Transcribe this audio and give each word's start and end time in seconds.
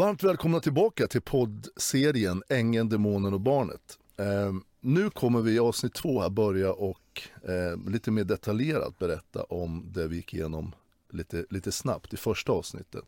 Varmt 0.00 0.22
välkomna 0.22 0.60
tillbaka 0.60 1.06
till 1.06 1.20
poddserien 1.20 2.42
Ängeln, 2.48 2.88
Demonen 2.88 3.34
och 3.34 3.40
Barnet. 3.40 3.98
Eh, 4.16 4.52
nu 4.80 5.10
kommer 5.10 5.40
vi 5.40 5.52
i 5.52 5.58
avsnitt 5.58 5.94
två 5.94 6.20
här 6.20 6.30
börja 6.30 6.72
och 6.72 7.22
eh, 7.48 7.90
lite 7.90 8.10
mer 8.10 8.24
detaljerat 8.24 8.98
berätta 8.98 9.42
om 9.42 9.84
det 9.92 10.08
vi 10.08 10.16
gick 10.16 10.34
igenom 10.34 10.74
lite, 11.10 11.44
lite 11.50 11.72
snabbt 11.72 12.14
i 12.14 12.16
första 12.16 12.52
avsnittet. 12.52 13.04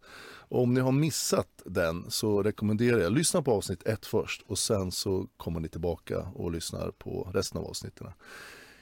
Och 0.49 0.63
om 0.63 0.75
ni 0.75 0.81
har 0.81 0.93
missat 0.93 1.63
den 1.65 2.11
så 2.11 2.43
rekommenderar 2.43 2.99
jag, 2.99 3.13
lyssna 3.13 3.43
på 3.43 3.53
avsnitt 3.53 3.87
ett 3.87 4.07
först 4.07 4.43
och 4.47 4.59
sen 4.59 4.93
så 4.93 5.27
kommer 5.37 5.61
ni 5.61 5.69
tillbaka 5.69 6.19
och 6.19 6.53
lyssnar 6.53 6.91
på 6.91 7.31
resten 7.35 7.61
av 7.61 7.67
avsnitten. 7.67 8.07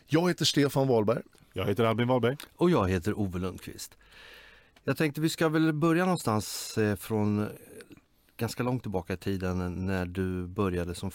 Jag 0.06 0.28
heter 0.28 0.44
Stefan 0.44 0.88
Wahlberg. 0.88 1.22
Jag 1.52 1.66
heter 1.66 1.84
Albin 1.84 2.08
Wahlberg. 2.08 2.36
Och 2.56 2.70
jag 2.70 2.88
heter 2.88 3.18
Ove 3.18 3.38
Lundqvist. 3.38 3.96
Jag 4.84 4.96
tänkte 4.96 5.20
vi 5.20 5.28
ska 5.28 5.48
väl 5.48 5.72
börja 5.72 6.04
någonstans 6.04 6.78
eh, 6.78 6.96
från 6.96 7.48
ganska 8.40 8.62
långt 8.62 8.82
tillbaka 8.82 9.12
i 9.12 9.16
tiden 9.16 9.86
när 9.86 10.06
du 10.06 10.46
började 10.46 10.94
som, 10.94 11.10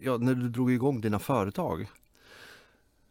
ja, 0.00 0.16
när 0.16 0.34
du 0.34 0.48
drog 0.48 0.72
igång 0.72 1.00
dina 1.00 1.18
företag. 1.18 1.90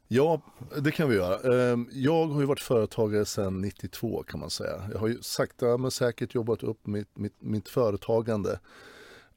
Ja, 0.07 0.41
det 0.81 0.91
kan 0.91 1.09
vi 1.09 1.15
göra. 1.15 1.53
Ehm, 1.53 1.89
jag 1.91 2.27
har 2.27 2.39
ju 2.41 2.45
varit 2.47 2.59
företagare 2.59 3.25
sedan 3.25 3.61
92 3.61 4.23
kan 4.23 4.39
man 4.39 4.49
säga. 4.49 4.89
Jag 4.91 4.99
har 4.99 5.07
ju 5.07 5.21
sakta 5.21 5.77
men 5.77 5.91
säkert 5.91 6.35
jobbat 6.35 6.63
upp 6.63 6.87
mitt, 6.87 7.17
mitt, 7.17 7.41
mitt 7.41 7.69
företagande. 7.69 8.59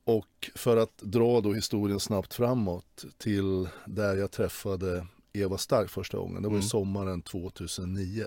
Och 0.05 0.51
för 0.55 0.77
att 0.77 0.99
dra 0.99 1.41
då 1.41 1.53
historien 1.53 2.01
snabbt 2.01 2.35
framåt 2.35 3.05
till 3.19 3.69
där 3.87 4.17
jag 4.17 4.31
träffade 4.31 5.07
Eva 5.33 5.59
Stark 5.59 5.91
första 5.91 6.19
gången. 6.19 6.43
Det 6.43 6.49
var 6.49 6.55
mm. 6.55 6.63
sommaren 6.63 7.23
2009. 7.23 8.25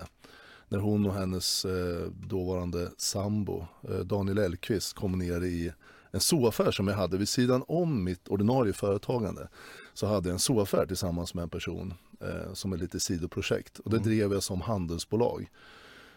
När 0.68 0.78
hon 0.78 1.06
och 1.06 1.14
hennes 1.14 1.64
eh, 1.64 2.06
dåvarande 2.10 2.90
sambo 2.96 3.66
eh, 3.88 3.98
Daniel 3.98 4.38
Elkvist 4.38 4.92
kom 4.94 5.18
ner 5.18 5.44
i 5.44 5.72
en 6.10 6.20
zooaffär 6.20 6.70
som 6.70 6.88
jag 6.88 6.94
hade 6.94 7.18
vid 7.18 7.28
sidan 7.28 7.64
om 7.68 8.04
mitt 8.04 8.28
ordinarie 8.28 8.72
företagande. 8.72 9.48
Så 9.94 10.06
hade 10.06 10.28
jag 10.28 10.32
en 10.32 10.38
zooaffär 10.38 10.86
tillsammans 10.86 11.34
med 11.34 11.42
en 11.42 11.48
person 11.48 11.94
eh, 12.20 12.52
som 12.52 12.72
ett 12.72 12.80
lite 12.80 13.00
sidoprojekt. 13.00 13.78
Och 13.78 13.90
det 13.90 13.96
mm. 13.96 14.08
drev 14.08 14.32
jag 14.32 14.42
som 14.42 14.60
handelsbolag. 14.60 15.50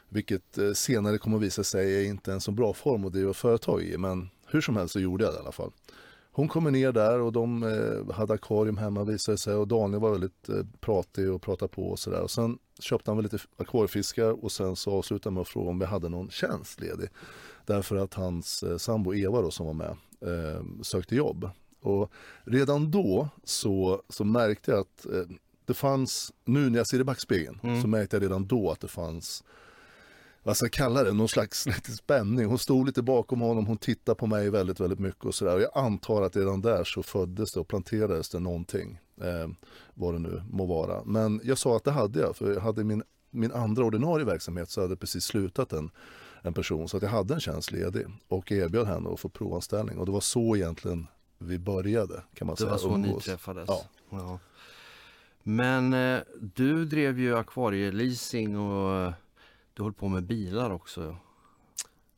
Vilket 0.10 0.58
eh, 0.58 0.72
senare 0.72 1.18
kommer 1.18 1.38
att 1.38 1.44
visa 1.44 1.64
sig 1.64 2.06
är 2.06 2.10
inte 2.10 2.34
en 2.34 2.42
så 2.42 2.52
bra 2.52 2.74
form 2.74 3.06
att 3.06 3.14
driva 3.14 3.34
företag 3.34 3.84
i. 3.84 3.98
Men 3.98 4.30
hur 4.46 4.62
som 4.62 4.78
helst 4.78 4.94
så 4.94 5.00
gjorde 5.00 5.24
jag 5.24 5.34
det 5.34 5.38
i 5.38 5.42
alla 5.42 5.52
fall. 5.52 5.72
Hon 6.34 6.48
kommer 6.48 6.72
ner 6.72 6.92
där 6.92 7.20
och 7.20 7.32
de 7.32 7.64
eh, 7.64 8.16
hade 8.16 8.34
akvarium 8.34 8.78
hemma 8.78 9.04
visade 9.04 9.38
sig 9.38 9.56
och 9.56 9.68
Daniel 9.68 10.02
var 10.02 10.12
väldigt 10.12 10.50
eh, 10.50 10.66
pratig 10.80 11.32
och 11.32 11.42
pratade 11.42 11.70
på 11.70 11.90
och 11.90 12.00
sådär. 12.00 12.22
Och 12.22 12.32
sen 12.32 12.58
köpte 12.80 13.12
han 13.12 13.18
väl 13.18 13.24
lite 13.24 13.40
akvariefiskar 13.58 14.44
och 14.44 14.52
sen 14.52 14.76
så 14.76 14.92
avslutade 14.92 15.28
han 15.28 15.34
med 15.34 15.42
att 15.42 15.48
fråga 15.48 15.70
om 15.70 15.80
vi 15.80 15.86
hade 15.86 16.10
någon 16.10 16.30
tjänst 16.30 16.82
ledig. 16.82 17.10
Därför 17.66 17.96
att 17.96 18.14
hans 18.14 18.64
eh, 18.64 18.78
sambo 18.78 19.14
Eva 19.14 19.42
då 19.42 19.52
som 19.52 19.66
var 19.66 19.74
med 19.74 19.98
eh, 20.22 20.64
sökte 20.82 21.16
jobb. 21.16 21.50
Och 21.82 22.12
redan 22.44 22.92
då 22.92 23.30
så, 23.44 24.02
så 24.10 24.24
märkte 24.24 24.72
jag 24.72 24.80
att 24.80 25.06
eh, 25.06 25.36
det 25.66 25.74
fanns, 25.74 26.34
nu 26.46 26.70
när 26.70 26.78
jag 26.78 26.88
ser 26.88 27.00
i 27.00 27.04
backspegeln, 27.04 27.60
mm. 27.64 27.82
så 27.82 27.88
märkte 27.88 28.16
jag 28.16 28.24
redan 28.24 28.48
då 28.48 28.72
att 28.72 28.80
det 28.80 28.88
fanns 28.88 29.44
vad 30.44 30.58
ska 30.58 30.66
jag 30.66 30.74
kalla 30.74 31.04
det, 31.04 31.14
någon 31.14 31.30
slags 31.30 31.68
spänning. 31.98 32.46
Hon 32.46 32.58
stod 32.58 32.86
lite 32.86 33.02
bakom 33.02 33.42
honom, 33.42 33.66
hon 33.66 33.78
tittade 33.78 34.16
på 34.16 34.28
mig 34.28 34.50
väldigt, 34.50 34.80
väldigt 34.80 35.00
mycket 35.00 35.26
och 35.26 35.36
sådär. 35.36 35.60
Jag 35.60 35.86
antar 35.86 36.22
att 36.22 36.36
redan 36.36 36.62
där 36.62 36.84
så 36.84 37.04
föddes 37.04 37.52
det 37.52 37.60
och 37.60 37.68
planterades 37.68 38.30
det 38.30 38.40
någonting. 38.40 39.00
Eh, 39.22 39.48
vad 39.94 40.14
det 40.14 40.20
nu 40.20 40.42
må 40.50 40.66
vara. 40.66 41.04
Men 41.04 41.42
jag 41.44 41.58
sa 41.58 41.76
att 41.76 41.84
det 41.84 41.92
hade 41.92 42.20
jag, 42.20 42.36
för 42.36 42.54
jag 42.54 42.62
hade 42.62 42.84
min, 42.84 43.04
min 43.30 43.52
andra 43.52 43.86
ordinarie 43.86 44.26
verksamhet 44.26 44.70
så 44.70 44.82
hade 44.82 44.96
precis 44.96 45.24
slutat 45.24 45.74
en, 45.74 45.92
en 46.42 46.54
person. 46.54 46.90
Så 46.90 46.98
att 46.98 47.04
jag 47.04 47.10
hade 47.10 47.34
en 47.34 47.40
tjänst 47.40 47.72
ledig 47.72 48.06
och 48.28 48.52
erbjöd 48.52 48.88
henne 48.88 49.10
att 49.10 49.20
få 49.20 49.30
provanställning. 49.30 49.98
Och 49.98 50.06
det 50.06 50.12
var 50.12 50.20
så 50.20 50.56
egentligen 50.56 51.08
vi 51.38 51.60
började 51.60 52.24
kan 52.34 52.48
man 52.48 52.56
det 52.56 52.58
säga. 52.58 52.68
Det 52.68 52.72
var 52.72 52.78
så 52.78 52.96
umgås. 52.96 53.28
ni 53.28 53.32
träffades? 53.32 53.66
Ja. 53.68 53.86
ja. 54.10 54.40
Men 55.44 55.94
eh, 55.94 56.20
du 56.40 56.86
drev 56.86 57.20
ju 57.20 57.38
akvarieleasing 57.38 58.60
och 58.60 59.14
du 59.74 59.84
höll 59.84 59.94
på 59.94 60.08
med 60.08 60.24
bilar 60.24 60.70
också. 60.70 61.16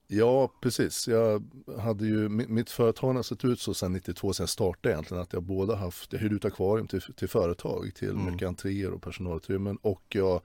Ja, 0.07 0.51
precis. 0.61 1.07
Jag 1.07 1.43
hade 1.79 2.05
ju, 2.05 2.29
mitt 2.29 2.69
företag 2.69 3.13
har 3.13 3.23
sett 3.23 3.45
ut 3.45 3.59
så 3.59 3.73
sedan 3.73 3.93
92, 3.93 4.33
sen 4.33 4.47
startade 4.47 4.93
egentligen, 4.93 5.23
att 5.23 5.33
jag 5.33 5.43
både 5.43 5.75
haft, 5.75 6.13
jag 6.13 6.19
hyrde 6.19 6.35
ut 6.35 6.45
akvarium 6.45 6.87
till, 6.87 7.01
till 7.01 7.29
företag, 7.29 7.91
till 7.95 8.09
mm. 8.09 8.31
mycket 8.31 8.47
entréer 8.47 8.91
och 8.91 9.01
personalutrymmen 9.01 9.77
och 9.81 10.03
jag 10.09 10.41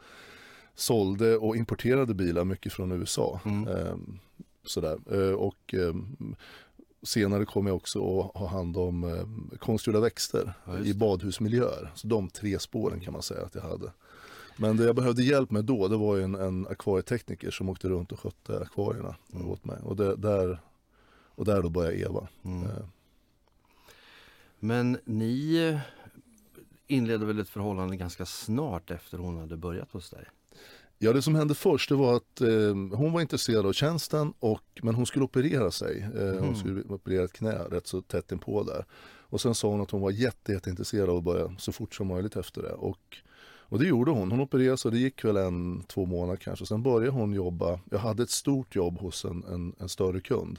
sålde 0.75 1.37
och 1.37 1.57
importerade 1.57 2.15
bilar 2.15 2.45
mycket 2.45 2.73
från 2.73 2.93
USA. 2.93 3.41
Mm. 3.45 3.69
Ehm, 3.69 4.19
sådär. 4.67 4.99
Ehm, 5.13 5.37
och 5.37 5.75
ehm, 5.75 6.37
senare 7.03 7.45
kom 7.45 7.67
jag 7.67 7.77
också 7.77 8.21
att 8.21 8.37
ha 8.37 8.47
hand 8.47 8.77
om 8.77 9.05
eh, 9.05 9.59
konstgjorda 9.59 10.01
växter 10.01 10.53
ja, 10.65 10.79
i 10.79 10.95
badhusmiljöer. 10.95 11.93
Så 11.95 12.07
de 12.07 12.31
tre 12.31 12.59
spåren 12.59 13.01
kan 13.01 13.13
man 13.13 13.23
säga 13.23 13.45
att 13.45 13.55
jag 13.55 13.63
hade. 13.63 13.93
Men 14.61 14.77
det 14.77 14.85
jag 14.85 14.97
behövde 14.97 15.23
hjälp 15.23 15.51
med 15.51 15.65
då, 15.65 15.89
det 15.89 15.97
var 15.97 16.17
ju 16.17 16.23
en, 16.23 16.35
en 16.35 16.67
akvarietekniker 16.67 17.51
som 17.51 17.69
åkte 17.69 17.89
runt 17.89 18.13
och 18.13 18.21
skötte 18.21 18.61
akvarierna 18.61 19.17
mm. 19.35 19.51
åt 19.51 19.65
mig. 19.65 19.79
Och, 19.83 19.97
det, 19.97 20.17
där, 20.17 20.61
och 21.35 21.45
där 21.45 21.63
då 21.63 21.69
började 21.69 22.01
Eva. 22.01 22.29
Mm. 22.45 22.63
Eh. 22.63 22.85
Men 24.59 24.99
ni 25.05 25.81
inledde 26.87 27.27
väl 27.27 27.39
ett 27.39 27.49
förhållande 27.49 27.97
ganska 27.97 28.27
snart 28.27 28.91
efter 28.91 29.19
hon 29.19 29.39
hade 29.39 29.57
börjat 29.57 29.93
hos 29.93 30.11
dig? 30.11 30.25
Ja, 30.99 31.13
det 31.13 31.23
som 31.23 31.35
hände 31.35 31.55
först 31.55 31.89
det 31.89 31.95
var 31.95 32.17
att 32.17 32.41
eh, 32.41 32.75
hon 32.93 33.13
var 33.13 33.21
intresserad 33.21 33.67
av 33.67 33.73
tjänsten 33.73 34.33
och, 34.39 34.81
men 34.83 34.95
hon 34.95 35.07
skulle 35.07 35.25
operera 35.25 35.71
sig. 35.71 36.01
Eh, 36.15 36.29
mm. 36.29 36.45
Hon 36.45 36.57
skulle 36.57 36.83
operera 36.83 37.25
ett 37.25 37.33
knä 37.33 37.53
rätt 37.53 37.87
så 37.87 38.03
tätt 38.03 38.33
inpå 38.33 38.63
där. 38.63 38.85
Och 39.31 39.41
sen 39.41 39.55
sa 39.55 39.69
hon 39.69 39.81
att 39.81 39.91
hon 39.91 40.01
var 40.01 40.11
jätte, 40.11 40.53
jätteintresserad 40.53 41.11
av 41.11 41.17
att 41.17 41.25
börja 41.25 41.55
så 41.59 41.73
fort 41.73 41.95
som 41.95 42.07
möjligt 42.07 42.37
efter 42.37 42.63
det. 42.63 42.73
Och 42.73 43.19
och 43.69 43.79
det 43.79 43.87
gjorde 43.87 44.11
hon. 44.11 44.31
Hon 44.31 44.41
opererade 44.41 44.77
så 44.77 44.91
det 44.91 44.99
gick 44.99 45.25
väl 45.25 45.37
en, 45.37 45.83
två 45.83 46.07
månader 46.07 46.37
kanske. 46.37 46.67
Sen 46.67 46.83
började 46.83 47.11
hon 47.11 47.33
jobba. 47.33 47.81
Jag 47.91 47.99
hade 47.99 48.23
ett 48.23 48.31
stort 48.31 48.77
jobb 48.77 48.99
hos 48.99 49.25
en, 49.25 49.45
en, 49.45 49.75
en 49.79 49.89
större 49.89 50.21
kund. 50.21 50.59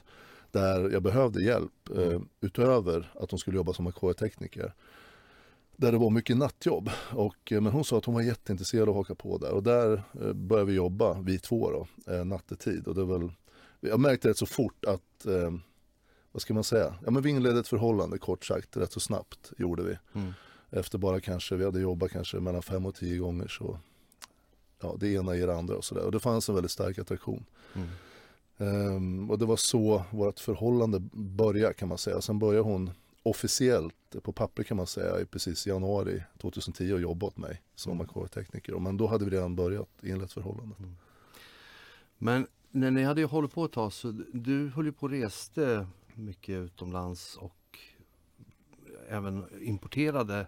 Där 0.50 0.90
jag 0.90 1.02
behövde 1.02 1.42
hjälp 1.42 1.90
eh, 1.96 2.20
utöver 2.40 3.12
att 3.14 3.30
hon 3.30 3.38
skulle 3.40 3.56
jobba 3.56 3.72
som 3.72 3.86
akvarietekniker. 3.86 4.74
Där 5.76 5.92
det 5.92 5.98
var 5.98 6.10
mycket 6.10 6.36
nattjobb. 6.36 6.90
Och, 7.12 7.52
eh, 7.52 7.60
men 7.60 7.72
hon 7.72 7.84
sa 7.84 7.98
att 7.98 8.04
hon 8.04 8.14
var 8.14 8.22
jätteintresserad 8.22 8.88
av 8.88 8.98
att 8.98 9.08
haka 9.08 9.14
på 9.14 9.38
där. 9.38 9.52
Och 9.52 9.62
där 9.62 10.02
eh, 10.20 10.32
började 10.32 10.70
vi 10.70 10.76
jobba, 10.76 11.20
vi 11.20 11.38
två 11.38 11.70
då, 11.70 12.12
eh, 12.14 12.24
nattetid. 12.24 12.88
Och 12.88 12.94
det 12.94 13.04
väl, 13.04 13.32
jag 13.80 14.00
märkte 14.00 14.28
rätt 14.28 14.38
så 14.38 14.46
fort 14.46 14.84
att, 14.84 15.26
eh, 15.26 15.52
vad 16.32 16.42
ska 16.42 16.54
man 16.54 16.64
säga, 16.64 16.94
ja, 17.04 17.10
men 17.10 17.22
vi 17.22 17.30
inledde 17.30 17.60
ett 17.60 17.68
förhållande 17.68 18.18
kort 18.18 18.44
sagt, 18.44 18.76
rätt 18.76 18.92
så 18.92 19.00
snabbt 19.00 19.52
gjorde 19.58 19.82
vi. 19.82 19.98
Mm 20.14 20.32
efter 20.70 20.98
bara 20.98 21.20
kanske, 21.20 21.56
vi 21.56 21.64
hade 21.64 21.80
jobbat 21.80 22.10
kanske 22.10 22.40
mellan 22.40 22.62
fem 22.62 22.86
och 22.86 22.94
tio 22.94 23.18
gånger 23.18 23.48
så 23.48 23.78
ja, 24.82 24.96
det 25.00 25.08
ena 25.08 25.36
ger 25.36 25.46
det 25.46 25.56
andra 25.56 25.76
och 25.76 25.84
sådär. 25.84 26.04
Och 26.04 26.12
det 26.12 26.20
fanns 26.20 26.48
en 26.48 26.54
väldigt 26.54 26.70
stark 26.70 26.98
attraktion. 26.98 27.44
Mm. 27.74 27.88
Um, 28.56 29.30
och 29.30 29.38
det 29.38 29.46
var 29.46 29.56
så 29.56 30.04
vårt 30.10 30.40
förhållande 30.40 31.00
började 31.12 31.74
kan 31.74 31.88
man 31.88 31.98
säga. 31.98 32.20
Sen 32.20 32.38
började 32.38 32.64
hon 32.64 32.90
officiellt 33.22 33.94
på 34.22 34.32
papper 34.32 34.62
kan 34.62 34.76
man 34.76 34.86
säga 34.86 35.20
i 35.20 35.24
precis 35.24 35.66
januari 35.66 36.22
2010 36.38 36.92
och 36.92 37.00
jobba 37.00 37.26
åt 37.26 37.36
mig 37.36 37.62
som 37.74 37.92
mm. 37.92 38.06
akvarietekniker. 38.06 38.78
Men 38.78 38.96
då 38.96 39.06
hade 39.06 39.24
vi 39.24 39.30
redan 39.30 39.56
börjat 39.56 40.04
inlett 40.04 40.32
förhållandet. 40.32 40.78
Mm. 40.78 40.96
Men 42.18 42.46
när 42.70 42.90
ni 42.90 43.02
hade 43.02 43.20
ju 43.20 43.26
hållit 43.26 43.52
på 43.52 43.64
ett 43.64 43.72
tag 43.72 43.92
så 43.92 44.12
du 44.32 44.68
höll 44.68 44.86
ju 44.86 44.92
på 44.92 45.06
och 45.06 45.10
reste 45.10 45.86
mycket 46.14 46.54
utomlands 46.54 47.36
och 47.36 47.78
även 49.08 49.44
importerade 49.60 50.46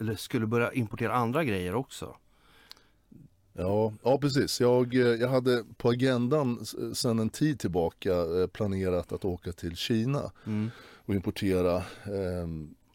eller 0.00 0.14
skulle 0.14 0.46
börja 0.46 0.72
importera 0.72 1.12
andra 1.12 1.44
grejer 1.44 1.74
också. 1.74 2.16
Ja, 3.52 3.92
ja 4.02 4.18
precis. 4.18 4.60
Jag, 4.60 4.94
eh, 4.94 5.00
jag 5.00 5.28
hade 5.28 5.64
på 5.76 5.88
agendan 5.88 6.66
sedan 6.94 7.18
en 7.18 7.30
tid 7.30 7.58
tillbaka 7.58 8.12
eh, 8.12 8.46
planerat 8.46 9.12
att 9.12 9.24
åka 9.24 9.52
till 9.52 9.76
Kina 9.76 10.32
mm. 10.46 10.70
och 10.96 11.14
importera 11.14 11.76
eh, 11.76 12.46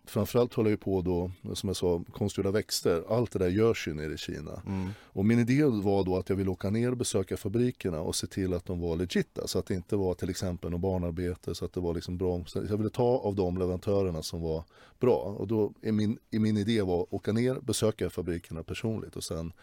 framförallt 0.09 0.53
håller 0.53 0.69
jag 0.69 0.79
på 0.79 1.01
då, 1.01 1.31
som 1.53 1.69
jag 1.69 1.75
sa, 1.75 2.03
konstgjorda 2.13 2.51
växter. 2.51 3.03
Allt 3.09 3.31
det 3.31 3.39
där 3.39 3.47
görs 3.47 3.87
ju 3.87 3.93
nere 3.93 4.13
i 4.13 4.17
Kina. 4.17 4.61
Mm. 4.65 4.89
Och 5.01 5.25
min 5.25 5.39
idé 5.39 5.63
var 5.63 6.03
då 6.03 6.17
att 6.17 6.29
jag 6.29 6.35
ville 6.35 6.49
åka 6.49 6.69
ner 6.69 6.91
och 6.91 6.97
besöka 6.97 7.37
fabrikerna 7.37 8.01
och 8.01 8.15
se 8.15 8.27
till 8.27 8.53
att 8.53 8.65
de 8.65 8.79
var 8.81 8.95
legita. 8.95 9.47
Så 9.47 9.59
att 9.59 9.65
det 9.65 9.73
inte 9.73 9.95
var 9.95 10.13
till 10.13 10.29
exempel 10.29 10.71
något 10.71 10.81
barnarbete. 10.81 11.55
Så 11.55 11.65
att 11.65 11.73
det 11.73 11.79
var 11.79 11.93
liksom 11.93 12.17
bra. 12.17 12.43
Så 12.45 12.59
jag 12.69 12.77
ville 12.77 12.89
ta 12.89 13.17
av 13.17 13.35
de 13.35 13.57
leverantörerna 13.57 14.23
som 14.23 14.41
var 14.41 14.63
bra. 14.99 15.35
Och 15.39 15.47
då 15.47 15.73
är 15.81 15.91
min, 15.91 16.17
min 16.29 16.57
idé 16.57 16.81
var 16.81 17.01
att 17.01 17.13
åka 17.13 17.31
ner, 17.31 17.55
besöka 17.55 18.09
fabrikerna 18.09 18.63
personligt 18.63 19.15
och 19.15 19.23
sen 19.23 19.39
mm 19.39 19.53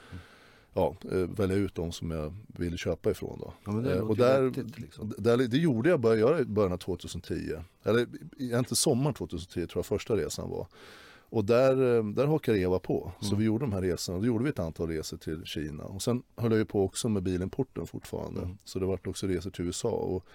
ja, 0.74 0.96
eh, 1.12 1.18
välja 1.18 1.56
ut 1.56 1.74
de 1.74 1.92
som 1.92 2.10
jag 2.10 2.34
vill 2.46 2.76
köpa 2.76 3.10
ifrån. 3.10 3.38
Då. 3.40 3.52
Ja, 3.64 3.72
det 3.72 3.94
eh, 3.94 4.00
och 4.00 4.16
där, 4.16 4.42
vettigt, 4.42 4.78
liksom. 4.78 5.14
där, 5.18 5.36
det 5.36 5.58
gjorde 5.58 5.88
jag, 5.90 6.00
började 6.00 6.20
göra 6.20 6.40
i 6.40 6.44
början 6.44 6.72
av 6.72 6.78
2010. 6.78 7.34
Eller 7.82 8.06
egentligen 8.38 8.76
sommaren 8.76 9.14
2010 9.14 9.52
tror 9.52 9.68
jag 9.74 9.86
första 9.86 10.16
resan 10.16 10.50
var. 10.50 10.66
Och 11.28 11.44
där, 11.44 11.96
eh, 11.96 12.04
där 12.04 12.26
hakade 12.26 12.58
Eva 12.58 12.78
på. 12.78 13.12
Så 13.20 13.26
mm. 13.26 13.38
vi 13.38 13.44
gjorde 13.44 13.64
de 13.64 13.72
här 13.72 13.82
resorna. 13.82 14.18
Då 14.18 14.26
gjorde 14.26 14.44
vi 14.44 14.50
ett 14.50 14.58
antal 14.58 14.88
resor 14.88 15.16
till 15.16 15.44
Kina. 15.44 15.84
Och 15.84 16.02
sen 16.02 16.22
höll 16.36 16.50
jag 16.50 16.58
ju 16.58 16.64
på 16.64 16.84
också 16.84 17.08
med 17.08 17.22
bilimporten 17.22 17.86
fortfarande. 17.86 18.40
Mm. 18.40 18.58
Så 18.64 18.78
det 18.78 18.86
var 18.86 19.08
också 19.08 19.26
resor 19.26 19.50
till 19.50 19.64
USA. 19.64 19.90
Och 19.90 20.26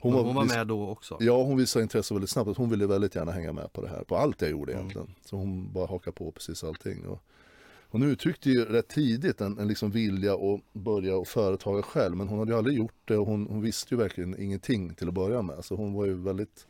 Hon 0.00 0.12
var, 0.12 0.22
hon 0.22 0.34
var 0.34 0.44
med 0.44 0.66
då 0.66 0.88
också? 0.88 1.16
Ja, 1.20 1.42
hon 1.42 1.56
visade 1.56 1.82
intresse 1.82 2.14
väldigt 2.14 2.30
snabbt. 2.30 2.56
Hon 2.56 2.70
ville 2.70 2.86
väldigt 2.86 3.14
gärna 3.14 3.32
hänga 3.32 3.52
med 3.52 3.72
på 3.72 3.82
det 3.82 3.88
här, 3.88 4.04
på 4.04 4.16
allt 4.16 4.40
jag 4.40 4.50
gjorde 4.50 4.72
mm. 4.72 4.80
egentligen. 4.80 5.06
Mm. 5.06 5.18
Så 5.24 5.36
hon 5.36 5.72
bara 5.72 5.86
hakade 5.86 6.14
på 6.14 6.30
precis 6.30 6.64
allting. 6.64 7.06
Och 7.06 7.22
hon 7.90 8.02
uttryckte 8.02 8.50
ju 8.50 8.64
rätt 8.64 8.88
tidigt 8.88 9.40
en, 9.40 9.58
en 9.58 9.68
liksom 9.68 9.90
vilja 9.90 10.34
att 10.34 10.72
börja 10.72 11.16
och 11.16 11.28
företaga 11.28 11.82
själv, 11.82 12.16
men 12.16 12.28
hon 12.28 12.38
hade 12.38 12.52
ju 12.52 12.58
aldrig 12.58 12.76
gjort 12.76 13.00
det 13.04 13.16
och 13.16 13.26
hon, 13.26 13.46
hon 13.46 13.62
visste 13.62 13.94
ju 13.94 13.98
verkligen 13.98 14.42
ingenting 14.42 14.94
till 14.94 15.08
att 15.08 15.14
börja 15.14 15.42
med. 15.42 15.64
Så 15.64 15.76
hon 15.76 15.92
var 15.92 16.06
ju 16.06 16.14
väldigt 16.14 16.66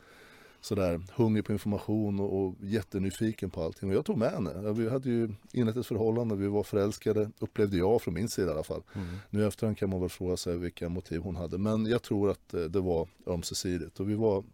sådär 0.61 1.01
hungrig 1.15 1.45
på 1.45 1.53
information 1.53 2.21
och, 2.21 2.41
och 2.41 2.55
jättenyfiken 2.61 3.51
på 3.51 3.63
allting. 3.63 3.89
Och 3.89 3.95
jag 3.95 4.05
tog 4.05 4.19
med 4.19 4.31
henne. 4.31 4.73
Vi 4.73 4.91
hade 4.91 5.09
ju 5.09 5.35
inlett 5.53 5.77
ett 5.77 5.87
förhållande, 5.87 6.37
vi 6.37 6.47
var 6.47 6.63
förälskade, 6.63 7.31
upplevde 7.39 7.77
jag 7.77 8.03
från 8.03 8.15
min 8.15 8.29
sida 8.29 8.49
i 8.49 8.55
alla 8.55 8.63
fall. 8.63 8.83
Mm. 8.95 9.17
Nu 9.31 9.47
efterhand 9.47 9.79
kan 9.79 9.91
man 9.91 10.01
väl 10.01 10.09
fråga 10.09 10.37
sig 10.37 10.59
vilka 10.59 10.89
motiv 10.89 11.21
hon 11.21 11.37
hade. 11.37 11.59
Men 11.59 11.87
jag 11.87 12.03
tror 12.03 12.31
att 12.31 12.55
eh, 12.55 12.61
det 12.61 12.81
var 12.81 13.09
ömsesidigt. 13.27 14.01
Och 14.01 14.11
vi 14.11 14.15
var, 14.15 14.45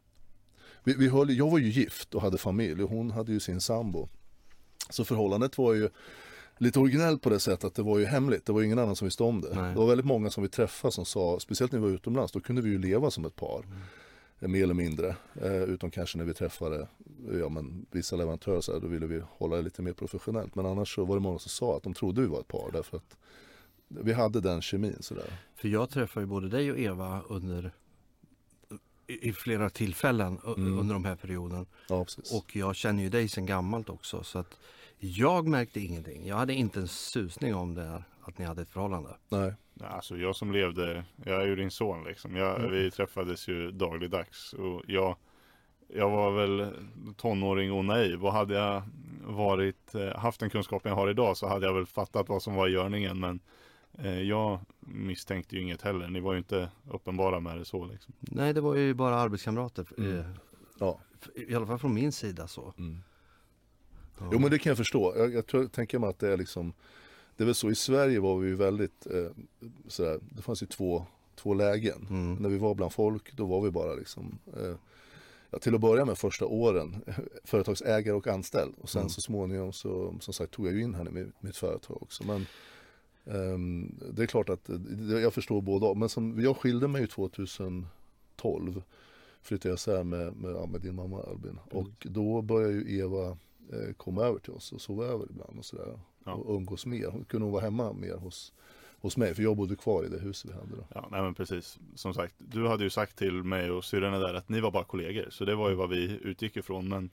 vi, 0.84 0.94
vi 0.94 1.08
höll, 1.08 1.30
jag 1.30 1.50
var 1.50 1.58
ju 1.58 1.68
gift 1.68 2.14
och 2.14 2.22
hade 2.22 2.38
familj 2.38 2.82
och 2.82 2.90
hon 2.90 3.10
hade 3.10 3.32
ju 3.32 3.40
sin 3.40 3.60
sambo. 3.60 4.08
Så 4.90 5.04
förhållandet 5.04 5.58
var 5.58 5.74
ju 5.74 5.88
lite 6.56 6.78
originellt 6.78 7.22
på 7.22 7.30
det 7.30 7.40
sättet 7.40 7.64
att 7.64 7.74
det 7.74 7.82
var 7.82 7.98
ju 7.98 8.04
hemligt. 8.04 8.46
Det 8.46 8.52
var 8.52 8.62
ingen 8.62 8.78
annan 8.78 8.96
som 8.96 9.06
visste 9.06 9.22
om 9.22 9.40
det. 9.40 9.54
Nej. 9.54 9.72
Det 9.72 9.78
var 9.78 9.86
väldigt 9.86 10.06
många 10.06 10.30
som 10.30 10.42
vi 10.42 10.48
träffade 10.48 10.92
som 10.92 11.04
sa, 11.04 11.40
speciellt 11.40 11.72
när 11.72 11.78
vi 11.78 11.86
var 11.86 11.94
utomlands, 11.94 12.32
då 12.32 12.40
kunde 12.40 12.62
vi 12.62 12.70
ju 12.70 12.78
leva 12.78 13.10
som 13.10 13.24
ett 13.24 13.36
par. 13.36 13.62
Mm 13.66 13.78
mer 14.48 14.62
eller 14.62 14.74
mindre. 14.74 15.16
Eh, 15.42 15.62
utom 15.62 15.90
kanske 15.90 16.18
när 16.18 16.24
vi 16.24 16.34
träffade 16.34 16.88
ja, 17.40 17.48
men 17.48 17.86
vissa 17.90 18.16
leverantörer 18.16 18.60
så 18.60 18.72
här, 18.72 18.80
då 18.80 18.86
ville 18.86 19.06
vi 19.06 19.22
hålla 19.28 19.56
det 19.56 19.62
lite 19.62 19.82
mer 19.82 19.92
professionellt. 19.92 20.54
Men 20.54 20.66
annars 20.66 20.94
så 20.94 21.04
var 21.04 21.16
det 21.16 21.20
många 21.20 21.38
som 21.38 21.50
sa 21.50 21.76
att 21.76 21.82
de 21.82 21.94
trodde 21.94 22.20
vi 22.20 22.26
var 22.26 22.40
ett 22.40 22.48
par 22.48 22.70
därför 22.72 22.96
att 22.96 23.16
vi 23.88 24.12
hade 24.12 24.40
den 24.40 24.62
kemin 24.62 24.96
sådär. 25.00 25.32
För 25.54 25.68
jag 25.68 25.90
träffade 25.90 26.24
ju 26.24 26.26
både 26.26 26.48
dig 26.48 26.72
och 26.72 26.78
Eva 26.78 27.22
under 27.28 27.72
i, 29.06 29.32
flera 29.32 29.70
tillfällen 29.70 30.38
mm. 30.56 30.78
under 30.78 30.94
de 30.94 31.04
här 31.04 31.16
perioden. 31.16 31.66
Ja, 31.88 32.06
och 32.32 32.56
jag 32.56 32.76
känner 32.76 33.02
ju 33.02 33.08
dig 33.08 33.28
sedan 33.28 33.46
gammalt 33.46 33.88
också 33.88 34.22
så 34.22 34.38
att 34.38 34.58
jag 35.04 35.48
märkte 35.48 35.80
ingenting. 35.80 36.26
Jag 36.26 36.36
hade 36.36 36.54
inte 36.54 36.80
en 36.80 36.88
susning 36.88 37.54
om 37.54 37.74
det 37.74 37.84
här, 37.84 38.04
att 38.20 38.38
ni 38.38 38.44
hade 38.44 38.62
ett 38.62 38.68
förhållande. 38.68 39.10
Nej. 39.28 39.54
Alltså 39.80 40.16
jag 40.16 40.36
som 40.36 40.52
levde, 40.52 41.04
jag 41.24 41.42
är 41.42 41.46
ju 41.46 41.56
din 41.56 41.70
son 41.70 42.04
liksom. 42.04 42.36
Jag, 42.36 42.58
mm. 42.58 42.70
Vi 42.72 42.90
träffades 42.90 43.48
ju 43.48 43.70
dagligdags 43.70 44.52
och 44.52 44.82
jag, 44.86 45.16
jag 45.88 46.10
var 46.10 46.30
väl 46.30 46.72
tonåring 47.16 47.72
och 47.72 47.84
naiv 47.84 48.24
och 48.24 48.32
hade 48.32 48.54
jag 48.54 48.82
varit, 49.24 49.94
eh, 49.94 50.16
haft 50.16 50.40
den 50.40 50.50
kunskapen 50.50 50.90
jag 50.90 50.96
har 50.96 51.10
idag 51.10 51.36
så 51.36 51.48
hade 51.48 51.66
jag 51.66 51.74
väl 51.74 51.86
fattat 51.86 52.28
vad 52.28 52.42
som 52.42 52.54
var 52.54 52.68
i 52.68 52.72
görningen 52.72 53.20
men 53.20 53.40
eh, 53.98 54.20
jag 54.20 54.60
misstänkte 54.80 55.56
ju 55.56 55.62
inget 55.62 55.82
heller. 55.82 56.08
Ni 56.08 56.20
var 56.20 56.32
ju 56.32 56.38
inte 56.38 56.70
uppenbara 56.90 57.40
med 57.40 57.58
det 57.58 57.64
så 57.64 57.86
liksom. 57.86 58.14
Nej, 58.20 58.54
det 58.54 58.60
var 58.60 58.74
ju 58.74 58.94
bara 58.94 59.16
arbetskamrater. 59.16 59.86
Mm. 59.98 60.18
Eh, 60.18 60.26
ja. 60.78 61.00
I 61.34 61.54
alla 61.54 61.66
fall 61.66 61.78
från 61.78 61.94
min 61.94 62.12
sida 62.12 62.48
så. 62.48 62.74
Mm. 62.78 62.98
Ja. 64.18 64.28
Jo 64.32 64.38
men 64.38 64.50
det 64.50 64.58
kan 64.58 64.70
jag 64.70 64.76
förstå. 64.76 65.14
Jag, 65.16 65.34
jag 65.34 65.46
tror, 65.46 65.66
tänker 65.66 65.98
mig 65.98 66.10
att 66.10 66.18
det 66.18 66.28
är 66.28 66.36
liksom 66.36 66.72
det 67.36 67.44
är 67.44 67.46
väl 67.46 67.54
så, 67.54 67.70
i 67.70 67.74
Sverige 67.74 68.20
var 68.20 68.38
vi 68.38 68.48
ju 68.48 68.54
väldigt, 68.54 69.06
eh, 69.06 69.30
sådär, 69.88 70.20
det 70.22 70.42
fanns 70.42 70.62
ju 70.62 70.66
två, 70.66 71.06
två 71.34 71.54
lägen. 71.54 72.06
Mm. 72.10 72.34
När 72.34 72.48
vi 72.48 72.58
var 72.58 72.74
bland 72.74 72.92
folk, 72.92 73.32
då 73.36 73.46
var 73.46 73.60
vi 73.60 73.70
bara 73.70 73.94
liksom, 73.94 74.38
eh, 74.56 74.74
ja, 75.50 75.58
till 75.58 75.74
att 75.74 75.80
börja 75.80 76.04
med 76.04 76.18
första 76.18 76.46
åren, 76.46 77.04
företagsägare 77.44 78.16
och 78.16 78.26
anställd. 78.26 78.74
Och 78.80 78.88
sen 78.88 79.00
mm. 79.00 79.10
så 79.10 79.20
småningom 79.20 79.72
så, 79.72 80.14
som 80.20 80.34
sagt, 80.34 80.52
tog 80.52 80.66
jag 80.66 80.74
ju 80.74 80.82
in 80.82 80.94
henne 80.94 81.10
med 81.10 81.32
mitt 81.40 81.56
företag 81.56 82.02
också. 82.02 82.24
Men 82.24 82.46
eh, 83.24 83.88
det 84.12 84.22
är 84.22 84.26
klart 84.26 84.48
att, 84.48 84.70
jag 85.22 85.34
förstår 85.34 85.60
båda, 85.60 85.94
men 85.94 86.08
som, 86.08 86.40
jag 86.40 86.56
skilde 86.56 86.88
mig 86.88 87.00
ju 87.00 87.06
2012 87.06 88.82
flyttade 89.42 89.68
jag 89.68 89.76
isär 89.76 90.04
med, 90.04 90.36
med, 90.36 90.68
med 90.68 90.80
din 90.80 90.94
mamma 90.94 91.22
Albin. 91.22 91.50
Mm. 91.50 91.84
Och 91.84 92.06
då 92.10 92.42
började 92.42 92.72
ju 92.74 92.98
Eva 92.98 93.36
eh, 93.72 93.94
komma 93.96 94.22
över 94.22 94.38
till 94.38 94.52
oss 94.52 94.72
och 94.72 94.80
sova 94.80 95.04
över 95.04 95.26
ibland 95.30 95.58
och 95.58 95.64
sådär 95.64 95.98
ja. 96.24 96.32
och 96.32 96.56
umgås 96.56 96.86
mer. 96.86 97.06
Hon 97.06 97.24
kunde 97.24 97.50
vara 97.50 97.62
hemma 97.62 97.92
mer 97.92 98.14
hos, 98.14 98.52
hos 99.00 99.16
mig, 99.16 99.34
för 99.34 99.42
jag 99.42 99.56
bodde 99.56 99.76
kvar 99.76 100.04
i 100.04 100.08
det 100.08 100.18
huset 100.18 100.50
vi 100.50 100.54
hade 100.54 100.76
då. 100.76 100.86
Ja, 100.94 101.08
nej 101.10 101.22
men 101.22 101.34
precis. 101.34 101.78
Som 101.94 102.14
sagt, 102.14 102.34
du 102.38 102.68
hade 102.68 102.84
ju 102.84 102.90
sagt 102.90 103.18
till 103.18 103.42
mig 103.42 103.70
och 103.70 103.84
syrrorna 103.84 104.18
där 104.18 104.34
att 104.34 104.48
ni 104.48 104.60
var 104.60 104.70
bara 104.70 104.84
kollegor, 104.84 105.26
så 105.30 105.44
det 105.44 105.54
var 105.54 105.68
ju 105.68 105.74
vad 105.74 105.90
vi 105.90 106.18
utgick 106.22 106.56
ifrån. 106.56 106.88
Men 106.88 107.10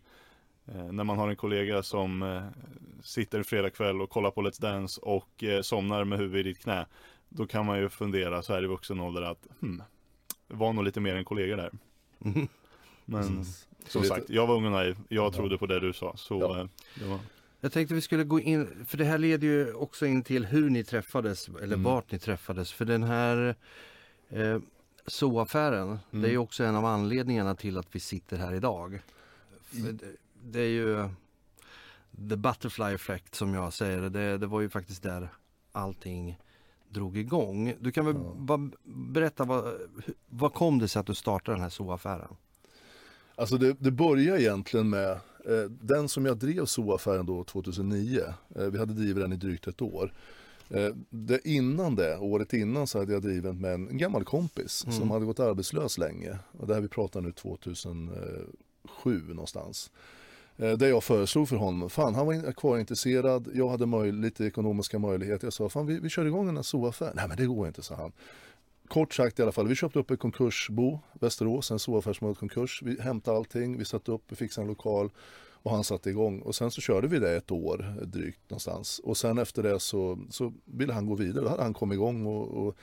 eh, 0.66 0.92
när 0.92 1.04
man 1.04 1.18
har 1.18 1.30
en 1.30 1.36
kollega 1.36 1.84
som 1.84 2.24
eh, 2.24 2.44
sitter 3.04 3.38
en 3.38 3.44
fredagkväll 3.44 4.02
och 4.02 4.10
kollar 4.10 4.32
på 4.32 4.42
Let's 4.42 4.62
Dance 4.62 5.02
och 5.02 5.44
eh, 5.44 5.62
somnar 5.62 6.04
med 6.04 6.20
huvudet 6.20 6.46
i 6.46 6.50
ditt 6.50 6.60
knä, 6.60 6.86
då 7.30 7.48
kan 7.48 7.66
man 7.66 7.80
ju 7.80 7.90
fundera 7.90 8.42
så 8.42 8.54
här 8.54 8.64
i 8.64 8.68
vuxen 8.68 9.00
ålder 9.00 9.22
att 9.22 9.48
hmm, 9.60 9.84
var 10.48 10.74
nog 10.74 10.84
lite 10.84 11.00
mer 11.00 11.16
en 11.16 11.26
kollega 11.26 11.56
där. 11.56 11.72
Men 13.06 13.24
mm. 13.24 13.44
Som 13.88 14.04
sagt, 14.04 14.30
jag 14.30 14.48
var 14.48 14.56
ung 14.56 14.66
och 14.66 14.72
naiv. 14.72 14.98
Jag 15.10 15.34
trodde 15.34 15.58
på 15.58 15.66
det 15.66 15.80
du 15.80 15.94
sa. 15.94 16.14
Så 16.18 16.40
ja. 16.40 16.60
Eh, 16.60 16.66
det 17.00 17.06
var... 17.06 17.20
Jag 17.64 17.72
tänkte 17.72 17.96
vi 17.96 18.02
skulle 18.02 18.24
gå 18.24 18.40
in, 18.40 18.86
för 18.88 18.98
det 18.98 19.06
här 19.06 19.18
leder 19.18 19.48
ju 19.48 19.74
också 19.74 20.06
in 20.06 20.24
till 20.24 20.46
hur 20.46 20.70
ni 20.70 20.84
träffades 20.84 21.48
eller 21.48 21.64
mm. 21.64 21.84
vart 21.84 22.12
ni 22.12 22.20
träffades. 22.20 22.72
För 22.72 22.86
den 22.86 23.04
här 23.04 23.56
eh, 24.30 24.58
affären 25.42 25.88
mm. 25.88 26.22
det 26.22 26.28
är 26.28 26.32
ju 26.32 26.38
också 26.38 26.64
en 26.64 26.76
av 26.76 26.86
anledningarna 26.86 27.56
till 27.56 27.78
att 27.78 27.88
vi 27.92 28.00
sitter 28.00 28.38
här 28.38 28.54
idag. 28.54 29.02
Mm. 29.74 29.98
Det, 29.98 30.06
det, 30.44 30.60
är 30.60 30.70
ju 30.70 31.10
the 32.30 32.36
butterfly 32.36 32.94
effect 32.94 33.36
som 33.36 33.54
jag 33.54 33.74
säger. 33.74 34.10
Det, 34.10 34.38
det 34.38 34.48
var 34.48 34.62
ju 34.62 34.70
faktiskt 34.70 35.04
där 35.04 35.30
allting 35.72 36.38
drog 36.90 37.18
igång. 37.18 37.74
Du 37.80 37.92
kan 37.92 38.06
väl 38.06 38.16
ja. 38.48 38.70
berätta 38.84 39.44
vad, 39.44 39.74
vad 40.30 40.54
kom 40.54 40.80
det 40.80 40.88
sig 40.88 41.00
att 41.00 41.06
du 41.06 41.16
startade 41.16 41.56
den 41.56 41.62
här 41.62 41.70
zooaffären? 41.70 42.36
Alltså 43.36 43.58
det, 43.58 43.76
det 43.80 43.92
började 43.92 44.42
egentligen 44.42 44.90
med 44.90 45.20
Eh, 45.46 45.70
den 45.70 46.10
som 46.10 46.26
jag 46.26 46.38
drev 46.38 46.66
zooaffären 46.66 47.26
då 47.26 47.44
2009, 47.44 48.22
eh, 48.56 48.66
vi 48.66 48.78
hade 48.78 48.94
drivit 48.94 49.24
den 49.24 49.34
i 49.34 49.36
drygt 49.36 49.68
ett 49.68 49.82
år. 49.82 50.14
Eh, 50.70 50.90
det 51.10 51.48
innan 51.48 51.96
det, 51.96 52.18
året 52.18 52.54
innan 52.54 52.88
så 52.88 53.00
hade 53.00 53.14
jag 53.14 53.22
drivit 53.22 53.56
med 53.56 53.74
en 53.74 53.98
gammal 53.98 54.24
kompis 54.24 54.84
mm. 54.86 54.98
som 54.98 55.12
hade 55.12 55.26
gått 55.26 55.40
arbetslös 55.40 55.98
länge. 55.98 56.38
Och 56.60 56.68
det 56.68 56.74
här 56.74 56.82
vi 56.82 56.88
pratar 56.88 57.22
nu 57.22 57.32
2007 57.32 58.42
någonstans. 59.28 59.92
Där 60.56 60.88
jag 60.88 61.04
föreslog 61.04 61.50
för 61.50 61.56
honom, 61.56 61.90
fan 61.90 62.16
han 62.16 62.26
var 62.26 62.52
kvarintresserad, 62.52 63.50
jag 63.54 63.70
hade 63.70 63.86
möj 63.86 64.12
lite 64.12 64.46
ekonomiska 64.46 65.00
möjligheter. 65.00 65.46
Jag 65.46 65.54
sa, 65.54 65.70
fan 65.70 65.86
vi, 65.86 66.00
vi 66.00 66.10
kör 66.10 66.26
igång 66.26 66.50
en 66.50 66.64
zooaffär. 66.64 67.12
Nej 67.16 67.28
men 67.28 67.38
det 67.38 67.46
går 67.46 67.68
inte, 67.68 67.82
sa 67.82 67.96
han 67.96 68.12
kort 68.92 69.14
sagt 69.14 69.40
i 69.40 69.42
alla 69.42 69.52
fall, 69.52 69.68
vi 69.68 69.76
köpte 69.76 70.00
upp 70.00 70.12
ett 70.12 70.20
konkursbo, 70.20 71.00
Västerås, 71.14 71.72
en 71.72 71.80
zooaffär 71.80 72.14
som 72.14 72.36
konkurs. 72.36 72.82
Vi 72.84 73.02
hämtade 73.02 73.38
allting, 73.38 73.78
vi 73.78 73.86
satte 73.86 74.12
upp, 74.12 74.24
vi 74.28 74.36
fixade 74.36 74.64
en 74.64 74.68
lokal 74.68 75.10
och 75.64 75.72
han 75.72 75.84
satte 75.84 76.10
igång. 76.10 76.40
Och 76.42 76.56
sen 76.56 76.72
så 76.72 76.82
körde 76.82 77.08
vi 77.08 77.20
det 77.20 77.36
ett 77.36 77.52
år 77.52 77.96
drygt 78.06 78.50
någonstans. 78.50 79.00
Och 79.04 79.18
sen 79.18 79.38
efter 79.38 79.64
det 79.64 79.80
så, 79.80 80.20
så 80.30 80.54
ville 80.66 80.94
han 80.94 81.06
gå 81.06 81.16
vidare, 81.16 81.44
då 81.44 81.50
hade 81.50 81.64
han 81.64 81.74
kommit 81.74 81.96
igång 81.96 82.26
och, 82.26 82.68
och 82.68 82.76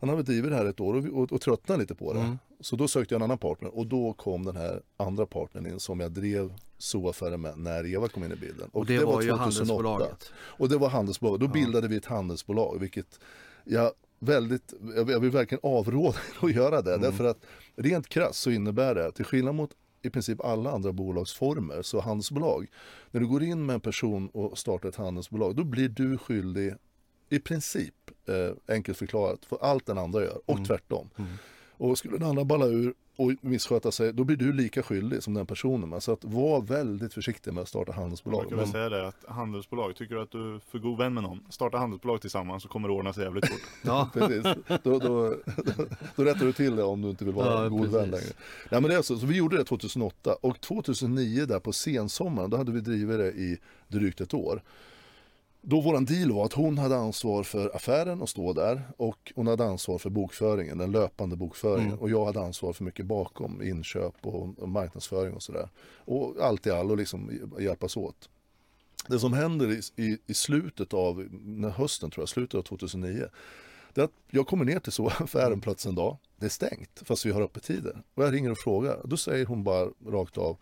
han 0.00 0.08
hade 0.08 0.22
drivit 0.22 0.50
det 0.50 0.56
här 0.56 0.66
ett 0.66 0.80
år 0.80 0.94
och, 0.94 1.22
och, 1.22 1.32
och 1.32 1.40
tröttnade 1.40 1.80
lite 1.80 1.94
på 1.94 2.12
det. 2.12 2.20
Mm. 2.20 2.38
Så 2.60 2.76
då 2.76 2.88
sökte 2.88 3.14
jag 3.14 3.18
en 3.18 3.24
annan 3.24 3.38
partner 3.38 3.78
och 3.78 3.86
då 3.86 4.12
kom 4.12 4.44
den 4.44 4.56
här 4.56 4.82
andra 4.96 5.26
partnern 5.26 5.66
in 5.66 5.80
som 5.80 6.00
jag 6.00 6.12
drev 6.12 6.52
zooaffären 6.78 7.40
med 7.40 7.58
när 7.58 7.86
Eva 7.86 8.08
kom 8.08 8.24
in 8.24 8.32
i 8.32 8.36
bilden. 8.36 8.68
Och, 8.72 8.80
och 8.80 8.86
det, 8.86 8.98
det, 8.98 9.04
var, 9.04 9.12
var 9.12 9.22
ju 9.22 9.32
handelsbolaget. 9.32 10.32
Och 10.34 10.68
det 10.68 10.78
var 10.78 10.88
handelsbolaget. 10.88 11.40
Då 11.40 11.46
ja. 11.46 11.52
bildade 11.52 11.88
vi 11.88 11.96
ett 11.96 12.06
handelsbolag 12.06 12.78
vilket 12.80 13.20
jag 13.64 13.92
väldigt, 14.22 14.74
jag 14.94 15.20
vill 15.20 15.30
verkligen 15.30 15.60
avråda 15.62 16.18
att 16.42 16.54
göra 16.54 16.82
det. 16.82 16.94
Mm. 16.94 17.02
Därför 17.02 17.24
att 17.24 17.38
rent 17.76 18.08
krasst 18.08 18.40
så 18.40 18.50
innebär 18.50 18.94
det, 18.94 19.12
till 19.12 19.24
skillnad 19.24 19.54
mot 19.54 19.70
i 20.02 20.10
princip 20.10 20.40
alla 20.40 20.70
andra 20.70 20.92
bolagsformer, 20.92 21.82
så 21.82 22.00
handelsbolag. 22.00 22.66
När 23.10 23.20
du 23.20 23.26
går 23.26 23.42
in 23.42 23.66
med 23.66 23.74
en 23.74 23.80
person 23.80 24.28
och 24.28 24.58
startar 24.58 24.88
ett 24.88 24.96
handelsbolag, 24.96 25.56
då 25.56 25.64
blir 25.64 25.88
du 25.88 26.18
skyldig 26.18 26.74
i 27.28 27.38
princip, 27.38 27.94
eh, 28.28 28.74
enkelt 28.74 28.98
förklarat, 28.98 29.44
för 29.44 29.58
allt 29.60 29.86
den 29.86 29.98
andra 29.98 30.22
gör 30.24 30.40
och 30.46 30.54
mm. 30.54 30.64
tvärtom. 30.64 31.10
Mm. 31.16 31.30
Och 31.70 31.98
skulle 31.98 32.18
den 32.18 32.28
andra 32.28 32.44
balla 32.44 32.66
ur 32.66 32.94
och 33.16 33.32
missköta 33.40 33.92
sig, 33.92 34.12
då 34.12 34.24
blir 34.24 34.36
du 34.36 34.52
lika 34.52 34.82
skyldig 34.82 35.22
som 35.22 35.34
den 35.34 35.46
personen. 35.46 36.00
Så 36.00 36.12
att 36.12 36.24
var 36.24 36.60
väldigt 36.60 37.14
försiktig 37.14 37.52
med 37.52 37.62
att 37.62 37.68
starta 37.68 37.92
handelsbolag. 37.92 38.42
Jag 38.42 38.48
kan 38.48 38.58
väl 38.58 38.68
säga 38.68 38.88
det 38.88 39.08
att 39.08 39.24
handelsbolag, 39.28 39.96
tycker 39.96 40.14
du 40.14 40.22
att 40.22 40.30
du 40.30 40.54
är 40.54 40.58
för 40.58 40.78
god 40.78 40.98
vän 40.98 41.14
med 41.14 41.22
någon, 41.22 41.40
starta 41.48 41.78
handelsbolag 41.78 42.20
tillsammans 42.20 42.62
så 42.62 42.68
kommer 42.68 42.88
det 42.88 42.94
ordna 42.94 43.12
sig 43.12 43.24
jävligt 43.24 43.48
fort. 43.48 43.60
ja, 43.82 44.10
precis. 44.14 44.42
Då, 44.82 44.98
då, 44.98 44.98
då, 44.98 45.86
då, 46.16 46.24
rättar 46.24 46.46
du 46.46 46.52
till 46.52 46.76
det 46.76 46.82
om 46.82 47.02
du 47.02 47.10
inte 47.10 47.24
vill 47.24 47.34
vara 47.34 47.62
ja, 47.62 47.68
god 47.68 47.80
precis. 47.80 47.96
vän 47.96 48.10
längre. 48.10 48.32
Nej, 48.70 48.80
men 48.80 48.90
det 48.90 48.96
är 48.96 49.02
så, 49.02 49.18
så 49.18 49.26
vi 49.26 49.36
gjorde 49.36 49.56
det 49.56 49.64
2008 49.64 50.36
och 50.40 50.60
2009 50.60 51.46
där 51.46 51.58
på 51.58 51.72
sensommaren, 51.72 52.50
då 52.50 52.56
hade 52.56 52.72
vi 52.72 52.80
drivit 52.80 53.18
det 53.18 53.32
i 53.32 53.58
drygt 53.88 54.20
ett 54.20 54.34
år. 54.34 54.62
Då 55.64 55.80
våran 55.80 56.04
deal 56.04 56.32
var 56.32 56.44
att 56.44 56.52
hon 56.52 56.78
hade 56.78 56.96
ansvar 56.96 57.42
för 57.42 57.76
affären 57.76 58.22
och 58.22 58.28
stå 58.28 58.52
där 58.52 58.82
och 58.96 59.32
hon 59.34 59.46
hade 59.46 59.64
ansvar 59.64 59.98
för 59.98 60.10
bokföringen, 60.10 60.78
den 60.78 60.92
löpande 60.92 61.36
bokföringen. 61.36 61.88
Mm. 61.88 61.98
Och 61.98 62.10
jag 62.10 62.24
hade 62.24 62.40
ansvar 62.40 62.72
för 62.72 62.84
mycket 62.84 63.06
bakom, 63.06 63.62
inköp 63.62 64.14
och 64.26 64.68
marknadsföring 64.68 65.34
och 65.34 65.42
sådär. 65.42 65.68
Och 66.04 66.36
allt 66.40 66.66
i 66.66 66.70
allo 66.70 66.94
liksom 66.94 67.50
hjälpas 67.60 67.96
åt. 67.96 68.28
Det 69.08 69.18
som 69.18 69.32
händer 69.32 69.72
i, 69.72 70.04
i, 70.04 70.18
i 70.26 70.34
slutet 70.34 70.94
av, 70.94 71.28
när 71.30 71.70
hösten 71.70 72.10
tror 72.10 72.22
jag, 72.22 72.28
slutet 72.28 72.58
av 72.58 72.62
2009 72.62 73.26
Det 73.94 74.00
är 74.00 74.04
att 74.04 74.12
jag 74.30 74.46
kommer 74.46 74.64
ner 74.64 74.78
till 74.78 74.92
så 74.92 75.06
affären 75.18 75.60
plötsligt 75.60 75.90
en 75.90 75.94
dag. 75.94 76.16
Det 76.36 76.46
är 76.46 76.50
stängt 76.50 77.02
fast 77.04 77.26
vi 77.26 77.30
har 77.30 77.42
öppettider. 77.42 78.02
Och 78.14 78.24
jag 78.24 78.32
ringer 78.32 78.50
och 78.50 78.58
frågar. 78.58 79.00
Då 79.04 79.16
säger 79.16 79.46
hon 79.46 79.64
bara 79.64 79.88
rakt 80.06 80.38
av 80.38 80.56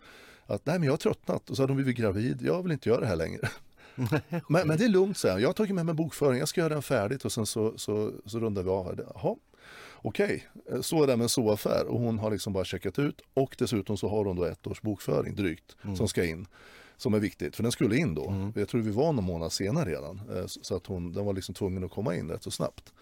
att 0.45 0.65
nej 0.65 0.79
men 0.79 0.85
jag 0.85 0.93
har 0.93 0.97
tröttnat. 0.97 1.49
Och 1.49 1.55
så 1.55 1.63
hade 1.63 1.73
hon 1.73 1.83
blivit 1.83 1.97
gravid. 1.97 2.41
Jag 2.41 2.63
vill 2.63 2.71
inte 2.71 2.89
göra 2.89 2.99
det 2.99 3.07
här 3.07 3.15
längre. 3.15 3.49
men, 4.47 4.67
men 4.67 4.77
det 4.77 4.85
är 4.85 4.89
lugnt, 4.89 5.17
säger 5.17 5.39
Jag 5.39 5.49
har 5.49 5.53
tagit 5.53 5.75
med 5.75 5.85
mig 5.85 5.95
bokföring. 5.95 6.39
Jag 6.39 6.47
ska 6.47 6.61
göra 6.61 6.73
den 6.73 6.81
färdigt 6.81 7.25
och 7.25 7.31
sen 7.31 7.45
så, 7.45 7.73
så, 7.77 8.11
så 8.25 8.39
rundar 8.39 8.63
vi 8.63 8.69
av. 8.69 8.85
Här. 8.85 9.05
Jaha, 9.13 9.35
okej. 9.95 10.47
Okay. 10.65 10.81
Så 10.81 11.03
är 11.03 11.07
det 11.07 11.17
med 11.17 11.23
en 11.23 11.29
så-affär. 11.29 11.85
Och 11.85 11.99
hon 11.99 12.19
har 12.19 12.31
liksom 12.31 12.53
bara 12.53 12.65
checkat 12.65 12.99
ut. 12.99 13.21
Och 13.33 13.55
dessutom 13.59 13.97
så 13.97 14.07
har 14.09 14.25
hon 14.25 14.35
då 14.35 14.43
ett 14.43 14.67
års 14.67 14.81
bokföring 14.81 15.35
drygt 15.35 15.75
mm. 15.83 15.95
som 15.95 16.07
ska 16.07 16.25
in 16.25 16.47
som 17.01 17.13
är 17.13 17.19
viktigt, 17.19 17.55
för 17.55 17.63
den 17.63 17.71
skulle 17.71 17.97
in 17.97 18.15
då. 18.15 18.29
Mm. 18.29 18.53
Jag 18.55 18.67
tror 18.67 18.81
vi 18.81 18.91
var 18.91 19.13
någon 19.13 19.23
månad 19.23 19.51
senare 19.51 19.89
redan, 19.89 20.21
eh, 20.35 20.45
så 20.45 20.75
att 20.75 20.87
hon, 20.87 21.13
den 21.13 21.25
var 21.25 21.33
liksom 21.33 21.55
tvungen 21.55 21.83
att 21.83 21.91
komma 21.91 22.15
in 22.15 22.29
rätt 22.29 22.43
så 22.43 22.51
snabbt. 22.51 22.93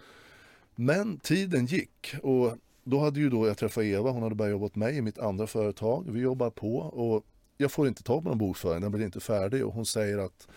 Men 0.76 1.20
tiden 1.20 1.66
gick 1.66 2.16
och 2.24 2.58
då 2.84 3.00
hade 3.00 3.20
ju 3.20 3.30
då 3.30 3.48
jag 3.48 3.58
träffat 3.58 3.84
Eva, 3.84 4.12
hon 4.12 4.24
hade 4.24 4.36
börjat 4.36 4.52
jobba 4.52 4.66
åt 4.66 4.76
mig 4.76 4.98
i 4.98 5.02
mitt 5.02 5.20
andra 5.20 5.48
företag. 5.48 6.06
Vi 6.08 6.20
jobbar 6.20 6.50
på 6.50 6.78
och 6.78 7.26
jag 7.58 7.72
får 7.72 7.88
inte 7.88 8.04
tag 8.04 8.24
på 8.24 8.30
någon 8.30 8.38
bokföring, 8.38 8.82
den 8.82 8.92
blir 8.92 9.06
inte 9.06 9.20
färdig 9.20 9.66
och 9.66 9.74
hon 9.74 9.86
säger 9.86 10.18
att 10.18 10.48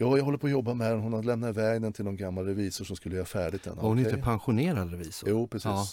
Ja, 0.00 0.16
jag 0.16 0.24
håller 0.24 0.38
på 0.38 0.46
att 0.46 0.52
jobba 0.52 0.74
med 0.74 0.90
den. 0.92 1.00
Hon 1.00 1.12
har 1.12 1.22
lämnat 1.22 1.50
iväg 1.50 1.82
den 1.82 1.92
till 1.92 2.04
någon 2.04 2.16
gammal 2.16 2.46
revisor 2.46 2.84
som 2.84 2.96
skulle 2.96 3.14
göra 3.14 3.26
färdigt 3.26 3.62
den. 3.62 3.76
Var 3.76 3.82
hon 3.82 3.98
okay. 3.98 4.12
inte 4.12 4.24
pensionerad 4.24 4.90
revisor? 4.90 5.28
Jo, 5.28 5.46
precis. 5.46 5.64
Ja. 5.64 5.86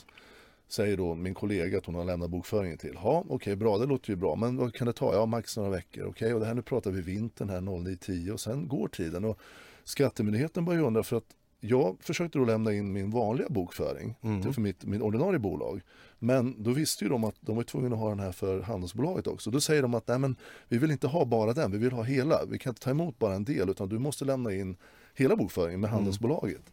Säger 0.68 0.98
då 0.98 1.16
min 1.16 1.34
kollega 1.34 1.78
att 1.78 1.86
hon 1.86 1.96
har 1.96 2.06
lämnat 2.06 2.30
bokföringen 2.30 2.78
till. 2.78 2.92
Ja, 2.94 3.20
okej, 3.20 3.36
okay, 3.36 3.56
bra, 3.56 3.78
det 3.78 3.86
låter 3.86 4.10
ju 4.10 4.16
bra. 4.16 4.36
Men 4.36 4.58
vad 4.58 4.74
kan 4.74 4.88
det 4.88 4.94
ta? 4.94 5.14
Ja, 5.14 5.26
max 5.26 5.58
några 5.58 5.70
veckor. 5.70 6.04
Okej, 6.04 6.10
okay, 6.10 6.34
och 6.34 6.40
det 6.40 6.46
här 6.46 6.54
nu 6.54 6.62
pratar 6.62 6.92
vi 6.92 7.02
vintern 7.02 7.50
här 7.50 7.62
09.10 7.62 8.32
och 8.32 8.40
sen 8.40 8.68
går 8.68 8.88
tiden. 8.88 9.26
Och 9.26 9.40
Skattemyndigheten 9.84 10.66
börjar 10.66 10.82
undra 10.82 11.04
för 11.04 11.18
att 11.18 11.36
jag 11.68 11.98
försökte 12.00 12.38
då 12.38 12.46
lämna 12.46 12.74
in 12.74 12.94
min 12.94 13.12
vanliga 13.12 13.50
bokföring 13.50 14.16
mm. 14.22 14.54
för 14.54 14.62
mitt, 14.62 14.86
min 14.86 15.02
ordinarie 15.02 15.40
bolag. 15.40 15.82
Men 16.20 16.64
då 16.64 16.72
visste 16.72 17.06
ju 17.06 17.10
de 17.10 17.24
att 17.24 17.36
de 17.40 17.56
var 17.56 17.64
tvungna 17.64 17.96
att 17.96 18.02
ha 18.02 18.10
den 18.10 18.20
här 18.20 18.32
för 18.32 18.62
handelsbolaget 18.62 19.28
också. 19.28 19.52
Då 19.52 19.62
säger 19.62 19.82
de 19.82 19.94
att 19.94 20.08
Nej, 20.08 20.20
men 20.20 20.36
vi 20.68 20.78
vill 20.78 20.92
inte 20.92 21.08
ha 21.08 21.26
bara 21.26 21.54
den, 21.54 21.72
vi 21.72 21.78
vill 21.78 21.92
ha 21.92 22.04
hela. 22.04 22.46
Vi 22.46 22.58
kan 22.58 22.72
inte 22.72 22.82
ta 22.82 22.90
emot 22.90 23.20
bara 23.20 23.36
en 23.36 23.44
del 23.44 23.70
utan 23.70 23.90
du 23.90 24.00
måste 24.00 24.26
lämna 24.26 24.54
in 24.54 24.78
hela 25.16 25.36
bokföringen 25.36 25.80
med 25.80 25.88
mm. 25.88 25.96
handelsbolaget. 25.96 26.58
Mm. 26.58 26.72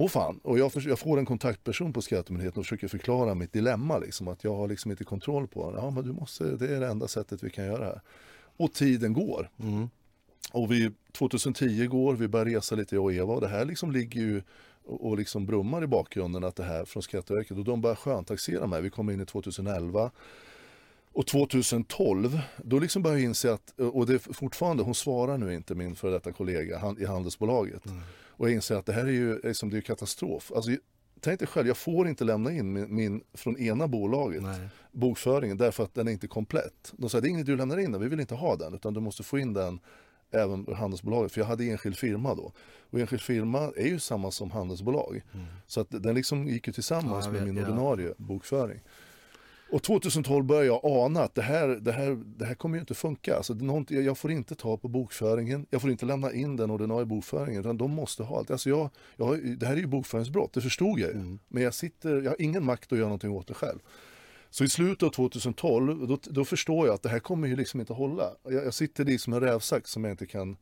Åh 0.00 0.08
fan, 0.08 0.40
och 0.42 0.58
jag, 0.58 0.72
jag, 0.74 0.98
får 0.98 1.18
en 1.18 1.26
kontaktperson 1.26 1.92
på 1.92 2.02
Skattemyndigheten 2.02 2.60
och 2.60 2.66
försöker 2.66 2.88
förklara 2.88 3.34
mitt 3.34 3.52
dilemma. 3.52 3.98
Liksom, 3.98 4.28
att 4.28 4.44
jag 4.44 4.56
har 4.56 4.68
liksom 4.68 4.90
inte 4.90 5.04
kontroll 5.04 5.48
på 5.48 5.70
det. 5.70 5.78
Ja, 5.78 5.90
men 5.90 6.04
du 6.04 6.12
måste, 6.12 6.44
det 6.44 6.76
är 6.76 6.80
det 6.80 6.86
enda 6.86 7.08
sättet 7.08 7.42
vi 7.42 7.50
kan 7.50 7.64
göra 7.64 7.78
det 7.78 7.84
här. 7.84 8.00
Och 8.56 8.72
tiden 8.72 9.12
går. 9.12 9.50
Mm. 9.58 9.88
Och 10.52 10.72
vi, 10.72 10.90
2010 11.12 11.86
går, 11.86 12.14
vi 12.14 12.28
börjar 12.28 12.46
resa 12.46 12.74
lite 12.74 12.94
jag 12.94 13.04
och 13.04 13.12
Eva 13.12 13.34
och 13.34 13.40
det 13.40 13.48
här 13.48 13.64
liksom 13.64 13.92
ligger 13.92 14.20
ju 14.20 14.42
och, 14.84 15.16
liksom 15.16 15.46
brummar 15.46 15.84
i 15.84 15.86
bakgrunden 15.86 16.44
att 16.44 16.56
det 16.56 16.64
här 16.64 16.84
från 16.84 17.02
Skatteverket 17.02 17.58
och 17.58 17.64
de 17.64 17.80
börjar 17.80 17.96
sköntaxera 17.96 18.66
mig. 18.66 18.82
Vi 18.82 18.90
kommer 18.90 19.12
in 19.12 19.20
i 19.20 19.26
2011 19.26 20.10
och 21.12 21.26
2012, 21.26 22.40
då 22.56 22.78
liksom 22.78 23.02
börjar 23.02 23.16
jag 23.16 23.24
inse 23.24 23.52
att, 23.52 23.80
och 23.80 24.06
det 24.06 24.14
är 24.14 24.32
fortfarande, 24.32 24.82
hon 24.82 24.94
svarar 24.94 25.38
nu 25.38 25.54
inte 25.54 25.74
min 25.74 25.96
före 25.96 26.10
detta 26.10 26.32
kollega 26.32 26.94
i 26.98 27.04
handelsbolaget. 27.04 27.86
Mm. 27.86 28.00
Och 28.28 28.48
jag 28.48 28.54
inser 28.54 28.74
att 28.74 28.86
det 28.86 28.92
här 28.92 29.04
är 29.04 29.10
ju 29.10 29.40
liksom, 29.42 29.70
det 29.70 29.76
är 29.76 29.80
katastrof. 29.80 30.52
Alltså, 30.54 30.70
tänk 31.20 31.38
dig 31.38 31.48
själv, 31.48 31.66
jag 31.66 31.76
får 31.76 32.08
inte 32.08 32.24
lämna 32.24 32.52
in 32.52 32.72
min, 32.72 32.94
min 32.94 33.22
från 33.34 33.58
ena 33.58 33.88
bolaget, 33.88 34.42
Nej. 34.42 34.68
bokföringen, 34.92 35.56
därför 35.56 35.84
att 35.84 35.94
den 35.94 36.08
är 36.08 36.12
inte 36.12 36.28
komplett. 36.28 36.92
De 36.96 37.10
säger, 37.10 37.22
det 37.22 37.28
är 37.28 37.30
inget 37.30 37.46
du 37.46 37.56
lämnar 37.56 37.78
in 37.78 37.92
den, 37.92 38.00
vi 38.00 38.08
vill 38.08 38.20
inte 38.20 38.34
ha 38.34 38.56
den, 38.56 38.74
utan 38.74 38.94
du 38.94 39.00
måste 39.00 39.22
få 39.22 39.38
in 39.38 39.52
den 39.52 39.80
även 40.30 40.74
handelsbolaget, 40.74 41.32
för 41.32 41.40
jag 41.40 41.46
hade 41.46 41.64
enskild 41.64 41.96
firma 41.96 42.34
då. 42.34 42.52
Och 42.90 43.00
enskild 43.00 43.22
firma 43.22 43.72
är 43.76 43.86
ju 43.86 43.98
samma 43.98 44.30
som 44.30 44.50
handelsbolag. 44.50 45.22
Mm. 45.34 45.46
Så 45.66 45.80
att 45.80 45.86
den 45.90 46.14
liksom 46.14 46.48
gick 46.48 46.66
ju 46.66 46.72
tillsammans 46.72 47.26
ja, 47.26 47.30
vet, 47.30 47.42
med 47.42 47.54
min 47.54 47.64
ordinarie 47.64 48.08
ja. 48.08 48.14
bokföring. 48.16 48.80
Och 49.70 49.82
2012 49.82 50.44
började 50.44 50.66
jag 50.66 50.80
ana 50.82 51.22
att 51.22 51.34
det 51.34 51.42
här, 51.42 51.68
det 51.68 51.92
här, 51.92 52.22
det 52.24 52.44
här 52.44 52.54
kommer 52.54 52.76
ju 52.76 52.80
inte 52.80 52.94
funka. 52.94 53.36
Alltså, 53.36 53.56
jag 53.88 54.18
får 54.18 54.30
inte 54.30 54.54
ta 54.54 54.76
på 54.76 54.88
bokföringen, 54.88 55.66
jag 55.70 55.80
får 55.80 55.90
inte 55.90 56.06
lämna 56.06 56.32
in 56.32 56.56
den 56.56 56.70
ordinarie 56.70 57.06
bokföringen, 57.06 57.60
utan 57.60 57.78
de 57.78 57.90
måste 57.90 58.22
ha 58.22 58.38
allt. 58.38 58.50
Alltså 58.50 58.68
jag, 58.68 58.90
jag, 59.16 59.58
det 59.58 59.66
här 59.66 59.72
är 59.72 59.80
ju 59.80 59.86
bokföringsbrott, 59.86 60.52
det 60.52 60.60
förstod 60.60 60.98
jag 60.98 61.10
ju. 61.10 61.16
Mm. 61.16 61.38
Men 61.48 61.62
jag, 61.62 61.74
sitter, 61.74 62.22
jag 62.22 62.30
har 62.30 62.42
ingen 62.42 62.64
makt 62.64 62.92
att 62.92 62.98
göra 62.98 63.08
någonting 63.08 63.30
åt 63.30 63.46
det 63.46 63.54
själv. 63.54 63.78
Så 64.50 64.64
i 64.64 64.68
slutet 64.68 65.02
av 65.02 65.10
2012, 65.10 66.06
då, 66.08 66.18
då 66.22 66.44
förstår 66.44 66.86
jag 66.86 66.94
att 66.94 67.02
det 67.02 67.08
här 67.08 67.18
kommer 67.18 67.48
ju 67.48 67.56
liksom 67.56 67.80
inte 67.80 67.92
hålla. 67.92 68.30
Jag, 68.42 68.52
jag 68.52 68.74
sitter 68.74 69.08
i 69.08 69.18
som 69.18 69.32
en 69.32 69.40
rävsax 69.40 69.90
som 69.90 70.04
jag 70.04 70.12
inte 70.12 70.26
kan 70.26 70.56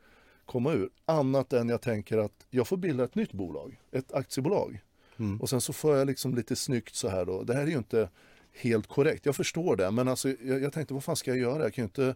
komma 0.47 0.73
ur. 0.73 0.91
Annat 1.05 1.53
än 1.53 1.69
jag 1.69 1.81
tänker 1.81 2.19
att 2.19 2.47
jag 2.51 2.69
får 2.69 2.77
bilda 2.77 3.05
ett 3.05 3.15
nytt 3.15 3.33
bolag, 3.33 3.81
ett 3.93 4.13
aktiebolag. 4.13 4.83
Mm. 5.17 5.41
Och 5.41 5.49
sen 5.49 5.61
så 5.61 5.73
får 5.73 5.97
jag 5.97 6.07
liksom 6.07 6.35
lite 6.35 6.57
snyggt 6.57 6.95
så 6.95 7.09
här 7.09 7.25
då. 7.25 7.43
Det 7.43 7.55
här 7.55 7.63
är 7.63 7.67
ju 7.67 7.79
inte 7.79 8.09
helt 8.53 8.87
korrekt, 8.87 9.27
jag 9.27 9.37
förstår 9.37 9.77
det. 9.77 9.91
Men 9.91 10.09
alltså 10.09 10.29
jag, 10.29 10.63
jag 10.63 10.73
tänkte 10.73 10.95
vad 10.95 11.05
fan 11.05 11.17
ska 11.17 11.31
jag 11.31 11.39
göra? 11.39 11.63
Jag 11.63 11.75
kan 11.75 11.83
ju 11.83 11.87
inte 11.87 12.15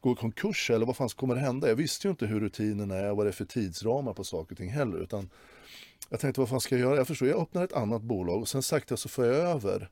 gå 0.00 0.12
i 0.12 0.14
konkurs 0.14 0.70
eller 0.70 0.86
vad 0.86 0.96
fan 0.96 1.08
kommer 1.08 1.34
det 1.34 1.40
hända? 1.40 1.68
Jag 1.68 1.76
visste 1.76 2.06
ju 2.06 2.10
inte 2.10 2.26
hur 2.26 2.40
rutinerna 2.40 2.94
är 2.94 3.10
och 3.10 3.16
vad 3.16 3.26
det 3.26 3.30
är 3.30 3.32
för 3.32 3.44
tidsramar 3.44 4.14
på 4.14 4.24
saker 4.24 4.52
och 4.52 4.58
ting 4.58 4.70
heller. 4.70 4.98
Utan 4.98 5.30
jag 6.08 6.20
tänkte 6.20 6.40
vad 6.40 6.48
fan 6.48 6.60
ska 6.60 6.74
jag 6.74 6.82
göra? 6.82 6.96
Jag 6.96 7.06
förstår, 7.06 7.28
jag 7.28 7.40
öppnar 7.40 7.64
ett 7.64 7.72
annat 7.72 8.02
bolag 8.02 8.40
och 8.40 8.48
sen 8.48 8.62
sakta 8.62 8.96
så 8.96 9.08
får 9.08 9.26
jag 9.26 9.36
över 9.36 9.90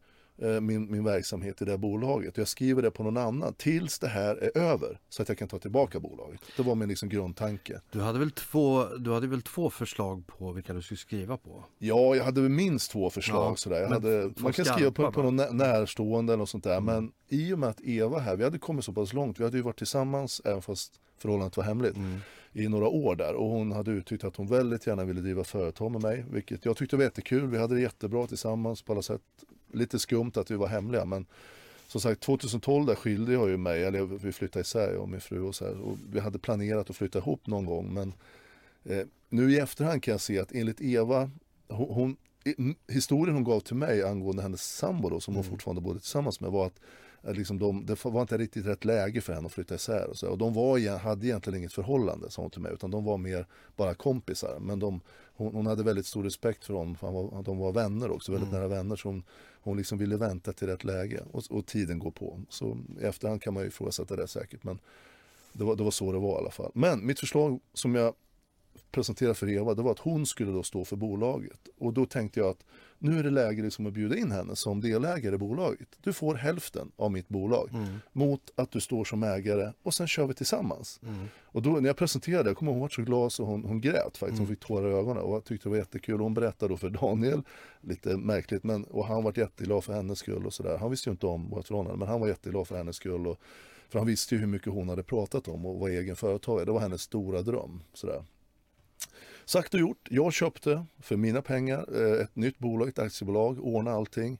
min, 0.61 0.91
min 0.91 1.05
verksamhet 1.05 1.63
i 1.63 1.65
det 1.65 1.79
bolaget. 1.79 2.37
Jag 2.37 2.49
skriver 2.49 2.83
det 2.83 2.91
på 2.91 3.03
någon 3.03 3.17
annan 3.17 3.55
tills 3.55 3.99
det 3.99 4.09
här 4.09 4.37
är 4.37 4.59
över 4.59 5.01
så 5.09 5.23
att 5.23 5.29
jag 5.29 5.39
kan 5.39 5.49
ta 5.49 5.59
tillbaka 5.59 6.01
bolaget. 6.01 6.41
Det 6.57 6.63
var 6.63 6.75
min 6.75 6.89
liksom 6.89 7.09
grundtanke. 7.09 7.81
Du 7.93 8.01
hade, 8.01 8.19
väl 8.19 8.31
två, 8.31 8.85
du 8.85 9.13
hade 9.13 9.27
väl 9.27 9.43
två 9.43 9.71
förslag 9.71 10.27
på 10.27 10.53
vilka 10.53 10.75
du 10.75 10.83
skulle 10.83 10.99
skriva 10.99 11.37
på? 11.37 11.65
Ja, 11.79 12.17
jag 12.17 12.25
hade 12.25 12.41
minst 12.41 12.91
två 12.91 13.11
förslag 13.11 13.53
ja, 13.53 13.57
sådär. 13.57 13.89
Hade, 13.89 14.33
man 14.37 14.53
kan 14.53 14.65
skriva 14.65 14.91
på, 14.91 15.13
på 15.13 15.23
någon 15.23 15.57
närstående 15.57 16.35
eller 16.35 16.45
sånt 16.45 16.65
där. 16.65 16.77
Mm. 16.77 16.85
Men 16.85 17.13
i 17.29 17.53
och 17.53 17.59
med 17.59 17.69
att 17.69 17.81
Eva 17.81 18.19
här, 18.19 18.37
vi 18.37 18.45
hade 18.45 18.59
kommit 18.59 18.85
så 18.85 18.93
pass 18.93 19.13
långt. 19.13 19.41
Vi 19.41 19.45
hade 19.45 19.57
ju 19.57 19.63
varit 19.63 19.79
tillsammans 19.79 20.43
även 20.45 20.63
fast 20.63 21.01
förhållandet 21.19 21.57
var 21.57 21.65
hemligt. 21.65 21.97
Mm 21.97 22.21
i 22.59 22.69
några 22.69 22.89
år 22.89 23.17
där 23.17 23.35
och 23.35 23.49
hon 23.49 23.73
hade 23.73 23.91
uttryckt 23.91 24.25
att 24.25 24.37
hon 24.37 24.47
väldigt 24.47 24.87
gärna 24.87 25.05
ville 25.05 25.21
driva 25.21 25.45
företag 25.45 25.93
med 25.93 26.03
mig, 26.03 26.25
vilket 26.31 26.65
jag 26.65 26.77
tyckte 26.77 26.97
var 26.97 27.05
jättekul. 27.05 27.47
Vi 27.47 27.59
hade 27.59 27.75
det 27.75 27.81
jättebra 27.81 28.27
tillsammans 28.27 28.83
på 28.83 28.93
alla 28.93 29.03
sätt 29.03 29.23
lite 29.73 29.99
skumt 29.99 30.33
att 30.35 30.51
vi 30.51 30.55
var 30.57 30.67
hemliga 30.67 31.05
men 31.05 31.27
som 31.89 32.01
sagt 32.01 32.21
2012 32.21 32.87
där 32.87 32.95
skilde 32.95 33.33
jag 33.33 33.49
ju 33.49 33.57
mig, 33.57 33.85
eller 33.85 34.03
vi 34.03 34.33
flyttade 34.33 34.61
isär 34.61 34.93
jag 34.93 35.03
och 35.03 35.09
min 35.09 35.21
fru 35.21 35.41
och 35.41 35.55
så 35.55 35.65
här, 35.65 35.81
och 35.81 35.99
vi 36.13 36.21
hade 36.21 36.39
planerat 36.39 36.91
att 36.91 36.97
flytta 36.97 37.19
ihop 37.19 37.47
någon 37.47 37.65
gång 37.65 37.95
men 37.95 38.13
eh, 38.85 39.07
nu 39.29 39.53
i 39.53 39.59
efterhand 39.59 40.03
kan 40.03 40.13
jag 40.13 40.21
se 40.21 40.39
att 40.39 40.53
enligt 40.53 40.81
Eva, 40.81 41.31
hon, 41.69 41.95
hon 41.95 42.17
historien 42.89 43.35
hon 43.35 43.45
gav 43.45 43.61
till 43.61 43.77
mig 43.77 44.03
angående 44.03 44.43
hennes 44.43 44.77
sambo 44.77 45.09
då, 45.09 45.21
som 45.21 45.35
hon 45.35 45.45
mm. 45.45 45.51
fortfarande 45.51 45.81
bodde 45.81 46.01
tillsammans 46.01 46.41
med 46.41 46.51
var 46.51 46.67
att 46.67 46.81
liksom 47.35 47.59
de, 47.59 47.87
det 47.87 48.05
var 48.05 48.21
inte 48.21 48.39
riktigt 48.39 48.67
rätt 48.67 48.85
läge 48.85 49.21
för 49.21 49.33
henne 49.33 49.47
att 49.47 49.53
flytta 49.53 49.75
isär. 49.75 50.07
Och, 50.11 50.17
så. 50.17 50.29
och 50.29 50.39
de 50.39 50.55
var, 50.55 50.99
hade 50.99 51.27
egentligen 51.27 51.59
inget 51.59 51.73
förhållande, 51.73 52.31
sa 52.31 52.43
hon 52.43 52.51
till 52.51 52.61
mig, 52.61 52.73
utan 52.73 52.91
de 52.91 53.05
var 53.05 53.19
mer 53.19 53.47
bara 53.77 53.95
kompisar. 53.95 54.59
Men 54.61 54.79
de, 54.79 55.01
hon, 55.37 55.55
hon 55.55 55.67
hade 55.67 55.83
väldigt 55.83 56.07
stor 56.07 56.23
respekt 56.25 56.65
för 56.65 56.75
dem, 56.75 56.97
för 56.97 57.11
var, 57.11 57.43
de 57.43 57.59
var 57.59 57.73
vänner 57.73 58.11
också, 58.11 58.33
väldigt 58.33 58.49
mm. 58.49 58.61
nära 58.61 58.69
vänner. 58.69 58.97
Så 58.97 59.09
hon, 59.09 59.23
hon 59.67 59.77
liksom 59.77 59.99
ville 59.99 60.17
vänta 60.17 60.53
till 60.53 60.67
rätt 60.67 60.85
läge 60.85 61.23
och, 61.33 61.43
och 61.51 61.67
tiden 61.67 61.99
går 61.99 62.11
på. 62.11 62.41
Så 62.49 62.79
i 63.01 63.05
efterhand 63.05 63.43
kan 63.43 63.55
man 63.55 63.63
ju 63.63 63.69
ifrågasätta 63.69 64.17
det 64.17 64.29
säkert, 64.29 64.65
men 64.65 64.79
det 65.53 65.65
var, 65.65 65.77
det 65.77 65.85
var 65.85 65.91
så 65.91 66.13
det 66.13 66.19
var 66.19 66.35
i 66.35 66.39
alla 66.39 66.51
fall. 66.51 66.71
Men 66.75 67.07
mitt 67.07 67.21
förslag 67.21 67.61
som 67.73 67.95
jag 67.95 68.15
presenterade 68.91 69.35
för 69.35 69.49
Eva, 69.49 69.75
det 69.75 69.83
var 69.83 69.91
att 69.91 69.99
hon 69.99 70.27
skulle 70.27 70.53
då 70.53 70.63
stå 70.63 70.85
för 70.85 70.97
bolaget. 70.97 71.69
Och 71.79 71.93
då 71.93 72.07
tänkte 72.07 72.41
jag 72.41 72.49
att 72.49 72.65
nu 72.99 73.19
är 73.19 73.23
det 73.23 73.31
läge 73.31 73.63
liksom 73.63 73.87
att 73.87 73.93
bjuda 73.93 74.17
in 74.17 74.33
henne 74.33 74.57
som 74.57 74.81
delägare 74.81 75.35
i 75.35 75.39
bolaget. 75.39 75.89
Du 76.01 76.13
får 76.13 76.35
hälften 76.35 76.93
av 76.97 77.13
mitt 77.13 77.29
bolag 77.29 77.71
mm. 77.73 77.99
mot 78.13 78.53
att 78.55 78.71
du 78.71 78.81
står 78.81 79.05
som 79.05 79.23
ägare 79.23 79.73
och 79.83 79.95
sen 79.95 80.07
kör 80.07 80.27
vi 80.27 80.35
tillsammans. 80.35 81.01
Mm. 81.03 81.29
Och 81.43 81.63
då 81.63 81.71
när 81.71 81.87
jag 81.87 81.97
presenterade, 81.97 82.51
jag 82.51 82.57
kommer 82.57 82.73
ihåg 82.73 82.77
hon 82.77 82.81
var 82.81 82.89
så 82.89 83.03
glad 83.03 83.33
så 83.33 83.45
hon, 83.45 83.65
hon 83.65 83.81
grät 83.81 84.17
faktiskt, 84.17 84.39
hon 84.39 84.47
mm. 84.47 84.47
fick 84.47 84.61
tårar 84.61 84.91
i 84.91 84.95
ögonen 84.95 85.23
och 85.23 85.45
tyckte 85.45 85.69
det 85.69 85.71
var 85.71 85.77
jättekul. 85.77 86.21
Hon 86.21 86.35
berättade 86.35 86.73
då 86.73 86.77
för 86.77 86.91
Daniel, 86.91 87.43
lite 87.81 88.17
märkligt, 88.17 88.65
men, 88.65 88.85
och 88.85 89.07
han 89.07 89.25
var 89.25 89.39
jätteglad 89.39 89.85
för 89.85 89.93
hennes 89.93 90.19
skull 90.19 90.47
och 90.47 90.53
sådär. 90.53 90.79
Han 90.79 90.91
visste 90.91 91.11
ju 91.11 91.13
inte 91.13 91.27
om 91.27 91.51
vårt 91.51 91.67
förhållande, 91.67 91.99
men 91.99 92.09
han 92.09 92.21
var 92.21 92.29
jätteglad 92.29 92.69
för 92.69 92.77
hennes 92.77 92.97
skull. 92.97 93.27
Och, 93.27 93.41
för 93.89 93.99
han 93.99 94.07
visste 94.07 94.35
ju 94.35 94.41
hur 94.41 94.47
mycket 94.47 94.73
hon 94.73 94.89
hade 94.89 95.03
pratat 95.03 95.49
om 95.49 95.67
och 95.67 95.81
var 95.81 95.89
egen 95.89 96.17
företagare. 96.17 96.65
Det 96.65 96.73
var 96.73 96.81
hennes 96.81 97.03
stora 97.03 97.43
dröm. 97.43 97.83
Sådär. 97.93 98.25
Sagt 99.49 99.75
och 99.75 99.81
gjort, 99.81 100.09
jag 100.11 100.33
köpte 100.33 100.87
för 100.99 101.17
mina 101.17 101.43
pengar 101.43 101.87
eh, 101.95 102.21
ett 102.21 102.37
nytt 102.37 102.59
bolag, 102.59 102.89
ett 102.89 102.99
aktiebolag, 102.99 103.59
ordnade 103.61 103.97
allting. 103.97 104.39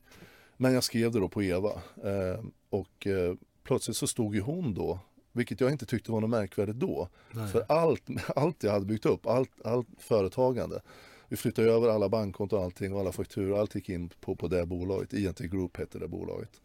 Men 0.57 0.75
jag 0.75 0.85
skrev 0.85 1.13
det 1.13 1.21
då 1.21 1.29
på 1.29 1.43
Eva 1.43 1.73
eh, 2.05 2.45
och 2.71 3.07
eh, 3.07 3.35
plötsligt 3.63 3.97
så 3.97 4.07
stod 4.07 4.35
ju 4.35 4.41
hon 4.41 4.75
då, 4.75 4.99
vilket 5.33 5.61
jag 5.61 5.73
inte 5.73 5.87
tyckte 5.87 6.13
var 6.13 6.21
något 6.21 6.31
märkvärdigt 6.31 6.77
då. 6.77 7.09
Nej. 7.31 7.49
För 7.49 7.65
allt, 7.69 8.03
allt 8.37 8.63
jag 8.63 8.73
hade 8.73 8.87
byggt 8.87 9.07
upp, 9.07 9.27
allt, 9.27 9.51
allt 9.65 9.89
företagande, 9.99 10.83
vi 11.29 11.37
flyttade 11.37 11.73
över 11.73 11.89
alla 11.89 12.09
bankkonton 12.09 12.59
och 12.59 12.65
allting 12.65 12.95
och 12.95 13.01
alla 13.01 13.13
fakturor, 13.13 13.61
allt 13.61 13.75
gick 13.75 13.89
in 13.89 14.11
på, 14.21 14.37
på 14.37 14.49
det 14.49 14.67
bolaget, 14.67 15.13
INT 15.13 15.39
Group 15.39 15.77
hette 15.77 15.99
det 15.99 16.09
bolaget. 16.09 16.61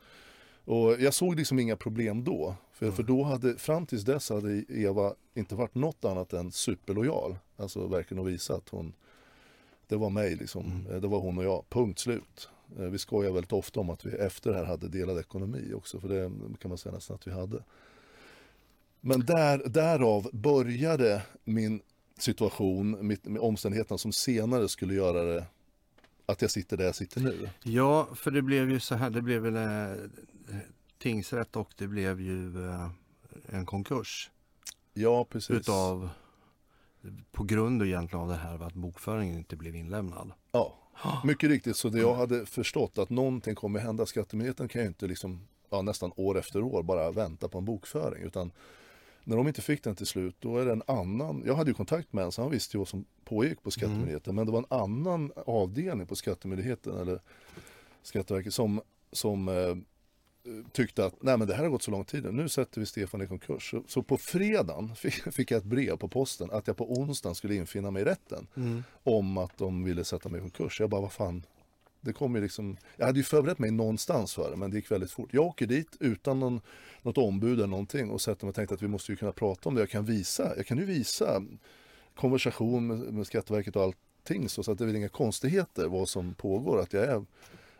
Och 0.65 1.01
jag 1.01 1.13
såg 1.13 1.36
liksom 1.36 1.60
inga 1.60 1.75
problem 1.75 2.24
då. 2.24 2.56
För, 2.74 2.86
mm. 2.86 2.96
för 2.96 3.03
då 3.03 3.24
hade, 3.24 3.58
fram 3.58 3.86
tills 3.86 4.03
dess 4.03 4.30
hade 4.30 4.63
Eva 4.70 5.13
inte 5.34 5.56
varit 5.56 5.75
något 5.75 6.06
annat 6.06 6.34
än 6.34 6.51
superlojal. 6.51 7.38
Alltså 7.58 7.88
verkligen 7.88 8.24
att 8.24 8.32
visa 8.32 8.56
att 8.56 8.70
hon 8.70 8.94
det 9.91 9.98
var 9.98 10.10
mig 10.10 10.36
liksom. 10.36 10.65
Mm. 10.65 10.94
Eh, 10.94 11.01
Det 11.01 11.08
var 11.08 11.20
hon 11.20 11.38
och 11.38 11.44
jag, 11.44 11.63
punkt 11.70 12.00
slut. 12.00 12.50
Eh, 12.80 12.86
Vi 12.86 12.98
skojar 12.98 13.32
väldigt 13.32 13.53
ofta 13.53 13.80
om 13.80 13.89
att 13.89 14.06
vi 14.06 14.12
efter 14.12 14.51
det 14.51 14.58
här 14.58 14.65
hade 14.65 14.88
delad 14.88 15.20
ekonomi 15.20 15.74
också, 15.75 16.00
för 16.00 16.10
det 16.10 16.32
kan 16.60 16.70
man 16.70 16.77
säga 16.77 16.96
nästan 16.96 17.15
att 17.15 17.27
vi 17.27 17.32
hade. 17.32 17.63
Men 19.01 19.20
där, 19.25 19.58
därav 19.65 20.30
började 20.34 21.22
min 21.44 21.82
situation, 22.18 23.08
mitt, 23.08 23.25
med 23.25 23.41
omständigheterna 23.41 23.98
som 23.98 24.12
senare 24.12 24.68
skulle 24.70 24.94
göra 24.94 25.24
det 25.24 25.46
att 26.25 26.42
jag 26.42 26.51
sitter 26.51 26.78
där 26.78 26.86
jag 26.86 26.96
sitter 26.96 27.22
nu. 27.22 27.50
Ja, 27.63 28.08
för 28.16 28.32
det 28.32 28.42
blev 28.42 28.72
ju 28.72 28.80
så 28.80 28.96
här, 28.96 29.10
det 29.10 29.22
blev 29.22 29.42
väl 29.42 29.56
eh, 29.56 30.06
tingsrätt 30.98 31.56
och 31.56 31.74
det 31.78 31.88
blev 31.88 32.22
ju 32.22 32.70
eh, 32.70 32.90
en 33.46 33.66
konkurs 33.66 34.32
Ja, 34.94 35.25
precis. 35.25 35.50
utav 35.51 36.10
på 37.32 37.44
grund 37.44 37.84
egentligen 37.84 38.24
av 38.24 38.30
det 38.30 38.36
här 38.36 38.63
att 38.63 38.74
bokföringen 38.74 39.38
inte 39.38 39.56
blev 39.56 39.75
inlämnad. 39.75 40.32
Ja, 40.51 40.78
mycket 41.24 41.50
riktigt. 41.50 41.78
Så 41.78 41.90
det 41.90 42.00
jag 42.00 42.16
hade 42.16 42.46
förstått 42.46 42.98
att 42.98 43.10
någonting 43.10 43.56
kommer 43.56 43.80
hända. 43.80 44.06
Skattemyndigheten 44.06 44.68
kan 44.68 44.82
ju 44.82 44.88
inte 44.88 45.08
liksom, 45.08 45.48
ja, 45.70 45.82
nästan 45.82 46.12
år 46.16 46.38
efter 46.38 46.62
år 46.63 46.84
bara 46.84 47.12
vänta 47.12 47.48
på 47.48 47.58
en 47.58 47.66
bokföring. 47.66 48.24
Utan 48.24 48.51
när 49.24 49.38
de 49.38 49.48
inte 49.48 49.62
fick 49.62 49.84
den 49.84 49.96
till 49.96 50.06
slut, 50.06 50.36
då 50.40 50.58
är 50.58 50.66
det 50.66 50.72
en 50.72 50.84
annan. 50.88 51.44
Jag 51.46 51.56
hade 51.56 51.70
ju 51.70 51.74
kontakt 51.74 52.13
med 52.13 52.24
en, 52.25 52.32
så 52.32 52.42
han 52.42 52.51
visste 52.51 52.78
ju 52.78 52.80
vad 52.80 52.88
som 52.88 53.06
pågick 53.24 53.63
på 53.63 53.72
Skattemyndigheten. 53.72 54.36
Men 54.36 54.46
det 54.46 54.51
var 54.51 54.60
en 54.60 54.82
annan 54.82 55.32
avdelning 55.46 56.08
på 56.08 56.16
Skattemyndigheten, 56.16 56.98
eller 56.98 57.22
Skatteverket, 58.04 58.54
som, 58.54 58.82
som 59.12 59.48
eh, 59.48 59.75
tyckte 60.72 61.06
att 61.06 61.24
nej 61.24 61.38
men 61.38 61.48
det 61.48 61.54
här 61.54 61.63
har 61.63 61.70
gått 61.70 61.84
så 61.84 61.92
lång 61.92 62.06
tid 62.06 62.34
nu, 62.34 62.50
sätter 62.50 62.80
vi 62.80 62.86
Stefan 62.86 63.22
i 63.22 63.28
konkurs. 63.28 63.72
Så, 63.72 63.84
så 63.88 64.04
på 64.04 64.18
fredagen 64.18 64.96
fick, 64.96 65.34
fick 65.34 65.51
jag 65.51 65.58
ett 65.58 65.63
brev 65.63 65.98
på 65.98 66.08
posten 66.08 66.51
att 66.51 66.68
jag 66.68 66.78
på 66.78 66.94
onsdagen 66.94 67.36
skulle 67.36 67.56
infinna 67.56 67.92
mig 67.92 68.01
i 68.01 68.06
rätten 68.06 68.48
om 69.04 69.38
att 69.38 69.58
de 69.58 69.84
ville 69.84 70.04
sätta 70.04 70.30
mig 70.30 70.38
i 70.38 70.42
konkurs. 70.42 70.80
Jag 70.80 70.90
bara, 70.90 71.01
vad 71.01 71.12
fan. 71.12 71.44
Det 72.01 72.13
kom 72.13 72.36
ju 72.36 72.41
liksom, 72.41 72.77
jag 72.98 73.05
hade 73.05 73.20
ju 73.20 73.24
förberett 73.24 73.60
mig 73.60 73.72
någonstans 73.72 74.34
för 74.34 74.51
det, 74.51 74.58
men 74.58 74.72
det 74.72 74.77
gick 74.77 74.91
väldigt 74.91 75.12
fort. 75.12 75.29
Jag 75.34 75.46
åker 75.46 75.65
dit 75.65 75.98
utan 76.00 76.39
någon, 76.39 76.62
något 77.01 77.17
ombud 77.17 77.53
eller 77.53 77.67
någonting 77.67 78.10
och 78.10 78.22
sätter 78.22 78.46
mig 78.46 78.50
och 78.50 78.55
tänkte 78.55 78.75
att 78.75 78.81
vi 78.81 78.88
måste 78.88 79.12
ju 79.12 79.15
kunna 79.15 79.31
prata 79.31 79.70
om 79.70 79.75
det. 79.75 79.81
Jag 79.81 79.89
kan 79.89 80.05
visa, 80.05 80.53
jag 80.58 80.65
kan 80.65 80.77
ju 80.77 80.86
visa 80.86 81.43
konversation 82.15 82.88
med, 82.88 83.13
med 83.13 83.27
Skatteverket 83.27 83.75
och 83.75 83.84
allting 83.84 84.50
så, 84.50 84.63
så 84.63 84.72
att 84.72 84.77
det 84.77 84.84
är 84.84 84.86
väl 84.86 84.96
inga 84.96 85.10
konstigheter 85.10 85.88
vad 85.88 86.10
som 86.10 86.34
pågår. 86.34 86.79
Att, 86.79 86.93
jag 86.93 87.03
är, 87.03 87.25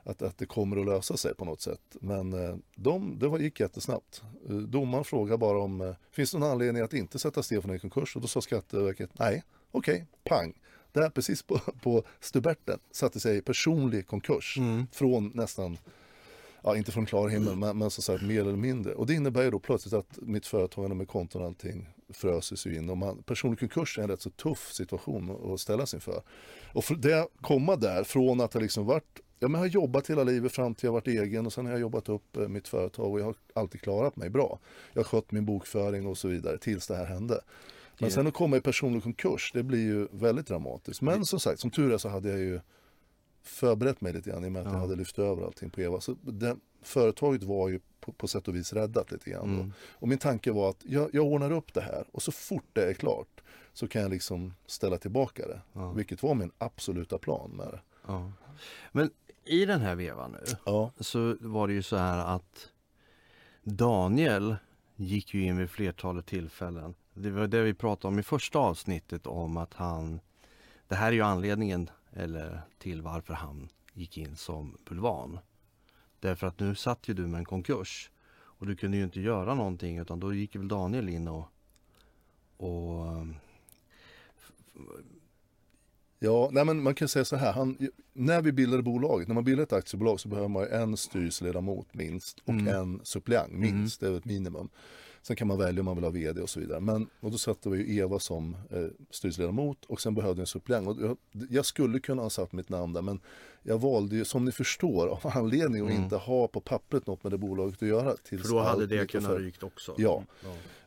att, 0.04 0.22
att 0.22 0.38
det 0.38 0.46
kommer 0.46 0.78
att 0.78 0.86
lösa 0.86 1.18
sig 1.18 1.36
på 1.36 1.46
något 1.46 1.62
sätt. 1.62 1.98
Men 2.02 2.34
eh, 2.34 2.56
de, 2.76 3.20
det 3.20 3.28
var, 3.28 3.40
gick 3.40 3.60
jättesnabbt. 3.60 4.24
Eh, 4.50 4.56
domaren 4.56 5.04
frågade 5.04 5.38
bara 5.38 5.60
om, 5.60 5.82
eh, 5.82 5.96
finns 6.12 6.32
det 6.32 6.40
någon 6.40 6.52
anledning 6.52 6.84
att 6.84 6.94
inte 6.94 7.20
sätta 7.20 7.44
Stefan 7.44 7.76
i 7.76 7.80
konkurs? 7.80 8.16
Och 8.16 8.22
då 8.22 8.28
sa 8.28 8.42
Skatteverket, 8.42 9.20
nej, 9.20 9.44
okej, 9.72 10.06
pang. 10.24 10.54
Där 10.92 11.10
precis 11.10 11.44
på, 11.44 11.58
på 11.84 12.04
stuberten 12.20 12.80
satte 12.92 13.20
sig 13.20 13.42
personlig 13.42 14.08
konkurs 14.08 14.58
från 14.92 15.32
nästan, 15.36 15.78
ja 16.64 16.78
inte 16.78 16.92
från 16.92 17.06
klar 17.06 17.28
himmel, 17.30 17.56
men, 17.56 17.78
men 17.78 17.90
så 17.90 18.02
sagt 18.02 18.24
mer 18.24 18.42
eller 18.42 18.56
mindre. 18.56 18.94
Och 18.96 19.06
det 19.08 19.14
innebär 19.14 19.44
ju 19.44 19.52
då 19.52 19.60
plötsligt 19.60 19.94
att 19.94 20.20
mitt 20.22 20.46
företagande 20.48 20.96
med 20.96 21.08
konton 21.08 21.42
och 21.42 21.48
allting 21.48 21.90
fröses 22.10 22.68
ju 22.68 22.76
in. 22.76 22.90
Och 22.90 22.98
man, 22.98 23.24
personlig 23.24 23.60
konkurs 23.60 23.98
är 23.98 24.04
en 24.04 24.10
rätt 24.10 24.22
så 24.22 24.30
tuff 24.30 24.74
situation 24.74 25.32
att- 25.32 25.46
att 25.52 25.60
ställas 25.60 25.94
inför. 25.94 26.22
Och 26.74 26.84
för 26.86 26.96
det 26.96 27.28
komma 27.42 27.76
där 27.76 28.04
från 28.04 28.42
att 28.42 28.54
ha 28.54 28.62
liksom 28.62 28.86
varit 28.86 29.20
Ja, 29.44 29.48
men 29.48 29.62
jag 29.62 29.68
har 29.68 29.74
jobbat 29.74 30.10
hela 30.10 30.24
livet 30.24 30.52
fram 30.52 30.76
till 30.76 30.88
jag 30.88 30.92
varit 30.94 31.08
egen 31.08 31.46
och 31.46 31.54
sen 31.54 31.66
har 31.66 31.72
jag 31.72 31.82
jobbat 31.82 32.10
upp 32.10 32.38
eh, 32.38 32.48
mitt 32.48 32.68
företag 32.68 33.12
och 33.12 33.20
jag 33.20 33.26
har 33.26 33.36
alltid 33.56 33.82
klarat 33.82 34.16
mig 34.16 34.30
bra. 34.30 34.60
Jag 34.94 35.00
har 35.00 35.04
skött 35.04 35.32
min 35.32 35.46
bokföring 35.46 36.08
och 36.08 36.18
så 36.18 36.28
vidare 36.28 36.58
tills 36.58 36.88
det 36.88 36.96
här 36.96 37.06
hände. 37.06 37.42
Men 38.02 38.10
Det- 38.10 38.16
sen 38.16 38.28
att 38.28 38.34
komma 38.34 38.58
i 38.58 38.62
personlig 38.62 39.04
konkurs, 39.04 39.52
det 39.54 39.64
blir 39.64 39.80
ju 39.80 40.08
väldigt 40.12 40.48
dramatiskt. 40.48 41.02
Men 41.02 41.26
som 41.26 41.40
sagt, 41.40 41.60
som 41.60 41.72
tur 41.72 41.94
är 41.94 41.98
så 41.98 42.10
hade 42.10 42.30
jag 42.30 42.40
ju 42.40 42.60
förberett 43.44 44.02
mig 44.02 44.14
lite 44.14 44.30
grann 44.30 44.44
i 44.44 44.48
och 44.48 44.52
med 44.52 44.60
att 44.62 44.66
Ja. 44.68 44.74
jag 44.74 44.80
hade 44.80 44.96
lyft 44.96 45.20
över 45.20 45.44
allting 45.46 45.70
på 45.70 45.82
Eva. 45.82 46.02
Så 46.02 46.16
det, 46.22 46.58
företaget 46.82 47.44
var 47.44 47.70
ju 47.70 47.80
på, 48.00 48.12
på 48.12 48.28
sätt 48.28 48.48
och 48.48 48.56
vis 48.56 48.74
räddat 48.74 49.12
lite 49.12 49.30
grann. 49.30 49.56
Mm. 49.56 49.74
Och 49.92 50.08
min 50.08 50.18
tanke 50.18 50.52
var 50.52 50.70
att 50.70 50.84
jag, 50.86 51.10
jag 51.14 51.26
ordnar 51.26 51.52
upp 51.52 51.74
det 51.74 51.82
här 51.82 52.06
och 52.12 52.22
så 52.24 52.32
fort 52.32 52.66
det 52.74 52.90
är 52.90 52.94
klart 52.94 53.42
så 53.74 53.88
kan 53.88 54.02
jag 54.02 54.12
liksom 54.12 54.54
ställa 54.66 54.98
tillbaka 54.98 55.48
det. 55.48 55.62
Ja. 55.74 55.92
Vilket 55.92 56.24
var 56.24 56.36
min 56.36 56.52
absoluta 56.58 57.18
plan 57.18 57.52
med 57.52 57.68
det. 57.68 57.80
Ja. 58.08 58.32
Men 58.92 59.10
i 59.46 59.66
den 59.66 59.82
här 59.82 59.96
vevan 59.96 60.32
nu 60.32 60.56
Ja, 60.66 60.92
så 61.00 61.38
var 61.40 61.68
det 61.68 61.74
ju 61.74 61.84
så 61.84 61.96
här 61.96 62.36
att 62.36 62.70
Daniel 63.64 64.56
gick 64.96 65.34
ju 65.34 65.44
in 65.46 65.58
vid 65.58 65.70
flertalet 65.70 66.26
tillfällen. 66.26 66.94
Det 67.22 67.32
var 67.32 67.48
det 67.48 67.64
vi 67.64 67.74
pratade 67.74 68.08
om 68.14 68.20
i 68.20 68.24
första 68.24 68.60
avsnittet 68.60 69.28
om 69.28 69.58
att 69.58 69.74
han 69.74 70.20
Det 70.88 70.96
här 70.96 71.08
är 71.08 71.12
ju 71.12 71.22
anledningen 71.22 71.90
eller 72.14 72.62
till 72.78 73.02
varför 73.02 73.34
han 73.34 73.70
gick 73.94 74.18
in 74.18 74.36
som 74.36 74.78
bulvan. 74.90 75.40
Därför 76.20 76.48
att 76.48 76.60
nu 76.60 76.76
satt 76.76 77.08
ju 77.08 77.14
du 77.14 77.28
med 77.28 77.38
en 77.38 77.46
konkurs 77.46 78.12
och 78.34 78.66
du 78.68 78.76
kunde 78.76 78.98
ju 78.98 79.04
inte 79.04 79.22
göra 79.22 79.56
någonting 79.56 79.98
utan 79.98 80.20
då 80.20 80.34
gick 80.34 80.56
väl 80.56 80.68
Daniel 80.68 81.10
in 81.10 81.28
och, 81.28 81.46
och 82.58 83.08
um, 83.08 83.36
Ja, 86.20 86.50
nej 86.52 86.66
men 86.66 86.84
man 86.84 86.96
kan 86.96 87.08
säga 87.08 87.26
så 87.26 87.36
här. 87.36 87.54
Han, 87.54 87.78
när 88.14 88.42
vi 88.42 88.52
bildade 88.52 88.84
bolaget, 88.84 89.28
när 89.28 89.36
man 89.36 89.44
bildar 89.44 89.64
ett 89.64 89.74
aktiebolag 89.74 90.20
så 90.20 90.28
behöver 90.28 90.48
man 90.48 90.68
en 90.68 90.98
styrelseledamot 90.98 91.94
minst 91.94 92.40
och 92.40 92.50
Mm. 92.50 92.68
en 92.68 93.02
suppleant 93.04 93.54
minst. 93.54 94.00
Det 94.00 94.08
är 94.08 94.18
ett 94.18 94.26
minimum. 94.26 94.70
Sen 95.24 95.36
kan 95.36 95.48
man 95.48 95.58
välja 95.58 95.80
om 95.82 95.86
man 95.86 95.96
vill 95.96 96.04
ha 96.04 96.12
vd 96.12 96.42
och 96.42 96.50
så 96.50 96.60
vidare. 96.60 96.80
Men 96.80 97.08
och 97.20 97.32
då 97.32 97.38
satte 97.38 97.70
vi 97.70 97.78
ju 97.78 97.96
Eva 98.00 98.20
som 98.20 98.56
eh, 98.70 98.86
styrelseledamot 99.12 99.86
och 99.86 100.02
sen 100.02 100.16
behövde 100.16 100.40
jag 100.40 100.44
en 100.44 100.48
suppleant. 100.48 101.00
Jag, 101.02 101.18
jag 101.50 101.66
skulle 101.66 102.00
kunna 102.00 102.22
ha 102.22 102.30
satt 102.30 102.54
mitt 102.54 102.70
namn 102.70 102.94
där 102.94 103.02
men 103.02 103.20
jag 103.64 103.78
valde 103.82 104.16
ju 104.16 104.26
som 104.26 104.46
ni 104.46 104.52
förstår 104.52 105.08
av 105.08 105.20
anledning 105.38 105.82
att 105.86 105.90
Mm. 105.92 106.04
inte 106.04 106.16
ha 106.16 106.48
på 106.48 106.60
pappret 106.62 107.08
något 107.08 107.24
med 107.24 107.32
det 107.34 107.38
bolaget 107.38 107.82
att 107.84 107.88
göra. 107.90 108.16
Tills 108.24 108.42
för 108.42 108.50
då 108.50 108.60
hade 108.60 108.88
det 108.88 109.08
kunnat 109.08 109.38
rykt 109.38 109.64
också. 109.64 109.96
Ja. 109.98 110.24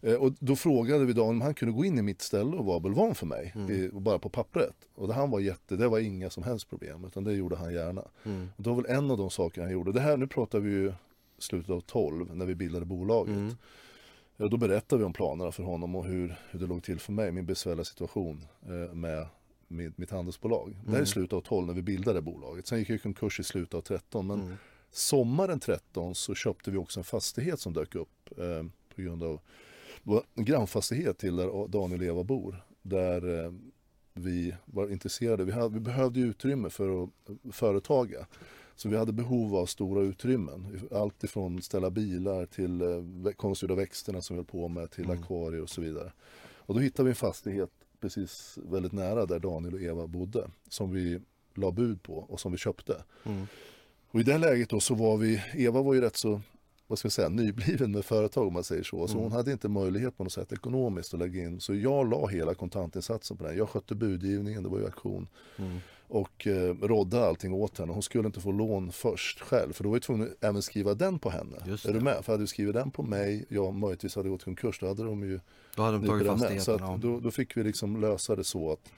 Eh, 0.03 0.15
Och 0.15 0.33
då 0.39 0.57
frågade 0.57 1.05
vi 1.05 1.13
Daniel 1.13 1.31
om 1.35 1.41
han 1.41 1.55
kunde 1.55 1.75
gå 1.75 1.85
in 1.85 1.99
i 1.99 2.03
mitt 2.03 2.23
ställe 2.23 2.57
och 2.57 2.65
vara 2.65 2.81
bulvan 2.81 3.15
för 3.15 3.27
mig. 3.27 3.53
Mm. 3.55 3.71
I, 3.71 3.89
bara 3.93 4.19
på 4.19 4.29
pappret. 4.29 4.75
Och 4.95 5.09
det, 5.09 5.15
han 5.15 5.31
var 5.31 5.41
jätte, 5.41 5.77
det 5.77 5.89
var 5.89 5.99
inga 5.99 6.31
som 6.31 6.43
helst 6.43 6.69
problem. 6.71 7.05
Utan 7.05 7.25
det 7.25 7.33
gjorde 7.33 7.57
han 7.57 7.73
gärna. 7.75 8.05
Mm. 8.25 8.49
Och 8.57 8.63
det 8.63 8.69
var 8.71 8.77
väl 8.77 8.87
en 8.97 9.11
av 9.11 9.19
de 9.19 9.31
sakerna 9.31 9.67
han 9.67 9.73
gjorde. 9.73 9.93
Det 9.93 10.01
här, 10.01 10.17
nu 10.17 10.27
pratar 10.27 10.59
vi 10.61 10.71
ju 10.71 10.93
slutet 11.39 11.71
av 11.71 11.81
12 11.81 12.37
när 12.37 12.47
vi 12.47 12.55
bildade 12.55 12.85
bolaget. 12.87 13.35
Mm. 13.37 13.55
Då 14.37 14.57
berättade 14.57 14.99
vi 15.01 15.05
om 15.05 15.13
planerna 15.13 15.53
för 15.53 15.63
honom 15.63 15.95
och 15.97 16.05
hur, 16.05 16.37
hur 16.51 16.59
det 16.61 16.67
låg 16.67 16.83
till 16.83 17.01
för 17.01 17.13
mig, 17.13 17.33
min 17.33 17.47
besvärliga 17.47 17.85
situation 17.85 18.45
eh, 18.63 18.95
med 18.95 19.27
mitt, 19.69 19.99
mitt 19.99 20.11
handelsbolag. 20.11 20.71
Det 20.71 20.87
här 20.87 20.93
är 20.93 20.95
Mm. 20.97 21.07
slutet 21.07 21.33
av 21.33 21.41
12 21.41 21.67
när 21.67 21.75
vi 21.75 21.83
bildade 21.83 22.21
bolaget. 22.23 22.67
Sen 22.67 22.79
gick 22.79 22.91
jag 22.91 22.97
i 22.97 22.99
konkurs 22.99 23.41
i 23.41 23.45
slutet 23.45 23.75
av 23.75 23.81
13. 23.81 24.27
Men 24.27 24.41
Mm. 24.41 24.57
sommaren 24.91 25.61
13 25.61 26.15
så 26.15 26.35
köpte 26.35 26.71
vi 26.71 26.77
också 26.79 27.01
en 27.01 27.05
fastighet 27.05 27.61
som 27.61 27.73
dök 27.73 27.95
upp 27.95 28.31
eh, 28.39 28.67
på 28.97 29.03
grund 29.03 29.23
av 29.23 29.41
en 30.35 30.45
grannfastighet 30.45 31.19
till 31.19 31.37
där 31.37 31.69
Daniel 31.69 32.01
och 32.01 32.07
Eva 32.07 32.25
bor. 32.25 32.65
Där 32.83 33.45
eh, 33.45 33.53
vi 34.15 34.55
var 34.65 34.93
intresserade. 34.93 35.45
Vi, 35.45 35.53
hade, 35.53 35.75
vi 35.75 35.81
behövde 35.81 36.21
utrymme 36.21 36.71
för 36.71 37.05
att 37.05 37.11
företaga. 37.53 38.27
Så 38.77 38.89
vi 38.89 38.97
hade 38.97 39.13
behov 39.13 39.57
av 39.57 39.67
stora 39.67 40.03
utrymmen. 40.03 40.89
Allt 40.93 41.25
ifrån 41.25 41.63
ställa 41.63 41.91
bilar 41.91 42.47
till 42.47 42.81
eh, 42.81 43.33
konstgjorda 43.37 43.75
växterna 43.75 44.21
som 44.23 44.37
vi 44.37 44.39
höll 44.39 44.47
på 44.47 44.69
med 44.69 44.91
till 44.91 45.05
Mm. 45.05 45.19
akvarier 45.23 45.63
och 45.63 45.71
så 45.71 45.81
vidare. 45.81 46.13
Och 46.57 46.75
då 46.75 46.81
hittade 46.81 47.05
vi 47.05 47.11
en 47.11 47.15
fastighet 47.17 47.71
precis 48.01 48.59
väldigt 48.71 48.93
nära 48.93 49.27
där 49.27 49.39
Daniel 49.39 49.75
och 49.75 49.81
Eva 49.81 50.07
bodde. 50.07 50.51
Som 50.69 50.91
vi 50.93 51.21
la 51.55 51.71
bud 51.71 52.03
på 52.03 52.15
och 52.15 52.41
som 52.41 52.53
vi 52.53 52.59
köpte. 52.59 53.05
Mm. 53.25 53.47
Och 54.11 54.21
i 54.21 54.23
det 54.23 54.39
läget 54.39 54.69
då 54.69 54.81
så 54.81 54.95
var 54.95 55.17
vi, 55.17 55.43
Eva 55.55 55.83
var 55.83 55.95
ju 55.95 56.01
rätt 56.01 56.17
så, 56.17 56.41
vad 56.87 56.99
ska 56.99 57.07
jag 57.07 57.13
säga, 57.13 57.29
nybliven 57.29 57.93
med 57.93 58.05
företag 58.05 58.47
om 58.47 58.53
man 58.53 58.65
säger 58.65 58.83
så. 58.83 59.07
Så 59.09 59.13
Mm. 59.13 59.23
hon 59.23 59.33
hade 59.33 59.53
inte 59.53 59.69
möjlighet 59.69 60.17
på 60.17 60.25
något 60.25 60.33
sätt 60.33 60.53
ekonomiskt 60.53 61.15
att 61.15 61.21
lägga 61.21 61.43
in. 61.43 61.61
Så 61.61 61.75
jag 61.75 62.11
la 62.11 62.27
hela 62.27 62.55
kontantinsatsen 62.55 63.37
på 63.37 63.45
den. 63.45 63.57
Jag 63.57 63.69
skötte 63.69 63.95
budgivningen, 63.95 64.63
det 64.63 64.69
var 64.69 64.79
ju 64.79 64.85
auktion. 64.85 65.29
Mm. 65.57 65.79
Och 66.09 66.47
eh, 66.47 66.75
rådde 66.83 67.27
allting 67.27 67.53
åt 67.53 67.79
henne. 67.79 67.93
Hon 67.93 68.03
skulle 68.03 68.27
inte 68.27 68.41
få 68.41 68.53
lån 68.53 68.93
först 68.93 69.41
själv. 69.41 69.73
För 69.73 69.85
då 69.85 69.91
var 69.91 69.97
jag 69.97 70.03
tvungen 70.03 70.29
att 70.29 70.45
även 70.45 70.63
skriva 70.63 70.95
den 70.95 71.19
på 71.19 71.31
henne. 71.31 71.57
Är 71.89 71.93
du 71.93 72.01
med? 72.01 72.25
För 72.25 72.33
hade 72.33 72.43
du 72.43 72.47
skrivit 72.47 72.75
den 72.75 72.91
på 72.91 73.03
mig, 73.03 73.47
jag 73.49 73.75
möjligtvis 73.75 74.17
hade 74.17 74.29
gått 74.29 74.45
konkurs, 74.45 74.79
då 74.81 74.87
hade 74.87 75.05
de 75.05 75.23
ju 75.23 75.41
Då 75.77 75.83
hade 75.83 75.99
de 75.99 76.07
tagit 76.07 76.27
med. 76.27 76.39
Så 76.39 76.39
fastigheten. 76.39 76.85
att 76.85 77.01
då, 77.01 77.21
då 77.21 77.31
fick 77.31 77.57
vi 77.57 77.63
liksom 77.65 78.01
lösa 78.01 78.37
det 78.37 78.45
så 78.45 78.73
att 78.73 78.93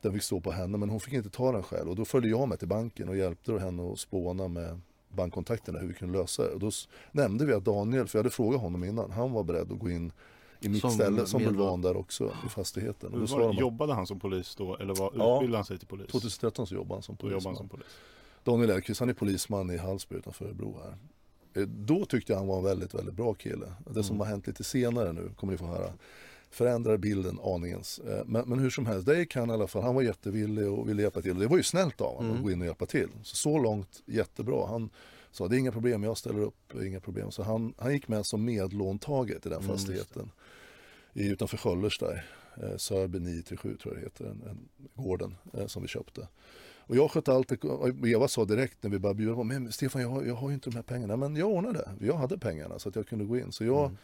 den 0.00 0.12
fick 0.12 0.22
stå 0.22 0.40
på 0.40 0.50
henne. 0.52 0.78
Men 0.78 0.90
hon 0.90 1.00
fick 1.00 1.14
inte 1.14 1.30
ta 1.30 1.52
den 1.52 1.62
själv. 1.62 1.90
Och 1.90 1.96
då 1.96 2.04
följde 2.04 2.28
jag 2.28 2.48
med 2.48 2.58
till 2.58 2.68
banken 2.68 3.08
och 3.08 3.16
hjälpte 3.16 3.58
henne 3.58 3.92
att 3.92 3.98
spåna 3.98 4.48
med 4.48 4.80
bankkontakterna 5.08 5.78
hur 5.78 5.88
vi 5.88 5.94
kunde 5.94 6.18
lösa 6.18 6.42
det. 6.42 6.48
Och 6.48 6.60
då 6.60 6.70
nämnde 7.12 7.46
vi 7.46 7.52
att 7.52 7.64
Daniel, 7.64 8.08
för 8.08 8.18
jag 8.18 8.22
hade 8.22 8.34
frågat 8.34 8.60
honom 8.60 8.84
innan, 8.84 9.10
han 9.10 9.32
var 9.32 9.44
beredd 9.44 9.72
att 9.72 9.78
gå 9.78 9.90
in 9.90 10.12
i 10.60 10.68
mitt 10.68 10.80
Som 10.80 10.90
ställe 10.90 11.26
som 11.26 11.42
bulvan 11.44 11.82
där 11.82 11.96
också 11.96 12.32
i 12.46 12.48
fastigheten. 12.48 13.14
Och 13.14 13.28
var 13.28 13.52
jobbade 13.54 13.94
han 13.94 14.06
som 14.06 14.20
polis 14.20 14.54
då 14.54 14.76
eller 14.76 14.94
var, 14.94 15.12
Ja. 15.16 15.34
utbildade 15.36 15.58
han 15.58 15.64
sig 15.64 15.78
till 15.78 15.88
polis? 15.88 16.06
2013 16.06 16.66
så 16.66 16.74
jobbade 16.74 16.94
han 16.94 17.02
som 17.02 17.16
han 17.44 17.56
som 17.56 17.68
polis. 17.68 17.86
Daniel 18.44 18.70
Elkvist, 18.70 19.00
han 19.00 19.08
är 19.08 19.14
polisman 19.14 19.70
i 19.70 19.76
Hallsberg 19.76 20.18
utanför 20.18 20.44
Örebro 20.44 20.78
här. 20.84 20.96
Eh, 21.62 21.68
Då 21.68 22.04
tyckte 22.04 22.32
jag 22.32 22.38
han 22.38 22.46
var 22.48 22.58
en 22.58 22.64
väldigt, 22.64 22.94
väldigt 22.94 23.14
bra 23.14 23.34
kille. 23.34 23.72
Det 23.90 24.02
som 24.04 24.16
Mm. 24.16 24.20
har 24.20 24.26
hänt 24.26 24.46
lite 24.46 24.64
senare 24.64 25.12
nu, 25.12 25.30
kommer 25.36 25.52
ni 25.52 25.58
få 25.58 25.66
höra. 25.66 25.92
förändrar 26.52 26.96
bilden 26.96 27.38
aningens. 27.44 27.98
Eh, 27.98 28.22
Men, 28.26 28.48
men 28.48 28.58
hur 28.58 28.70
som 28.70 28.86
helst, 28.86 29.06
det 29.06 29.18
gick 29.18 29.34
han 29.36 29.50
i 29.50 29.52
alla 29.52 29.66
fall. 29.66 29.82
Han 29.82 29.94
var 29.94 30.02
jättevillig 30.02 30.68
och 30.68 30.88
ville 30.88 31.02
hjälpa 31.02 31.22
till. 31.22 31.30
Och 31.30 31.36
det 31.40 31.46
var 31.46 31.56
ju 31.56 31.62
snällt 31.62 32.00
av 32.00 32.16
honom 32.16 32.36
att 32.36 32.42
gå 32.42 32.50
in 32.50 32.60
och 32.60 32.66
hjälpa 32.66 32.86
till. 32.86 33.08
Så, 33.22 33.36
så 33.36 33.58
långt 33.58 34.02
jättebra. 34.06 34.66
Han 34.66 34.90
sa 35.30 35.48
det 35.48 35.56
är 35.56 35.58
inga 35.58 35.72
problem, 35.72 36.02
jag 36.02 36.16
ställer 36.18 36.40
upp, 36.40 36.74
inga 36.84 37.00
problem. 37.00 37.30
Så 37.30 37.42
han, 37.42 37.74
han 37.78 37.92
gick 37.92 38.08
med 38.08 38.26
som 38.26 38.44
medlåntagare 38.44 39.38
till 39.40 39.50
den 39.50 39.62
Mm, 39.62 39.76
fastigheten. 39.76 40.30
I, 41.12 41.28
utanför 41.28 41.56
Sköllers 41.56 41.98
där. 41.98 42.24
Eh, 42.62 42.76
Sörby 42.76 43.18
937 43.18 43.76
tror 43.76 43.94
jag 43.94 44.02
det 44.02 44.06
heter, 44.06 44.24
en, 44.24 44.42
en, 44.50 44.68
gården 45.04 45.34
eh, 45.52 45.66
som 45.66 45.82
vi 45.82 45.88
köpte. 45.88 46.28
Och 46.78 46.96
jag 46.96 47.10
skötte 47.10 47.32
allt, 47.32 47.52
Eva 48.06 48.28
sa 48.28 48.44
direkt 48.44 48.82
när 48.82 48.90
vi 48.90 48.98
började 48.98 49.16
bjuda 49.16 49.34
på, 49.34 49.44
men 49.44 49.72
Stefan 49.72 50.02
jag 50.02 50.08
har, 50.08 50.22
jag 50.22 50.34
har 50.34 50.48
ju 50.48 50.54
inte 50.54 50.70
de 50.70 50.76
här 50.76 50.82
pengarna, 50.82 51.16
men 51.16 51.36
jag 51.36 51.48
ordnade 51.48 51.78
det. 51.78 52.06
Jag 52.06 52.14
hade 52.14 52.38
pengarna 52.38 52.78
så 52.78 52.88
att 52.88 52.96
jag 52.96 53.06
kunde 53.06 53.24
gå 53.24 53.38
in. 53.38 53.52
Så 53.52 53.64
jag 53.64 53.96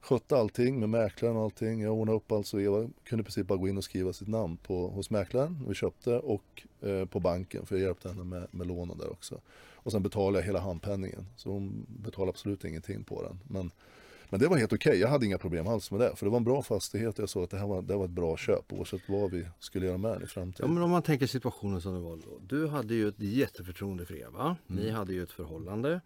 skötte 0.00 0.36
allting 0.36 0.80
med 0.80 0.88
mäklaren 0.88 1.36
och 1.36 1.42
allting. 1.42 1.80
Jag 1.80 1.94
ordnade 1.94 2.16
upp 2.16 2.32
allt 2.32 2.46
så 2.46 2.60
Eva 2.60 2.88
kunde 3.04 3.20
i 3.20 3.24
princip 3.24 3.46
bara 3.46 3.58
gå 3.58 3.68
in 3.68 3.76
och 3.76 3.84
skriva 3.84 4.12
sitt 4.12 4.28
namn 4.28 4.56
på, 4.56 4.88
hos 4.88 5.10
mäklaren 5.10 5.64
vi 5.68 5.74
köpte 5.74 6.18
och 6.18 6.66
eh, 6.80 7.04
på 7.04 7.20
banken 7.20 7.66
för 7.66 7.76
jag 7.76 7.82
hjälpte 7.82 8.08
henne 8.08 8.24
med, 8.24 8.46
med 8.50 8.66
lånen 8.66 8.98
där 8.98 9.10
också. 9.10 9.40
Och 9.72 9.92
sen 9.92 10.02
betalade 10.02 10.38
jag 10.38 10.46
hela 10.46 10.60
handpenningen. 10.60 11.26
Så 11.36 11.50
hon 11.50 11.86
betalade 11.88 12.30
absolut 12.30 12.64
ingenting 12.64 13.04
på 13.04 13.22
den. 13.22 13.40
Men, 13.48 13.70
men 14.30 14.40
det 14.40 14.48
var 14.48 14.56
helt 14.56 14.72
okej, 14.72 14.98
jag 15.00 15.08
hade 15.08 15.26
inga 15.26 15.38
problem 15.38 15.66
alls 15.66 15.90
med 15.90 16.00
det. 16.00 16.16
För 16.16 16.26
det 16.26 16.30
var 16.30 16.38
en 16.38 16.44
bra 16.44 16.62
fastighet 16.62 17.18
jag 17.18 17.28
såg 17.28 17.44
att 17.44 17.50
det 17.50 17.58
här 17.58 17.66
var, 17.66 17.82
det 17.82 17.96
var 17.96 18.04
ett 18.04 18.10
bra 18.10 18.36
köp 18.36 18.72
oavsett 18.72 19.00
vad 19.08 19.30
vi 19.30 19.46
skulle 19.58 19.86
göra 19.86 19.98
med 19.98 20.10
den 20.10 20.20
i 20.20 20.24
Ja, 20.24 20.28
framtiden. 20.28 20.74
men 20.74 20.82
om 20.82 20.90
man 20.90 21.02
tänker 21.02 21.26
situationen 21.26 21.80
som 21.80 21.94
det 21.94 22.00
var 22.00 22.16
då. 22.16 22.38
Du 22.46 22.66
hade 22.68 22.94
ju 22.94 23.08
ett 23.08 23.20
jätteförtroende 23.20 24.06
för 24.06 24.14
Eva. 24.22 24.56
Ni 24.66 24.90
hade 24.90 25.12
ju 25.12 25.22
ett 25.22 25.32
förhållande. 25.32 26.00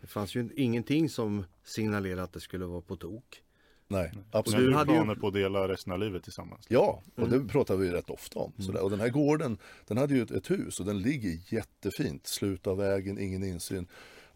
Det 0.00 0.06
fanns 0.06 0.34
ju 0.34 0.48
ingenting 0.56 1.08
som 1.08 1.44
signalerade 1.64 2.22
att 2.22 2.32
det 2.32 2.40
skulle 2.40 2.64
vara 2.66 2.80
på 2.80 2.96
tok. 2.96 3.42
Nej, 3.90 4.12
absolut. 4.30 4.60
du 4.60 4.66
du 4.70 4.76
hade 4.76 4.78
hade 4.78 4.92
ju- 4.92 5.04
planer 5.04 5.20
på 5.20 5.26
att 5.28 5.34
dela 5.34 5.68
resten 5.68 5.92
av 5.92 5.98
livet 5.98 6.22
tillsammans. 6.22 6.66
Ja, 6.68 7.02
och 7.14 7.28
det 7.28 7.44
pratar 7.48 7.76
vi 7.76 7.90
rätt 7.90 8.10
ofta 8.10 8.38
om. 8.38 8.52
Sådär. 8.58 8.82
Och 8.82 8.90
den 8.90 9.00
här 9.00 9.08
gården, 9.08 9.58
den 9.86 9.96
hade 9.96 10.14
ju 10.14 10.22
ett, 10.22 10.30
ett 10.30 10.50
hus 10.50 10.80
och 10.80 10.86
den 10.86 10.98
ligger 10.98 11.38
jättefint. 11.54 12.26
Slut 12.26 12.66
av 12.66 12.76
vägen, 12.76 13.18
ingen 13.18 13.44
insyn. 13.44 13.86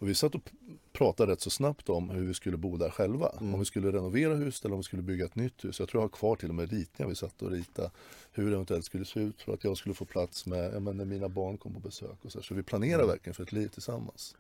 Och 0.03 0.09
vi 0.09 0.15
satt 0.15 0.35
och 0.35 0.51
pratade 0.93 1.33
rätt 1.33 1.41
så 1.41 1.51
snabbt 1.51 1.89
om 1.89 2.11
hur 2.11 2.27
vi 2.27 2.35
skulle 2.35 2.57
bo 2.57 2.77
där 2.77 2.91
själva. 2.91 3.29
Om 3.29 3.59
vi 3.59 3.65
skulle 3.65 3.93
renovera 3.93 4.35
huset 4.35 4.65
eller 4.65 4.75
om 4.75 4.79
vi 4.79 4.85
skulle 4.85 5.03
bygga 5.03 5.25
ett 5.25 5.37
nytt 5.37 5.65
hus. 5.65 5.81
Jag 5.81 5.89
tror 5.89 6.03
jag 6.03 6.09
har 6.09 6.17
kvar 6.17 6.37
till 6.37 6.49
och 6.49 6.55
med 6.55 6.71
ritningar 6.71 7.09
vi 7.09 7.15
satt 7.15 7.43
och 7.43 7.51
ritade. 7.51 7.91
Hur 8.33 8.47
det 8.47 8.55
eventuellt 8.55 8.85
skulle 8.85 9.05
se 9.05 9.21
ut 9.21 9.43
för 9.43 9.55
att 9.55 9.65
jag 9.65 9.77
skulle 9.77 9.95
få 9.95 10.05
plats 10.05 10.47
med, 10.47 10.83
men 10.83 10.97
när 10.97 11.05
mina 11.05 11.29
barn 11.29 11.59
kom 11.59 11.75
på 11.75 11.81
besök. 11.81 12.17
Och 12.23 12.33
så, 12.33 12.39
här. 12.39 12.45
så 12.45 12.55
vi 12.55 12.63
planerade 12.63 13.07
verkligen 13.07 13.35
för 13.35 13.43
ett 13.43 13.53
liv 13.53 13.69
tillsammans. 13.69 14.37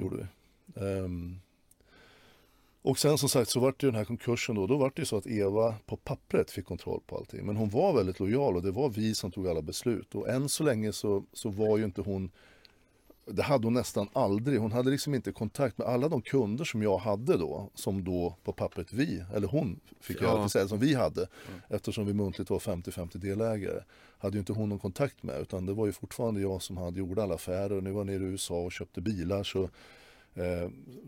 Gjorde 0.00 0.16
vi. 0.16 0.26
Ehm, 0.84 1.40
och 2.82 2.98
sen 2.98 3.18
som 3.18 3.28
sagt 3.28 3.50
så 3.50 3.60
var 3.60 3.74
det 3.78 3.86
ju 3.86 3.90
den 3.90 3.98
här 3.98 4.04
konkursen 4.04 4.54
då. 4.54 4.66
Då 4.66 4.76
var 4.76 4.92
det 4.94 5.02
ju 5.02 5.06
så 5.06 5.16
att 5.16 5.26
Eva 5.26 5.74
på 5.86 5.96
pappret 5.96 6.50
fick 6.50 6.64
kontroll 6.64 7.00
på 7.06 7.16
allting. 7.16 7.46
Men 7.46 7.56
hon 7.56 7.68
var 7.68 7.92
väldigt 7.92 8.20
lojal 8.20 8.56
och 8.56 8.62
det 8.62 8.70
var 8.70 8.88
vi 8.88 9.14
som 9.14 9.30
tog 9.30 9.48
alla 9.48 9.62
beslut. 9.62 10.14
Och 10.14 10.28
än 10.28 10.48
så 10.48 10.64
länge 10.64 10.92
så, 10.92 11.24
så 11.32 11.48
var 11.48 11.78
ju 11.78 11.84
inte 11.84 12.00
hon 12.00 12.30
det 13.26 13.42
hade 13.42 13.66
hon 13.66 13.74
nästan 13.74 14.08
aldrig. 14.12 14.60
Hon 14.60 14.72
hade 14.72 14.90
liksom 14.90 15.14
inte 15.14 15.32
kontakt 15.32 15.78
med 15.78 15.86
alla 15.86 16.08
de 16.08 16.22
kunder 16.22 16.64
som 16.64 16.82
jag 16.82 16.98
hade 16.98 17.36
då. 17.36 17.70
Som 17.74 18.04
då 18.04 18.36
på 18.44 18.52
pappret 18.52 18.92
vi, 18.92 19.24
eller 19.34 19.48
hon 19.48 19.80
fick 20.00 20.22
jag 20.22 20.38
Ja. 20.38 20.48
säga, 20.48 20.68
som 20.68 20.78
vi 20.78 20.94
hade. 20.94 21.26
Eftersom 21.68 22.06
vi 22.06 22.14
muntligt 22.14 22.50
var 22.50 22.58
50-50 22.58 23.18
delägare. 23.18 23.80
Hade 24.18 24.34
ju 24.36 24.38
inte 24.40 24.52
hon 24.52 24.68
någon 24.68 24.78
kontakt 24.78 25.22
med. 25.22 25.40
Utan 25.40 25.66
det 25.66 25.72
var 25.72 25.86
ju 25.86 25.92
fortfarande 25.92 26.40
jag 26.40 26.62
som 26.62 26.76
hade 26.76 26.98
gjort 26.98 27.18
alla 27.18 27.34
affärer. 27.34 27.72
Och 27.72 27.82
nu 27.82 27.90
var 27.90 28.00
jag 28.00 28.06
nere 28.06 28.22
i 28.22 28.26
USA 28.26 28.54
och 28.60 28.72
köpte 28.72 29.00
bilar. 29.00 29.42
Så 29.44 29.68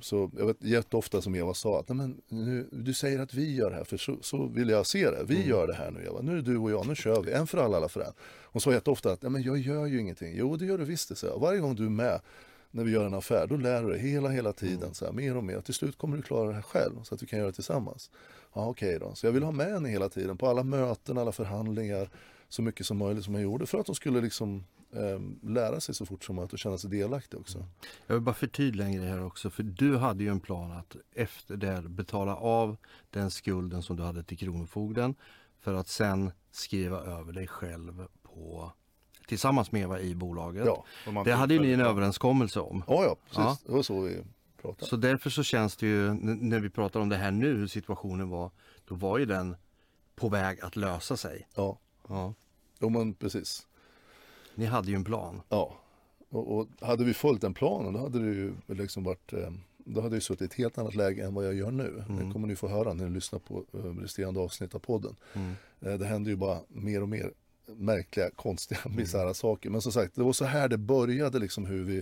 Så 0.00 0.30
jag 0.38 0.46
vet 0.46 0.64
jätteofta 0.64 1.22
som 1.22 1.34
Eva 1.34 1.54
sa 1.54 1.80
att 1.80 1.88
Nej, 1.88 1.96
men 1.96 2.20
nu, 2.28 2.68
du 2.72 2.94
säger 2.94 3.18
att 3.18 3.34
vi 3.34 3.54
gör 3.54 3.70
det 3.70 3.76
här 3.76 3.84
för 3.84 3.96
så, 3.96 4.16
så 4.20 4.46
vill 4.46 4.68
jag 4.68 4.86
se 4.86 5.10
det. 5.10 5.24
Vi 5.26 5.46
gör 5.46 5.66
det 5.66 5.74
här 5.74 5.90
nu 5.90 6.04
Eva. 6.06 6.20
Nu 6.22 6.32
är 6.32 6.36
det 6.36 6.42
du 6.42 6.56
och 6.56 6.70
jag, 6.70 6.86
nu 6.86 6.94
kör 6.94 7.22
vi. 7.22 7.32
En 7.32 7.46
för 7.46 7.58
alla, 7.58 7.76
alla 7.76 7.88
för 7.88 8.00
en. 8.00 8.12
Hon 8.44 8.60
sa 8.60 8.72
jätteofta 8.72 9.12
att 9.12 9.22
Nej, 9.22 9.30
men 9.30 9.42
jag 9.42 9.58
gör 9.58 9.86
ju 9.86 10.00
ingenting. 10.00 10.34
Jo 10.36 10.56
det 10.56 10.64
gör 10.64 10.78
du 10.78 10.84
visst 10.84 11.08
det. 11.08 11.16
Så. 11.16 11.38
Varje 11.38 11.60
gång 11.60 11.74
du 11.74 11.86
är 11.86 11.90
med 11.90 12.20
när 12.70 12.84
vi 12.84 12.90
gör 12.90 13.06
en 13.06 13.14
affär, 13.14 13.46
då 13.46 13.56
lär 13.56 13.82
du 13.82 13.90
dig 13.90 13.98
hela, 13.98 14.28
hela 14.28 14.52
tiden. 14.52 14.94
Så 14.94 15.04
här, 15.04 15.12
mer 15.12 15.36
och 15.36 15.44
mer. 15.44 15.60
Till 15.60 15.74
slut 15.74 15.98
kommer 15.98 16.16
du 16.16 16.22
klara 16.22 16.48
det 16.48 16.54
här 16.54 16.62
själv 16.62 17.02
så 17.02 17.14
att 17.14 17.22
vi 17.22 17.26
kan 17.26 17.38
göra 17.38 17.48
det 17.48 17.54
tillsammans. 17.54 18.10
Ja 18.54 18.68
okej 18.68 18.98
då. 18.98 19.14
Så 19.14 19.26
jag 19.26 19.32
vill 19.32 19.42
ha 19.42 19.52
med 19.52 19.72
henne 19.72 19.88
hela 19.88 20.08
tiden 20.08 20.36
på 20.36 20.48
alla 20.48 20.62
möten, 20.62 21.18
alla 21.18 21.32
förhandlingar. 21.32 22.10
Så 22.48 22.62
mycket 22.62 22.86
som 22.86 22.98
möjligt 22.98 23.24
som 23.24 23.34
jag 23.34 23.42
gjorde 23.42 23.66
för 23.66 23.78
att 23.78 23.86
hon 23.86 23.96
skulle 23.96 24.20
liksom 24.20 24.56
eh, 24.56 24.62
lära 25.42 25.80
sig 25.80 25.94
så 25.94 26.06
fort 26.06 26.24
som 26.24 26.36
möjligt 26.36 26.52
och 26.52 26.58
känna 26.58 26.78
sig 26.78 26.90
delaktig 26.90 27.40
också. 27.40 27.64
Jag 28.06 28.14
vill 28.14 28.22
bara 28.22 28.34
förtydliga 28.34 28.86
en 28.86 28.92
grej 28.96 29.08
här 29.08 29.24
också. 29.24 29.50
För 29.50 29.62
du 29.62 29.96
hade 29.96 30.24
ju 30.24 30.30
en 30.30 30.40
plan 30.40 30.72
att 30.72 30.96
efter 31.14 31.56
det 31.56 31.82
betala 31.88 32.36
av 32.36 32.76
den 33.10 33.30
skulden 33.30 33.82
som 33.82 33.96
du 33.96 34.02
hade 34.02 34.22
till 34.22 34.38
Kronofogden. 34.38 35.14
För 35.60 35.74
att 35.74 35.88
sen 35.88 36.32
skriva 36.50 37.00
över 37.00 37.32
dig 37.32 37.46
själv 37.46 38.06
på 38.22 38.72
tillsammans 39.26 39.72
med 39.72 39.82
Eva 39.82 40.00
i 40.00 40.14
bolaget. 40.14 40.66
Ja, 40.66 40.84
Det 41.24 41.32
hade 41.32 41.54
ju 41.54 41.60
ni 41.60 41.72
en 41.72 41.80
överenskommelse 41.80 42.60
om. 42.60 42.84
ja, 42.86 43.04
ja 43.04 43.16
precis. 43.24 43.36
Ja. 43.38 43.58
Det 43.66 43.72
var 43.72 43.82
så 43.82 44.00
vi 44.00 44.16
pratade. 44.62 44.86
Så 44.86 44.96
därför 44.96 45.30
så 45.30 45.42
känns 45.42 45.76
det 45.76 45.86
ju, 45.86 46.12
när 46.22 46.60
vi 46.60 46.70
pratar 46.70 47.00
om 47.00 47.08
det 47.08 47.16
här 47.16 47.30
nu, 47.30 47.56
hur 47.56 47.66
situationen 47.66 48.28
var, 48.28 48.50
då 48.84 48.94
var 48.94 49.18
ju 49.18 49.24
den 49.26 49.56
på 50.16 50.28
väg 50.28 50.60
att 50.60 50.76
lösa 50.76 51.16
sig. 51.16 51.48
Ja, 51.54 51.78
Ja. 52.08 52.34
jo, 52.80 52.88
men 52.88 53.14
precis. 53.14 53.66
Ni 54.54 54.64
hade 54.66 54.90
ju 54.90 54.94
en 54.96 55.04
plan. 55.04 55.40
Ja, 55.48 55.76
och, 56.28 56.56
och 56.58 56.68
hade 56.80 57.04
vi 57.04 57.14
följt 57.14 57.40
den 57.40 57.54
planen 57.54 57.92
då 57.92 57.98
hade 58.00 58.18
det 58.18 58.34
ju 58.34 58.52
liksom 58.66 59.04
varit 59.04 59.32
eh, 59.32 59.50
då 59.84 60.00
hade 60.00 60.16
jag 60.16 60.22
suttit 60.22 60.42
i 60.42 60.44
ett 60.44 60.54
helt 60.54 60.78
annat 60.78 60.94
läge 60.94 61.24
än 61.24 61.34
vad 61.34 61.46
jag 61.46 61.54
gör 61.54 61.70
nu. 61.70 62.04
Det 62.08 62.32
kommer 62.32 62.48
ni 62.48 62.56
få 62.56 62.68
höra 62.68 62.92
när 62.94 63.04
ni 63.08 63.14
lyssnar 63.14 63.38
på 63.38 63.64
eh, 63.72 63.78
resterande 63.78 64.40
avsnitt 64.40 64.74
av 64.74 64.78
podden. 64.78 65.16
Eh, 65.80 65.94
Det 65.94 66.06
händer 66.06 66.30
ju 66.30 66.36
bara 66.36 66.58
mer 66.68 67.02
och 67.02 67.08
mer 67.08 67.32
märkliga, 67.66 68.30
konstiga, 68.30 68.80
bisarra 68.96 69.34
saker. 69.34 69.70
Men 69.70 69.80
som 69.82 69.92
sagt, 69.92 70.14
det 70.14 70.22
var 70.22 70.32
så 70.32 70.44
här 70.44 70.68
det 70.68 70.78
började 70.78 71.38
liksom 71.38 71.66
hur 71.66 71.84
vi 71.84 71.98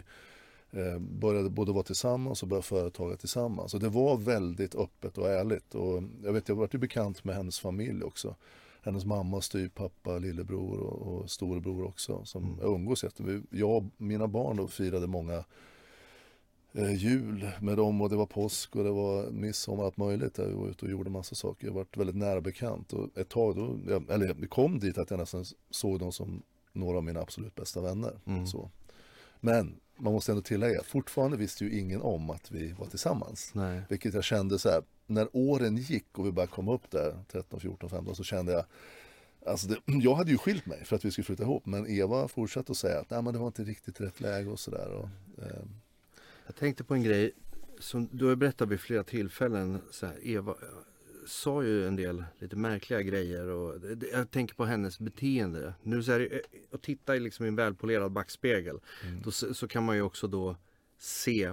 eh, 0.71 0.99
började 0.99 1.51
både 1.51 1.73
vara 1.73 1.83
tillsammans 1.85 2.43
och 2.43 2.49
börja 2.49 2.63
företaga 2.63 3.17
tillsammans. 3.17 3.75
Och 3.75 3.81
det 3.81 3.89
var 3.89 4.17
väldigt 4.17 4.75
öppet 4.75 5.19
och 5.19 5.29
ärligt. 5.29 5.75
Och 5.75 6.03
jag 6.25 6.33
vet, 6.33 6.49
jag 6.49 6.57
var 6.57 6.69
ju 6.73 6.79
bekant 6.79 7.25
med 7.25 7.35
hennes 7.37 7.61
familj 7.61 8.03
också. 8.05 8.37
Hennes 8.83 9.05
mamma, 9.05 9.41
styvpappa, 9.41 10.19
lillebror 10.19 10.81
och, 10.81 11.03
och 11.03 11.31
storebror 11.31 11.85
också 11.85 12.25
som 12.25 12.59
jag 12.61 12.75
umgås 12.75 13.05
efter. 13.05 13.43
Jag 13.51 13.71
och 13.71 13.85
mina 13.97 14.29
barn 14.29 14.57
då 14.57 14.69
firade 14.69 15.07
många 15.07 15.45
eh, 16.73 16.95
jul 16.95 17.51
med 17.61 17.77
dem 17.77 18.01
och 18.01 18.11
det 18.11 18.17
var 18.17 18.27
påsk 18.27 18.77
och 18.77 18.85
det 18.85 18.91
var 18.91 19.31
midsommar, 19.31 19.85
allt 19.85 19.97
möjligt. 19.97 20.35
Där 20.35 20.47
vi 20.47 20.55
var 20.55 20.69
ute 20.69 20.85
och 20.85 20.91
gjorde 20.91 21.11
massa 21.11 21.35
saker. 21.35 21.67
Jag 21.67 21.75
varit 21.75 21.97
väldigt 21.97 22.17
nära 22.17 22.41
bekant 22.41 22.93
och 22.93 23.19
ett 23.19 23.29
tag 23.29 23.57
då, 23.57 23.79
jag, 23.89 24.11
eller 24.11 24.35
det 24.35 24.47
kom 24.47 24.79
dit 24.79 24.99
att 24.99 25.11
jag 25.11 25.19
nästan 25.21 25.45
såg 25.71 25.99
dem 25.99 26.13
som 26.13 26.43
några 26.73 26.97
av 26.97 27.05
mina 27.05 27.21
absolut 27.21 27.55
bästa 27.55 27.81
vänner. 27.81 28.21
Så. 28.47 28.71
Men 29.41 29.81
man 29.97 30.13
måste 30.13 30.33
ändå 30.33 30.43
tillägga, 30.43 30.83
fortfarande 30.83 31.37
visste 31.37 31.65
ju 31.65 31.79
ingen 31.79 32.03
om 32.03 32.31
att 32.31 32.51
vi 32.51 32.73
var 32.73 32.87
tillsammans. 32.87 33.51
Nej. 33.55 33.83
Vilket 33.89 34.15
jag 34.15 34.25
kände 34.25 34.59
så 34.59 34.69
här, 34.69 34.83
när 35.11 35.29
åren 35.33 35.77
gick 35.77 36.19
och 36.19 36.27
vi 36.27 36.33
började 36.33 36.53
komma 36.53 36.75
upp 36.75 36.91
där, 36.91 37.17
13, 37.33 37.61
14, 37.61 37.91
15, 37.91 38.15
så 38.15 38.25
kände 38.25 38.53
jag 38.53 38.65
Alltså 39.47 39.69
det, 39.69 39.77
jag 39.87 40.15
hade 40.15 40.31
ju 40.31 40.39
skilt 40.39 40.67
mig 40.67 40.85
för 40.85 40.97
att 40.97 41.05
vi 41.05 41.11
skulle 41.11 41.25
flytta 41.25 41.43
ihop 41.43 41.67
men 41.67 41.87
Eva 41.87 42.29
fortsatte 42.29 42.73
att 42.73 42.79
säga 42.79 43.01
att 43.01 43.11
Nej, 43.11 43.23
men 43.23 43.33
det 43.33 43.39
var 43.39 43.47
inte 43.47 43.65
riktigt 43.65 44.01
rätt 44.01 44.21
läge 44.21 44.49
och 44.51 44.61
sådär. 44.61 45.09
Eh, 45.43 45.47
Jag 46.47 46.57
tänkte 46.57 46.85
på 46.85 46.95
en 46.95 47.03
grej 47.03 47.33
som 47.79 48.09
du 48.13 48.27
har 48.27 48.37
berättat 48.37 48.69
vid 48.69 48.81
flera 48.81 49.05
tillfällen. 49.05 49.79
Så 49.91 50.07
här, 50.07 50.19
Eva 50.27 50.53
eh, 50.53 50.57
sa 51.27 51.63
ju 51.63 51.87
en 51.87 51.97
del 51.97 52.25
lite 52.39 52.57
märkliga 52.57 53.03
grejer 53.03 53.47
och 53.47 53.75
jag 54.13 54.31
tänker 54.31 54.55
på 54.55 54.65
hennes 54.65 54.99
beteende. 54.99 55.75
Nu 55.83 56.03
så 56.03 56.13
är 56.13 56.19
det, 56.21 56.41
att 56.73 56.83
titta 56.83 57.17
i 57.17 57.21
liksom 57.21 57.47
en 57.47 57.57
välpolerad 57.57 58.13
backspegel 58.13 58.81
då, 59.25 59.31
s- 59.31 59.59
så 59.59 59.69
kan 59.69 59.85
man 59.85 59.97
ju 59.97 60.03
också 60.03 60.27
då 60.27 60.57
se 60.99 61.53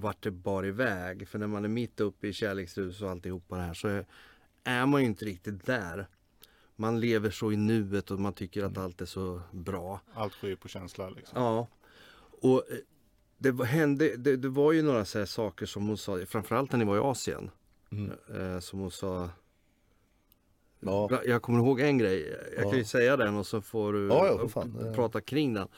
vart 0.00 0.22
det 0.22 0.30
bar 0.30 0.66
iväg. 0.66 1.28
För 1.28 1.38
när 1.38 1.46
man 1.46 1.64
är 1.64 1.68
mitt 1.68 2.00
uppe 2.00 2.28
i 2.28 2.32
kärleksrus 2.32 3.02
och 3.02 3.10
alltihopa 3.10 3.56
det 3.56 3.62
här 3.62 3.74
så 3.74 3.88
är, 3.88 4.06
är 4.64 4.86
man 4.86 5.00
ju 5.00 5.06
inte 5.06 5.24
riktigt 5.24 5.66
där. 5.66 6.06
Man 6.76 7.00
lever 7.00 7.30
så 7.30 7.52
i 7.52 7.56
nuet 7.56 8.10
och 8.10 8.20
man 8.20 8.32
tycker 8.32 8.64
att 8.64 8.78
allt 8.78 9.00
är 9.00 9.06
så 9.06 9.40
bra. 9.52 10.00
Allt 10.14 10.32
sker 10.32 10.56
på 10.56 10.68
känsla 10.68 11.10
liksom. 11.10 11.42
Ja. 11.42 11.66
Och 12.40 12.70
eh, 12.70 12.76
det 13.38 13.50
var, 13.50 13.64
hände, 13.64 14.16
det, 14.16 14.36
det 14.36 14.48
var 14.48 14.72
ju 14.72 14.82
några 14.82 15.04
så 15.04 15.18
här 15.18 15.26
saker 15.26 15.66
som 15.66 15.86
hon 15.86 15.96
sa, 15.98 16.18
framförallt 16.26 16.72
när 16.72 16.78
ni 16.78 16.84
var 16.84 16.96
i 16.96 17.00
Asien. 17.00 17.50
Eh, 18.34 18.58
som 18.60 18.78
hon 18.78 18.90
sa. 18.90 19.30
ja, 20.80 21.20
Jag 21.24 21.42
kommer 21.42 21.58
ihåg 21.58 21.80
en 21.80 21.98
grej, 21.98 22.38
jag 22.56 22.64
Ja. 22.64 22.70
kan 22.70 22.78
ju 22.78 22.84
säga 22.84 23.16
den 23.16 23.36
och 23.36 23.46
så 23.46 23.60
får 23.60 23.92
du 23.92 24.06
Ja, 24.08 24.42
eh, 24.84 24.94
prata 24.94 25.20
kring 25.20 25.54
den. 25.54 25.68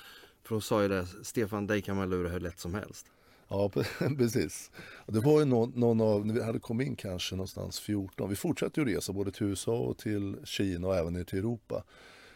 För 0.42 0.54
hon 0.54 0.62
sa 0.62 0.82
ju 0.82 0.88
det, 0.88 1.06
Stefan 1.22 1.66
dig 1.66 1.82
kan 1.82 1.96
man 1.96 2.10
lura 2.10 2.28
hur 2.28 2.40
lätt 2.40 2.58
som 2.58 2.74
helst. 2.74 3.06
Ja, 3.50 3.68
precis. 4.18 4.70
Det 5.06 5.20
var 5.20 5.38
ju 5.38 5.44
någon, 5.44 5.70
någon 5.76 6.00
av, 6.00 6.26
när 6.26 6.34
vi 6.34 6.42
hade 6.42 6.58
kommit 6.58 6.86
in 6.86 6.96
kanske 6.96 7.34
någonstans 7.36 7.80
14, 7.80 8.30
vi 8.30 8.36
fortsatte 8.36 8.80
ju 8.80 8.86
resa 8.86 9.12
både 9.12 9.30
till 9.32 9.46
USA 9.46 9.78
och 9.78 9.98
till 9.98 10.36
Kina 10.44 10.88
och 10.88 10.96
även 10.96 11.12
ner 11.12 11.24
till 11.24 11.38
Europa. 11.38 11.84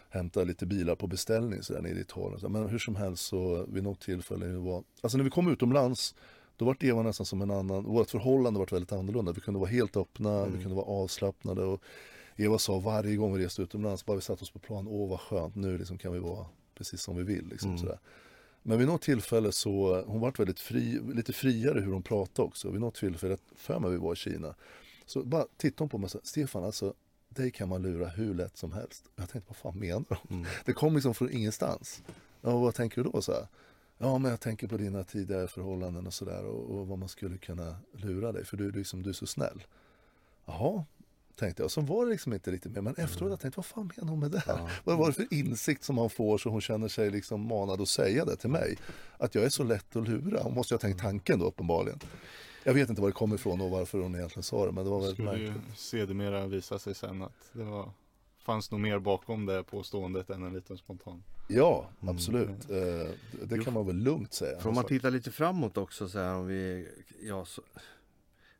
Hämta 0.09 0.45
lite 0.45 0.67
bilar 0.67 0.95
på 0.95 1.07
beställning 1.07 1.63
så 1.63 1.73
där 1.73 1.81
nere 1.83 1.99
i 1.99 2.01
Italien. 2.01 2.53
Men 2.53 2.69
hur 2.69 2.79
som 2.79 2.97
helst 2.97 3.27
så 3.27 3.67
vid 3.69 3.83
något 3.83 4.01
tillfälle, 4.01 4.47
vi 4.47 4.57
var, 4.57 4.83
alltså 5.01 5.17
när 5.19 5.25
vi 5.25 5.31
kom 5.31 5.49
utomlands, 5.49 6.15
då 6.57 6.65
var 6.65 6.77
Eva 6.81 7.03
nästan 7.03 7.27
som 7.27 7.43
en 7.43 7.51
annan, 7.51 7.85
vårt 7.85 8.11
förhållande 8.11 8.59
var 8.59 8.67
väldigt 8.71 8.93
annorlunda. 8.93 9.33
Vi 9.33 9.41
kunde 9.41 9.61
vara 9.61 9.71
helt 9.71 9.97
öppna, 9.97 10.47
vi 10.47 10.61
kunde 10.63 10.75
vara 10.77 10.87
avslappnade 10.87 11.63
och 11.65 11.83
Eva 12.37 12.59
sa 12.59 12.79
varje 12.79 13.17
gång 13.17 13.35
vi 13.37 13.45
reste 13.45 13.63
utomlands, 13.63 14.07
bara 14.07 14.17
vi 14.17 14.23
satt 14.23 14.43
oss 14.43 14.51
på 14.51 14.59
plan, 14.59 14.89
åh 14.89 15.11
vad 15.11 15.21
skönt, 15.21 15.55
nu 15.55 15.79
liksom 15.79 15.99
kan 15.99 16.13
vi 16.13 16.19
vara 16.19 16.47
precis 16.75 17.03
som 17.03 17.17
vi 17.17 17.23
vill. 17.23 17.47
Liksom, 17.49 17.71
Mm. 17.71 17.79
sådär. 17.81 17.99
Men 18.67 18.79
vid 18.79 18.87
något 18.87 19.03
tillfälle 19.03 19.53
så, 19.53 20.05
hon 20.07 20.21
vart 20.21 20.39
väldigt 20.39 20.61
fri, 20.61 21.01
lite 21.15 21.33
friare 21.33 21.81
hur 21.81 21.93
hon 21.93 22.03
pratade 22.03 22.49
också. 22.49 22.71
Vid 22.71 22.81
något 22.81 22.95
tillfälle, 22.95 23.37
för 23.57 23.79
mig 23.79 23.91
vi 23.91 23.97
var 23.97 24.13
i 24.13 24.17
Kina, 24.17 24.55
så 25.07 25.23
bara 25.23 25.47
tittade 25.57 25.83
hon 25.83 25.89
på 25.89 25.99
mig 25.99 26.05
och 26.05 26.11
sa, 26.11 26.19
Stefan 26.23 26.65
alltså, 26.65 26.95
dig 27.29 27.51
kan 27.51 27.69
man 27.69 27.83
lura 27.83 28.09
hur 28.09 28.35
lätt 28.35 28.57
som 28.57 28.73
helst. 28.73 29.05
Jag 29.17 29.29
tänkte, 29.29 29.49
vad 29.51 29.57
fan 29.57 29.81
menar 29.81 30.19
hon? 30.23 30.39
Mm. 30.39 30.51
Det 30.65 30.73
kom 30.73 30.95
liksom 30.95 31.15
från 31.15 31.31
ingenstans. 31.31 32.03
Ja, 32.41 32.59
vad 32.59 32.75
tänker 32.75 33.03
du 33.03 33.11
då? 33.11 33.23
Så 33.23 33.33
här? 33.33 33.49
Ja, 33.99 34.19
men 34.19 34.31
jag 34.31 34.41
tänker 34.41 34.67
på 34.67 34.77
dina 34.77 35.05
tidigare 35.05 35.49
förhållanden 35.49 36.07
och 36.07 36.15
sådär 36.15 36.45
och, 36.45 36.79
och 36.79 36.87
vad 36.89 36.99
man 36.99 37.09
skulle 37.09 37.39
kunna 37.39 37.77
lura 37.93 38.33
dig 38.33 38.45
för 38.45 38.57
du, 38.57 38.71
liksom, 38.71 39.03
du 39.03 39.11
är 39.11 39.15
så 39.15 39.27
snäll. 39.27 39.63
Jaha, 40.45 40.85
tänkte 41.37 41.63
jag. 41.63 41.65
Och 41.65 41.73
så 41.73 41.81
var 41.81 42.05
det 42.05 42.11
liksom 42.11 42.33
inte 42.33 42.51
riktigt 42.51 42.73
med. 42.73 42.85
Men 42.85 42.95
efteråt 42.97 43.31
jag 43.31 43.41
tänkte 43.41 43.59
vad 43.59 43.67
fan 43.67 43.91
menar 43.97 44.11
hon 44.11 44.21
med 44.21 44.31
det 44.31 44.39
här? 44.47 44.59
Ja. 44.59 44.69
Vad 44.85 44.99
var 44.99 45.07
det 45.07 45.13
för 45.13 45.27
insikt 45.35 45.85
som 45.85 45.97
man 45.97 46.11
får 46.11 46.39
så 46.39 46.49
hon 46.51 46.61
känner 46.61 46.89
sig 46.89 47.11
liksom 47.11 47.49
manad 47.49 47.81
att 47.81 47.89
säga 47.89 48.25
det 48.25 48.37
till 48.37 48.51
mig? 48.51 48.79
Att 49.19 49.35
jag 49.35 49.45
är 49.45 49.49
så 49.49 49.65
lätt 49.65 49.97
att 49.97 50.09
lura. 50.09 50.43
Hon 50.43 50.55
måste 50.55 50.75
ju 50.75 50.77
ha 50.77 50.81
tänkt 50.81 51.01
tanken 51.01 51.39
då 51.39 51.45
uppenbarligen. 51.47 51.99
Jag 52.65 52.75
vet 52.75 52.89
inte 52.89 53.01
var 53.03 53.09
det 53.09 53.13
kommer 53.15 53.35
ifrån 53.35 53.61
och 53.61 53.71
varför 53.71 53.99
hon 53.99 54.15
egentligen 54.15 54.43
sa 54.43 54.67
det 54.67 54.73
men 54.73 54.85
det 54.85 54.91
var 54.91 54.99
väldigt 55.01 55.15
skulle 55.17 55.39
ju 55.39 55.51
märkligt. 55.51 55.79
sedermera 55.79 56.47
visa 56.47 56.79
sig 56.79 56.95
sen 56.95 57.23
att 57.23 57.51
det 57.53 57.63
var, 57.65 57.91
fanns 58.45 58.71
nog 58.71 58.81
mer 58.81 58.99
bakom 58.99 59.47
det 59.47 59.63
påståendet 59.63 60.31
än 60.31 60.43
en 60.43 60.53
liten 60.53 60.79
spontan. 60.79 61.23
Ja, 61.49 61.91
Mm. 62.03 62.15
absolut. 62.15 62.71
Eh, 62.71 62.77
det- 62.77 63.09
Det 63.47 63.65
kan 63.65 63.75
man 63.75 63.87
väl 63.87 63.97
lugnt 63.97 64.33
säga. 64.35 64.61
För 64.61 64.69
om 64.69 64.75
man 64.75 64.85
tittar 64.85 65.11
lite 65.11 65.31
framåt 65.31 65.77
också 65.79 66.09
så 66.09 66.19
här 66.19 66.35
om 66.35 66.47
vi, 66.47 66.89
ja 67.23 67.45
så, 67.45 67.63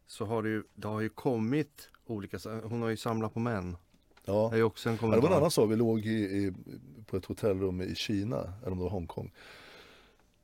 så 0.07 0.25
har 0.25 0.43
det 0.43 0.49
ju, 0.49 0.63
det 0.75 0.89
har 0.89 1.01
ju 1.01 1.09
kommit 1.09 1.89
olika, 2.07 2.39
hon 2.65 2.83
har 2.83 2.89
ju 2.89 2.97
samlat 2.97 3.35
på 3.35 3.41
män. 3.41 3.77
Ja. 4.25 4.49
Det 4.53 4.59
är 4.59 4.63
också 4.63 4.89
en 4.89 4.99
Ja, 5.03 5.09
det 5.09 5.21
var 5.21 5.29
en 5.29 5.37
annan 5.37 5.51
sak, 5.51 5.71
vi 5.71 5.77
låg 5.77 6.07
i, 6.07 6.11
i, 6.11 6.53
på 7.07 7.17
ett 7.17 7.25
hotellrum 7.25 7.81
i 7.83 7.95
Kina, 7.95 8.53
eller 8.63 8.73
om 8.73 8.79
det 8.79 8.85
var 8.85 8.91
Hongkong. 8.91 9.33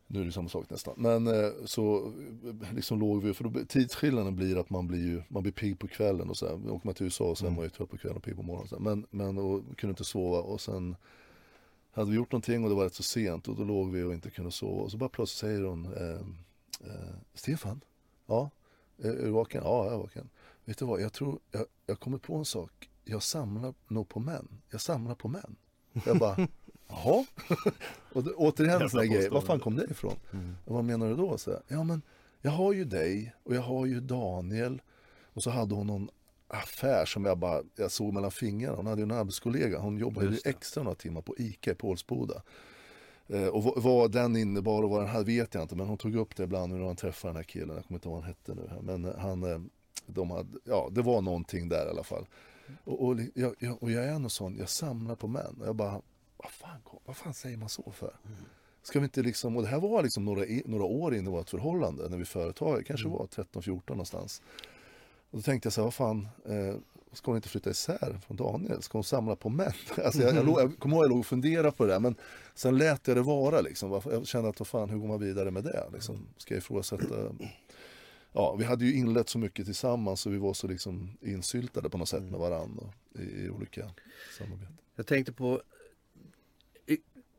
Nu 0.07 0.20
är 0.20 0.25
det 0.25 0.33
samma 0.33 0.49
sak 0.49 0.70
nästan. 0.70 0.94
Men 0.96 1.27
eh, 1.27 1.51
så 1.64 2.12
liksom 2.75 3.01
låg 3.01 3.23
vi, 3.23 3.35
för 3.35 3.44
då, 3.44 3.61
tidsskillnaden 3.68 4.37
blir 4.37 4.57
att 4.57 4.70
man 4.70 4.87
blir 4.87 5.07
ju, 5.07 5.23
man 5.29 5.42
blir 5.42 5.53
pigg 5.53 5.79
på 5.79 5.88
kvällen 5.88 6.31
och 6.31 6.37
så 6.37 6.46
här. 6.46 6.70
Åker 6.73 6.87
man 6.87 6.94
till 6.94 7.05
USA 7.07 7.35
så 7.35 7.44
är 7.44 7.49
Mm. 7.49 7.57
man 7.57 7.64
ju 7.64 7.70
trött 7.70 7.90
på 7.90 7.96
kvällen 7.96 8.16
och 8.16 8.23
pigg 8.23 8.37
på 8.37 8.42
morgonen. 8.42 8.62
och 8.62 8.68
Så 8.68 8.77
här. 8.77 8.83
Men, 8.83 9.07
men 9.11 9.38
och 9.38 9.62
kunde 9.77 9.90
inte 9.92 10.05
sova 10.05 10.38
och 10.38 10.61
sen 10.61 10.96
hade 11.92 12.11
vi 12.11 12.16
gjort 12.16 12.33
någonting 12.33 12.64
och 12.64 12.70
det 12.70 12.77
var 12.77 12.85
rätt 12.85 12.94
så 12.94 13.03
sent 13.03 13.49
och 13.49 13.57
då 13.57 13.64
låg 13.64 13.90
vi 13.90 14.03
och 14.03 14.12
inte 14.14 14.31
kunde 14.31 14.51
sova. 14.51 14.83
Och 14.83 14.90
så 14.90 14.96
bara 14.96 15.09
plötsligt 15.09 15.38
säger 15.38 15.62
hon, 15.62 15.85
eh, 15.87 16.20
eh, 16.90 17.14
Stefan, 17.35 17.81
ja, 18.27 18.51
är, 19.03 19.13
du 19.13 19.31
vaken? 19.31 19.63
Ja, 19.65 19.85
jag 19.85 19.95
är 19.95 19.99
vaken. 19.99 20.31
Vet 20.65 20.79
du 20.79 20.85
vad, 20.85 21.01
jag 21.01 21.13
tror, 21.13 21.39
jag, 21.51 21.67
jag 21.87 22.01
kommer 22.01 22.19
på 22.19 22.35
en 22.37 22.45
sak. 22.45 22.91
Jag 23.05 23.23
samlar 23.23 23.75
nog 23.89 24.09
på 24.09 24.21
män. 24.21 24.49
Jag 24.71 24.81
samlar 24.81 25.15
på 25.15 25.29
män. 25.29 25.57
Jag 26.07 26.19
bara, 26.19 26.37
jaha? 26.89 27.25
och 28.13 28.25
det, 28.25 28.31
återigen 28.31 28.91
sån 28.91 29.11
grej, 29.11 29.29
var 29.29 29.41
fan 29.41 29.61
kom 29.61 29.77
det 29.77 29.91
ifrån? 29.91 30.17
Mm. 30.33 30.57
Vad 30.65 30.85
menar 30.85 31.09
du 31.09 31.17
då? 31.17 31.39
Så 31.39 31.61
ja 31.69 31.85
men, 31.85 32.03
jag 32.43 32.51
har 32.51 32.73
ju 32.73 32.85
dig 32.85 33.35
och 33.43 33.55
jag 33.55 33.63
har 33.63 33.87
ju 33.87 34.01
Daniel. 34.01 34.83
Och 35.33 35.43
så 35.43 35.51
hade 35.51 35.75
hon 35.75 35.87
någon 35.87 36.09
affär 36.49 37.05
som 37.05 37.25
jag 37.25 37.39
bara, 37.39 37.63
jag 37.77 37.91
såg 37.91 38.13
mellan 38.13 38.31
fingrarna. 38.31 38.77
Hon 38.77 38.87
hade 38.87 39.01
ju 39.01 39.05
en 39.05 39.11
arbetskollega, 39.11 39.79
hon 39.79 39.99
jobbade 39.99 40.27
ju 40.27 40.39
extra 40.45 40.83
några 40.83 40.95
timmar 40.95 41.23
på 41.23 41.35
ICA 41.39 41.71
i 41.71 41.75
Pålsboda. 41.75 42.43
Eh, 43.33 43.47
och 43.47 43.83
vad, 43.83 44.12
den 44.12 44.37
innebar 44.37 44.83
och 44.83 44.90
vad 44.90 45.01
den 45.01 45.09
hade 45.09 45.25
vet 45.25 45.55
jag 45.55 45.64
inte, 45.64 45.77
men 45.77 45.87
hon 45.87 45.99
tog 45.99 46.14
upp 46.14 46.37
det 46.37 46.43
ibland 46.43 46.73
när 46.73 46.87
han 46.87 46.97
träffade 46.97 47.29
den 47.29 47.37
här 47.37 47.43
killen, 47.43 47.77
jag 47.77 47.85
kommer 47.85 47.99
inte 47.99 48.09
ihåg 48.09 48.14
vad 48.14 48.25
han 48.25 48.35
hette 48.35 48.55
nu. 48.55 48.71
Men 48.83 49.05
eh, 49.05 49.19
han, 49.19 49.45
eh, 49.45 49.61
de 50.07 50.31
hade, 50.31 50.59
ja 50.64 50.88
det 50.93 51.03
var 51.03 51.21
någonting 51.21 51.69
där 51.69 51.87
i 51.87 51.90
alla 51.90 52.05
fall. 52.05 52.27
Och, 52.85 53.07
och, 53.07 53.16
jag, 53.35 53.55
jag, 53.59 53.83
och 53.83 53.90
jag 53.90 54.05
är 54.05 54.12
en 54.12 54.31
sån, 54.31 54.57
jag 54.57 54.69
samlar 54.69 55.14
på 55.14 55.29
män. 55.29 55.57
Och 55.61 55.66
jag 55.66 55.77
bara, 55.77 56.03
vad 56.37 56.51
fan, 56.51 56.81
vad 57.05 57.16
fan 57.16 57.35
säger 57.35 57.57
man 57.57 57.69
så 57.69 57.93
för? 57.93 58.16
Ska 58.83 58.99
vi 58.99 59.05
inte 59.05 59.23
liksom, 59.23 59.57
och 59.57 59.62
det 59.62 59.69
här 59.69 59.81
var 59.81 60.03
liksom 60.03 60.25
några, 60.25 60.45
några 60.64 60.85
år 60.85 61.14
in 61.14 61.27
i 61.27 61.31
vårt 61.31 61.51
förhållande 61.51 62.09
när 62.09 62.16
vi 62.16 62.25
företag, 62.25 62.85
kanske 62.87 63.09
var 63.09 63.27
13-14 63.27 63.81
någonstans. 63.88 64.43
Och 65.31 65.38
då 65.38 65.43
tänkte 65.43 65.66
jag 65.66 65.73
så 65.73 65.81
här, 65.81 65.85
vad 65.85 65.95
fan, 65.95 66.29
eh, 66.45 66.75
ska 67.12 67.31
hon 67.31 67.37
inte 67.37 67.49
flytta 67.49 67.70
isär 67.70 68.20
från 68.27 68.37
Daniel? 68.37 68.83
Ska 68.83 68.99
hon 68.99 69.05
samla 69.05 69.37
på 69.37 69.49
män? 69.49 69.73
Alltså 70.05 70.23
jag, 70.23 70.37
jag, 70.37 70.46
låg, 70.46 70.61
jag 70.61 70.79
kommer 70.79 70.96
ihåg 70.96 71.05
att 71.05 71.05
jag 71.05 71.11
låg 71.11 71.20
och 71.20 71.27
funderade 71.27 71.73
på 71.73 71.85
det 71.85 71.92
där, 71.92 72.01
men 72.01 72.14
sen 72.55 72.79
lät 72.79 73.09
jag 73.09 73.16
det 73.16 73.23
vara 73.23 73.61
liksom. 73.61 74.01
Jag 74.05 74.27
kände 74.27 74.49
att, 74.51 74.59
vad 74.59 74.68
fan, 74.68 74.90
hur 74.90 74.99
går 74.99 75.09
man 75.09 75.20
vidare 75.20 75.51
med 75.51 75.64
det? 75.64 75.88
Liksom, 75.92 76.27
ska 76.37 76.55
jag 76.55 76.59
ifrågasätta? 76.59 77.35
Ja, 78.33 78.55
vi 78.55 78.64
hade 78.64 78.85
ju 78.85 78.94
inlett 78.94 79.29
så 79.29 79.38
mycket 79.38 79.64
tillsammans 79.66 80.27
och 80.27 80.33
vi 80.33 80.38
var 80.38 80.55
så 80.55 80.68
liksom 80.68 81.18
insyltade 81.20 81.90
på 81.90 81.99
något 81.99 82.09
sätt 82.09 82.23
med 82.23 82.40
varandra 82.40 82.92
i, 83.18 83.23
i 83.23 83.51
olika 83.51 83.90
samarbeten. 84.38 84.77
Jag 84.96 85.07
tänkte 85.07 85.33
på, 85.33 85.62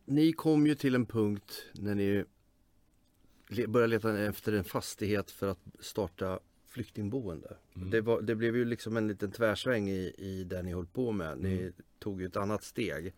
ni 0.05 0.34
kom 0.34 0.67
ju 0.67 0.75
till 0.75 0.95
en 0.95 1.05
punkt 1.05 1.63
när 1.73 1.95
ni 1.95 2.25
började 3.67 3.88
leta 3.88 4.19
efter 4.19 4.53
en 4.53 4.63
fastighet 4.63 5.31
för 5.31 5.47
att 5.47 5.60
starta 5.79 6.39
flyktingboende. 6.71 7.57
Mm. 7.75 7.89
Det, 7.89 8.01
var, 8.01 8.21
det 8.21 8.36
blev 8.36 8.55
ju 8.55 8.65
liksom 8.65 8.97
en 8.97 9.07
liten 9.07 9.31
tvärsväng 9.31 9.89
i, 9.89 10.13
i 10.17 10.43
det 10.43 10.62
ni 10.62 10.73
höll 10.73 10.86
på 10.86 11.12
med. 11.12 11.38
Ni 11.38 11.71
tog 11.99 12.21
ju 12.21 12.27
ett 12.27 12.38
annat 12.38 12.63
steg, 12.63 13.13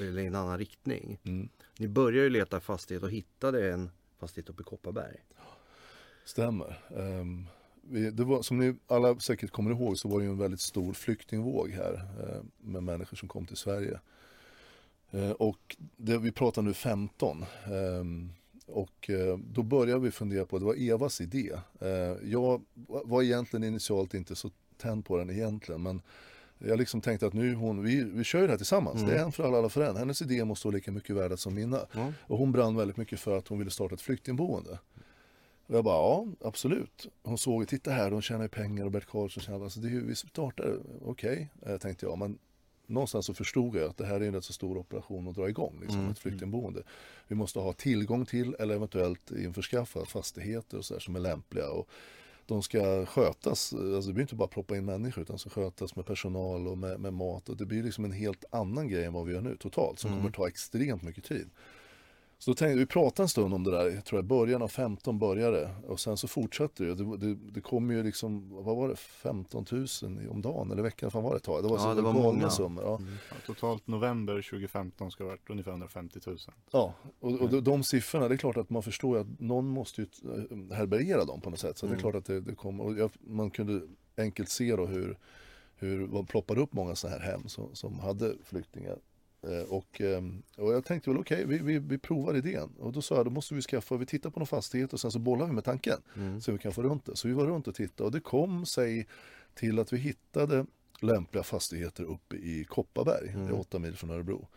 eller 0.00 0.22
en 0.22 0.34
annan 0.34 0.58
riktning. 0.58 1.18
Mm. 1.24 1.48
Ni 1.78 1.88
började 1.88 2.24
ju 2.24 2.30
leta 2.30 2.60
fastighet 2.60 3.02
och 3.02 3.10
hittade 3.10 3.72
en 3.72 3.90
fastighet 4.18 4.48
uppe 4.48 4.62
i 4.62 4.64
Kopparberg. 4.64 5.16
Stämmer. 6.24 6.78
Ehm, 6.96 7.46
vi, 7.82 8.10
det 8.10 8.24
var, 8.24 8.42
som 8.42 8.58
ni 8.58 8.76
alla 8.86 9.18
säkert 9.18 9.50
kommer 9.50 9.70
ihåg 9.70 9.98
så 9.98 10.08
var 10.08 10.18
det 10.18 10.24
ju 10.24 10.30
en 10.30 10.38
väldigt 10.38 10.60
stor 10.60 10.92
flyktingvåg 10.92 11.70
här 11.70 11.94
eh, 11.94 12.42
med 12.58 12.82
människor 12.82 13.16
som 13.16 13.28
kom 13.28 13.46
till 13.46 13.56
Sverige. 13.56 14.00
Eh, 15.10 15.30
och 15.30 15.76
det, 15.96 16.18
vi 16.18 16.32
pratar 16.32 16.62
nu 16.62 16.74
15. 16.74 17.44
ehm, 17.64 18.32
och 18.72 19.10
eh, 19.10 19.38
då 19.38 19.62
började 19.62 20.00
vi 20.00 20.10
fundera 20.10 20.44
på, 20.44 20.58
det 20.58 20.64
var 20.64 20.90
Evas 20.90 21.20
idé. 21.20 21.52
Eh, 21.80 21.88
jag 22.30 22.62
var 22.84 23.22
egentligen 23.22 23.64
initialt 23.64 24.14
inte 24.14 24.36
så 24.36 24.50
tänd 24.76 25.04
på 25.04 25.16
den 25.16 25.30
egentligen 25.30 25.82
men 25.82 26.02
jag 26.58 26.78
liksom 26.78 27.00
tänkte 27.00 27.26
att 27.26 27.32
nu 27.32 27.54
hon, 27.54 27.82
vi, 27.82 28.04
vi 28.04 28.24
kör 28.24 28.40
ju 28.40 28.46
det 28.46 28.52
här 28.52 28.58
tillsammans. 28.58 28.96
Mm. 28.96 29.08
Det 29.10 29.16
är 29.16 29.24
en 29.24 29.32
för 29.32 29.44
alla, 29.44 29.58
alla 29.58 29.68
för 29.68 29.80
en. 29.80 29.96
Hennes 29.96 30.22
idé 30.22 30.44
måste 30.44 30.66
vara 30.66 30.74
lika 30.74 30.92
mycket 30.92 31.16
värda 31.16 31.36
som 31.36 31.54
mina. 31.54 31.80
Ja. 31.92 32.12
Och 32.20 32.38
hon 32.38 32.52
brann 32.52 32.76
väldigt 32.76 32.96
mycket 32.96 33.20
för 33.20 33.38
att 33.38 33.48
hon 33.48 33.58
ville 33.58 33.70
starta 33.70 33.94
ett 33.94 34.00
flyktingboende. 34.00 34.78
Och 35.66 35.76
jag 35.76 35.84
bara, 35.84 35.96
ja 35.96 36.26
absolut. 36.40 37.06
Hon 37.22 37.38
såg, 37.38 37.68
titta 37.68 37.90
här, 37.90 38.10
de 38.10 38.22
tjänar 38.22 38.42
ju 38.42 38.48
pengar 38.48 38.84
och 38.84 38.90
Bert 38.90 39.06
Karlsson 39.06 39.42
tjänar, 39.42 39.64
alltså 39.64 39.80
det 39.80 39.88
är 39.88 39.92
ju, 39.92 40.06
vi 40.06 40.14
startar, 40.14 40.78
okej, 41.04 41.48
eh, 41.66 41.76
tänkte 41.76 42.06
jag. 42.06 42.18
Men 42.18 42.38
någonstans 42.90 43.26
så 43.26 43.34
förstod 43.34 43.76
jag 43.76 43.90
att 43.90 43.96
det 43.96 44.06
här 44.06 44.20
är 44.20 44.26
en 44.26 44.34
rätt 44.34 44.44
så 44.44 44.52
stor 44.52 44.78
operation 44.78 45.28
att 45.28 45.34
dra 45.34 45.48
igång, 45.48 45.78
liksom, 45.80 45.98
Mm. 46.00 46.10
ett 46.12 46.18
flyktingboende. 46.18 46.82
Vi 47.28 47.34
måste 47.34 47.58
ha 47.58 47.72
tillgång 47.72 48.26
till 48.26 48.56
eller 48.58 48.74
eventuellt 48.74 49.30
införskaffa 49.30 50.04
fastigheter 50.04 50.78
och 50.78 50.84
så 50.84 50.94
här 50.94 51.00
som 51.00 51.16
är 51.16 51.20
lämpliga. 51.20 51.70
Och 51.70 51.88
de 52.46 52.62
ska 52.62 53.06
skötas, 53.06 53.72
alltså 53.74 54.08
det 54.08 54.12
blir 54.14 54.22
inte 54.22 54.34
bara 54.34 54.48
proppa 54.48 54.76
in 54.76 54.84
människor 54.84 55.22
utan 55.22 55.38
ska 55.38 55.50
skötas 55.50 55.96
med 55.96 56.06
personal 56.06 56.68
och 56.68 56.78
med, 56.78 57.00
med 57.00 57.12
mat. 57.12 57.48
Och 57.48 57.56
det 57.56 57.66
blir 57.66 57.82
liksom 57.82 58.04
en 58.04 58.12
helt 58.12 58.44
annan 58.50 58.88
grej 58.88 59.04
än 59.04 59.12
vad 59.12 59.26
vi 59.26 59.32
gör 59.32 59.40
nu 59.40 59.56
totalt 59.56 59.98
som 59.98 60.10
Mm. 60.10 60.20
kommer 60.22 60.32
ta 60.32 60.48
extremt 60.48 61.02
mycket 61.02 61.24
tid. 61.24 61.50
Så 62.42 62.50
då 62.50 62.54
tänkte, 62.54 62.78
vi 62.78 62.86
pratade 62.86 63.24
en 63.24 63.28
stund 63.28 63.54
om 63.54 63.64
det 63.64 63.70
där, 63.70 63.90
jag 63.90 64.04
tror 64.04 64.18
jag 64.18 64.24
början 64.24 64.62
av 64.62 64.68
15 64.68 65.18
började 65.18 65.70
och 65.88 66.00
sen 66.00 66.16
så 66.16 66.28
fortsatte 66.28 66.84
det. 66.84 66.94
Det, 66.94 67.16
det, 67.16 67.34
det 67.34 67.60
kom 67.60 67.90
ju 67.90 68.02
liksom, 68.02 68.50
vad 68.64 68.76
var 68.76 68.88
det, 68.88 68.96
15 68.96 69.64
000 69.70 69.86
i- 70.24 70.28
om 70.28 70.42
dagen 70.42 70.70
eller 70.70 70.82
veckan, 70.82 71.10
fan 71.10 71.22
var 71.22 71.34
det 71.34 71.40
tag? 71.40 71.62
Det 71.64 71.68
var 71.68 71.76
Ja, 71.76 71.82
så 71.82 71.94
det 71.94 72.02
var 72.02 72.12
många. 72.12 72.50
summor. 72.50 72.84
Ja. 72.84 72.96
Mm. 72.96 73.12
Ja, 73.30 73.36
totalt 73.46 73.86
november 73.86 74.42
2015 74.50 75.10
ska 75.10 75.24
det 75.24 75.30
ha 75.30 75.36
varit 75.36 75.50
ungefär 75.50 75.70
150 75.70 76.18
000. 76.26 76.38
Ja, 76.72 76.94
och, 77.20 77.32
och 77.40 77.50
de, 77.50 77.60
de 77.60 77.82
siffrorna, 77.84 78.28
det 78.28 78.34
är 78.34 78.36
klart 78.38 78.56
att 78.56 78.70
man 78.70 78.82
förstår 78.82 79.18
att 79.18 79.40
någon 79.40 79.66
måste 79.68 80.00
ju 80.00 80.06
eh, 80.24 80.76
härbärgera 80.76 81.24
dem 81.24 81.40
på 81.40 81.50
något 81.50 81.58
sätt. 81.58 81.78
Så 81.78 81.86
det 81.86 81.90
är 81.90 81.94
Mm. 81.94 82.00
klart 82.00 82.14
att 82.14 82.24
det, 82.24 82.40
det 82.40 82.54
kommer, 82.54 82.84
och 82.84 82.98
jag, 82.98 83.10
man 83.20 83.50
kunde 83.50 83.80
enkelt 84.16 84.48
se 84.48 84.76
då 84.76 84.86
hur, 84.86 85.18
hur 85.76 86.06
man 86.06 86.26
ploppade 86.26 86.60
upp 86.60 86.72
många 86.72 86.94
sådana 86.94 87.18
här 87.18 87.30
hem 87.32 87.48
som, 87.48 87.74
som 87.74 87.98
hade 87.98 88.34
flyktingar. 88.44 88.98
Eh, 89.42 89.62
och, 89.72 90.00
eh, 90.00 90.22
och 90.56 90.72
jag 90.72 90.84
tänkte 90.84 91.10
väl 91.10 91.18
okej, 91.18 91.44
vi, 91.46 91.58
vi, 91.58 91.78
vi 91.78 91.98
provar 91.98 92.34
idén. 92.36 92.68
Och 92.78 92.92
då 92.92 93.02
sa 93.02 93.14
jag, 93.14 93.26
då 93.26 93.30
måste 93.30 93.54
vi 93.54 93.62
skaffa, 93.62 93.96
vi 93.96 94.06
tittar 94.06 94.30
på 94.30 94.40
någon 94.40 94.46
fastighet 94.46 94.92
och 94.92 95.00
sen 95.00 95.10
så 95.10 95.18
bollar 95.18 95.46
vi 95.46 95.52
med 95.52 95.64
tanken. 95.64 95.98
Mm. 96.16 96.40
Så 96.40 96.52
vi 96.52 96.58
kan 96.58 96.72
få 96.72 96.82
runt 96.82 97.04
det. 97.04 97.16
Så 97.16 97.28
vi 97.28 97.34
var 97.34 97.46
runt 97.46 97.68
och 97.68 97.74
tittade 97.74 98.04
och 98.06 98.12
det 98.12 98.20
kom 98.20 98.66
sig 98.66 99.06
till 99.54 99.78
att 99.78 99.92
vi 99.92 99.96
hittade 99.98 100.66
lämpliga 101.00 101.42
fastigheter 101.42 102.04
uppe 102.04 102.36
i 102.36 102.64
Kopparberg, 102.64 103.28
Mm. 103.28 103.46
det 103.46 103.52
är 103.52 103.60
åtta 103.60 103.78
mil 103.78 103.96
från 103.96 104.10
Örebro. 104.10 104.48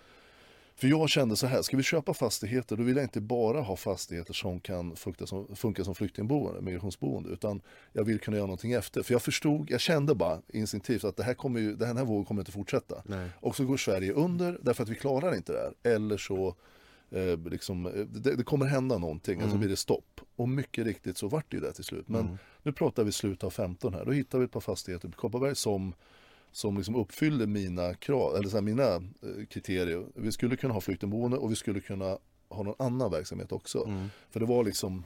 För 0.75 0.87
jag 0.87 1.09
kände 1.09 1.35
så 1.35 1.47
här, 1.47 1.61
ska 1.61 1.77
vi 1.77 1.83
köpa 1.83 2.13
fastigheter 2.13 2.75
då 2.77 2.83
vill 2.83 2.95
jag 2.95 3.05
inte 3.05 3.21
bara 3.21 3.61
ha 3.61 3.75
fastigheter 3.75 4.33
som 4.33 4.59
kan 4.59 4.95
funka 4.95 5.25
som, 5.25 5.55
funka 5.55 5.83
som 5.83 5.95
flyktingboende, 5.95 6.61
migrationsboende, 6.61 7.29
utan 7.29 7.61
jag 7.93 8.03
vill 8.03 8.19
kunna 8.19 8.37
göra 8.37 8.47
någonting 8.47 8.71
efter. 8.73 9.03
För 9.03 9.13
jag 9.13 9.21
förstod, 9.21 9.71
jag 9.71 9.79
kände 9.81 10.15
bara 10.15 10.41
instinktivt 10.53 11.03
att 11.03 11.17
det 11.17 11.23
här, 11.23 11.33
kommer 11.33 11.59
ju, 11.59 11.75
den 11.75 11.97
här 11.97 12.05
vågen 12.05 12.25
kommer 12.25 12.41
inte 12.41 12.51
fortsätta. 12.51 13.01
Nej. 13.05 13.29
Och 13.39 13.55
så 13.55 13.65
går 13.65 13.77
Sverige 13.77 14.11
under 14.13 14.59
därför 14.61 14.83
att 14.83 14.89
vi 14.89 14.95
klarar 14.95 15.35
inte 15.35 15.51
det 15.53 15.59
här. 15.59 15.93
Eller 15.95 16.17
så 16.17 16.55
eh, 17.11 17.37
liksom, 17.51 17.85
eh, 17.85 17.91
det, 17.93 18.35
det 18.35 18.43
kommer 18.43 18.65
hända 18.65 18.97
någonting, 18.97 19.33
alltså 19.39 19.49
Mm. 19.49 19.59
blir 19.59 19.69
det 19.69 19.75
stopp. 19.75 20.21
Och 20.35 20.49
mycket 20.49 20.85
riktigt 20.85 21.17
så 21.17 21.27
vart 21.27 21.45
det 21.51 21.57
ju 21.57 21.61
det 21.63 21.73
till 21.73 21.83
slut. 21.83 22.09
Men 22.09 22.21
Mm. 22.21 22.37
nu 22.63 22.71
pratar 22.71 23.03
vi 23.03 23.11
slut 23.11 23.43
av 23.43 23.49
15 23.49 23.93
här. 23.93 24.05
Då 24.05 24.11
hittar 24.11 24.39
vi 24.39 24.45
ett 24.45 24.51
par 24.51 24.59
fastigheter 24.61 25.07
på 25.09 25.17
Kopparberg 25.17 25.55
som 25.55 25.93
som 26.53 26.77
liksom 26.77 26.95
uppfyllde 26.95 27.47
mina 27.47 27.93
krav, 27.93 28.35
eller 28.35 28.49
så 28.49 28.57
här, 28.57 28.61
mina 28.61 28.83
eh, 28.95 29.45
kriterier. 29.49 30.05
Vi 30.15 30.31
skulle 30.31 30.55
kunna 30.55 30.73
ha 30.73 30.81
flyktingboende 30.81 31.37
och 31.37 31.51
vi 31.51 31.55
skulle 31.55 31.79
kunna 31.79 32.17
ha 32.49 32.63
någon 32.63 32.75
annan 32.79 33.11
verksamhet 33.11 33.51
också. 33.51 33.85
Mm. 33.87 34.07
För 34.31 34.39
det 34.39 34.45
var 34.45 34.63
liksom 34.63 35.03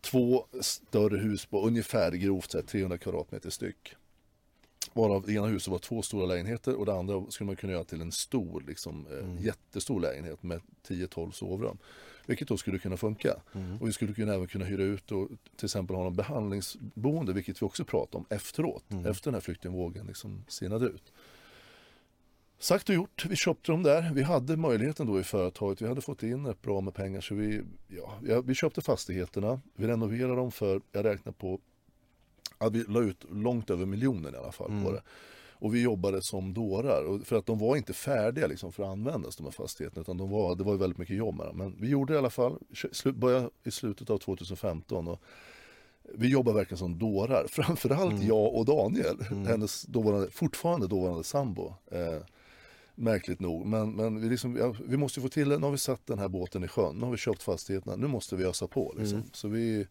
två 0.00 0.46
större 0.60 1.18
hus 1.18 1.46
på 1.46 1.66
ungefär 1.66 2.12
grovt 2.12 2.50
sett 2.50 2.66
300 2.68 2.98
kvadratmeter 2.98 3.50
styck. 3.50 3.94
Varav 4.92 5.22
det 5.26 5.32
ena 5.32 5.46
huset 5.46 5.68
var 5.68 5.78
två 5.78 6.02
stora 6.02 6.26
lägenheter 6.26 6.74
och 6.74 6.86
det 6.86 6.92
andra 6.94 7.24
skulle 7.30 7.46
man 7.46 7.56
kunna 7.56 7.72
göra 7.72 7.84
till 7.84 8.00
en 8.00 8.12
stor, 8.12 8.64
liksom, 8.66 9.06
eh, 9.10 9.18
Mm. 9.18 9.38
jättestor 9.42 10.00
lägenhet 10.00 10.42
med 10.42 10.60
10-12 10.88 11.30
sovrum. 11.32 11.78
Vilket 12.26 12.48
då 12.48 12.56
skulle 12.56 12.78
kunna 12.78 12.96
funka. 12.96 13.36
Mm. 13.54 13.76
Och 13.80 13.88
vi 13.88 13.92
skulle 13.92 14.14
kunna, 14.14 14.34
även 14.34 14.46
kunna 14.46 14.64
hyra 14.64 14.82
ut 14.82 15.12
och 15.12 15.28
till 15.56 15.66
exempel 15.66 15.96
ha 15.96 16.02
någon 16.04 16.16
behandlingsboende, 16.16 17.32
vilket 17.32 17.62
vi 17.62 17.66
också 17.66 17.84
pratade 17.84 18.16
om 18.18 18.24
efteråt, 18.36 18.84
Mm. 18.90 19.06
efter 19.06 19.24
den 19.24 19.34
här 19.34 19.40
flyktingvågen 19.40 20.06
liksom 20.06 20.44
sinade 20.48 20.86
ut. 20.86 21.12
Sagt 22.58 22.88
och 22.88 22.94
gjort, 22.94 23.24
vi 23.28 23.36
köpte 23.36 23.72
dem 23.72 23.82
där. 23.82 24.10
Vi 24.14 24.22
hade 24.22 24.56
möjligheten 24.56 25.06
då 25.06 25.20
i 25.20 25.22
företaget, 25.22 25.82
vi 25.82 25.88
hade 25.88 26.00
fått 26.00 26.22
in 26.22 26.46
ett 26.46 26.62
bra 26.62 26.80
med 26.80 26.94
pengar 26.94 27.20
så 27.20 27.34
vi, 27.34 27.62
ja, 27.88 28.40
vi 28.40 28.54
köpte 28.54 28.82
fastigheterna, 28.82 29.60
vi 29.74 29.86
renoverade 29.86 30.34
dem 30.36 30.52
för, 30.52 30.80
jag 30.92 31.04
räknar 31.04 31.32
på, 31.32 31.60
att 32.58 32.72
vi 32.72 32.84
la 32.88 33.00
ut 33.00 33.24
långt 33.30 33.70
över 33.70 33.86
miljonen 33.86 34.34
i 34.34 34.38
alla 34.38 34.52
fall 34.52 34.70
Mm. 34.70 34.84
på 34.84 34.92
det. 34.92 35.02
Och 35.62 35.74
vi 35.74 35.82
jobbade 35.82 36.22
som 36.22 36.54
dårar, 36.54 37.24
för 37.24 37.36
att 37.36 37.46
de 37.46 37.58
var 37.58 37.76
inte 37.76 37.92
färdiga 37.92 38.46
liksom 38.46 38.72
för 38.72 38.82
att 38.82 38.88
användas 38.88 39.36
de 39.36 39.44
här 39.44 39.50
fastigheterna, 39.50 40.00
utan 40.02 40.16
de 40.16 40.30
var, 40.30 40.54
det 40.56 40.64
var 40.64 40.76
väldigt 40.76 40.98
mycket 40.98 41.16
jobb 41.16 41.36
med 41.36 41.46
dem. 41.46 41.56
Men 41.56 41.76
vi 41.80 41.88
gjorde 41.88 42.12
det 42.12 42.14
i 42.14 42.18
alla 42.18 42.30
fall, 42.30 42.58
började 43.14 43.50
i 43.64 43.70
slutet 43.70 44.10
av 44.10 44.18
2015 44.18 45.08
och 45.08 45.20
vi 46.14 46.28
jobbar 46.28 46.52
verkligen 46.52 46.78
som 46.78 46.98
dårar, 46.98 47.46
framförallt 47.50 48.12
Mm. 48.14 48.26
jag 48.26 48.54
och 48.54 48.64
Daniel, 48.64 49.16
Mm. 49.30 49.46
hennes 49.46 49.82
dåvarande, 49.82 50.30
fortfarande 50.30 50.86
dåvarande 50.86 51.24
sambo. 51.24 51.74
Eh, 51.90 52.22
märkligt 52.94 53.40
nog, 53.40 53.66
men, 53.66 53.92
men 53.92 54.20
vi, 54.20 54.28
liksom, 54.28 54.56
ja, 54.56 54.74
vi 54.86 54.96
måste 54.96 55.20
få 55.20 55.28
till 55.28 55.48
det, 55.48 55.58
nu 55.58 55.64
har 55.64 55.70
vi 55.72 55.78
satt 55.78 56.06
den 56.06 56.18
här 56.18 56.28
båten 56.28 56.64
i 56.64 56.68
sjön, 56.68 56.96
nu 56.96 57.04
har 57.04 57.10
vi 57.10 57.16
köpt 57.18 57.42
fastigheterna, 57.42 57.96
nu 57.96 58.06
måste 58.06 58.36
vi 58.36 58.44
ösa 58.44 58.66
på. 58.66 58.94
Liksom. 58.98 59.18
Mm. 59.18 59.30
Så, 59.32 59.48
vi, 59.48 59.86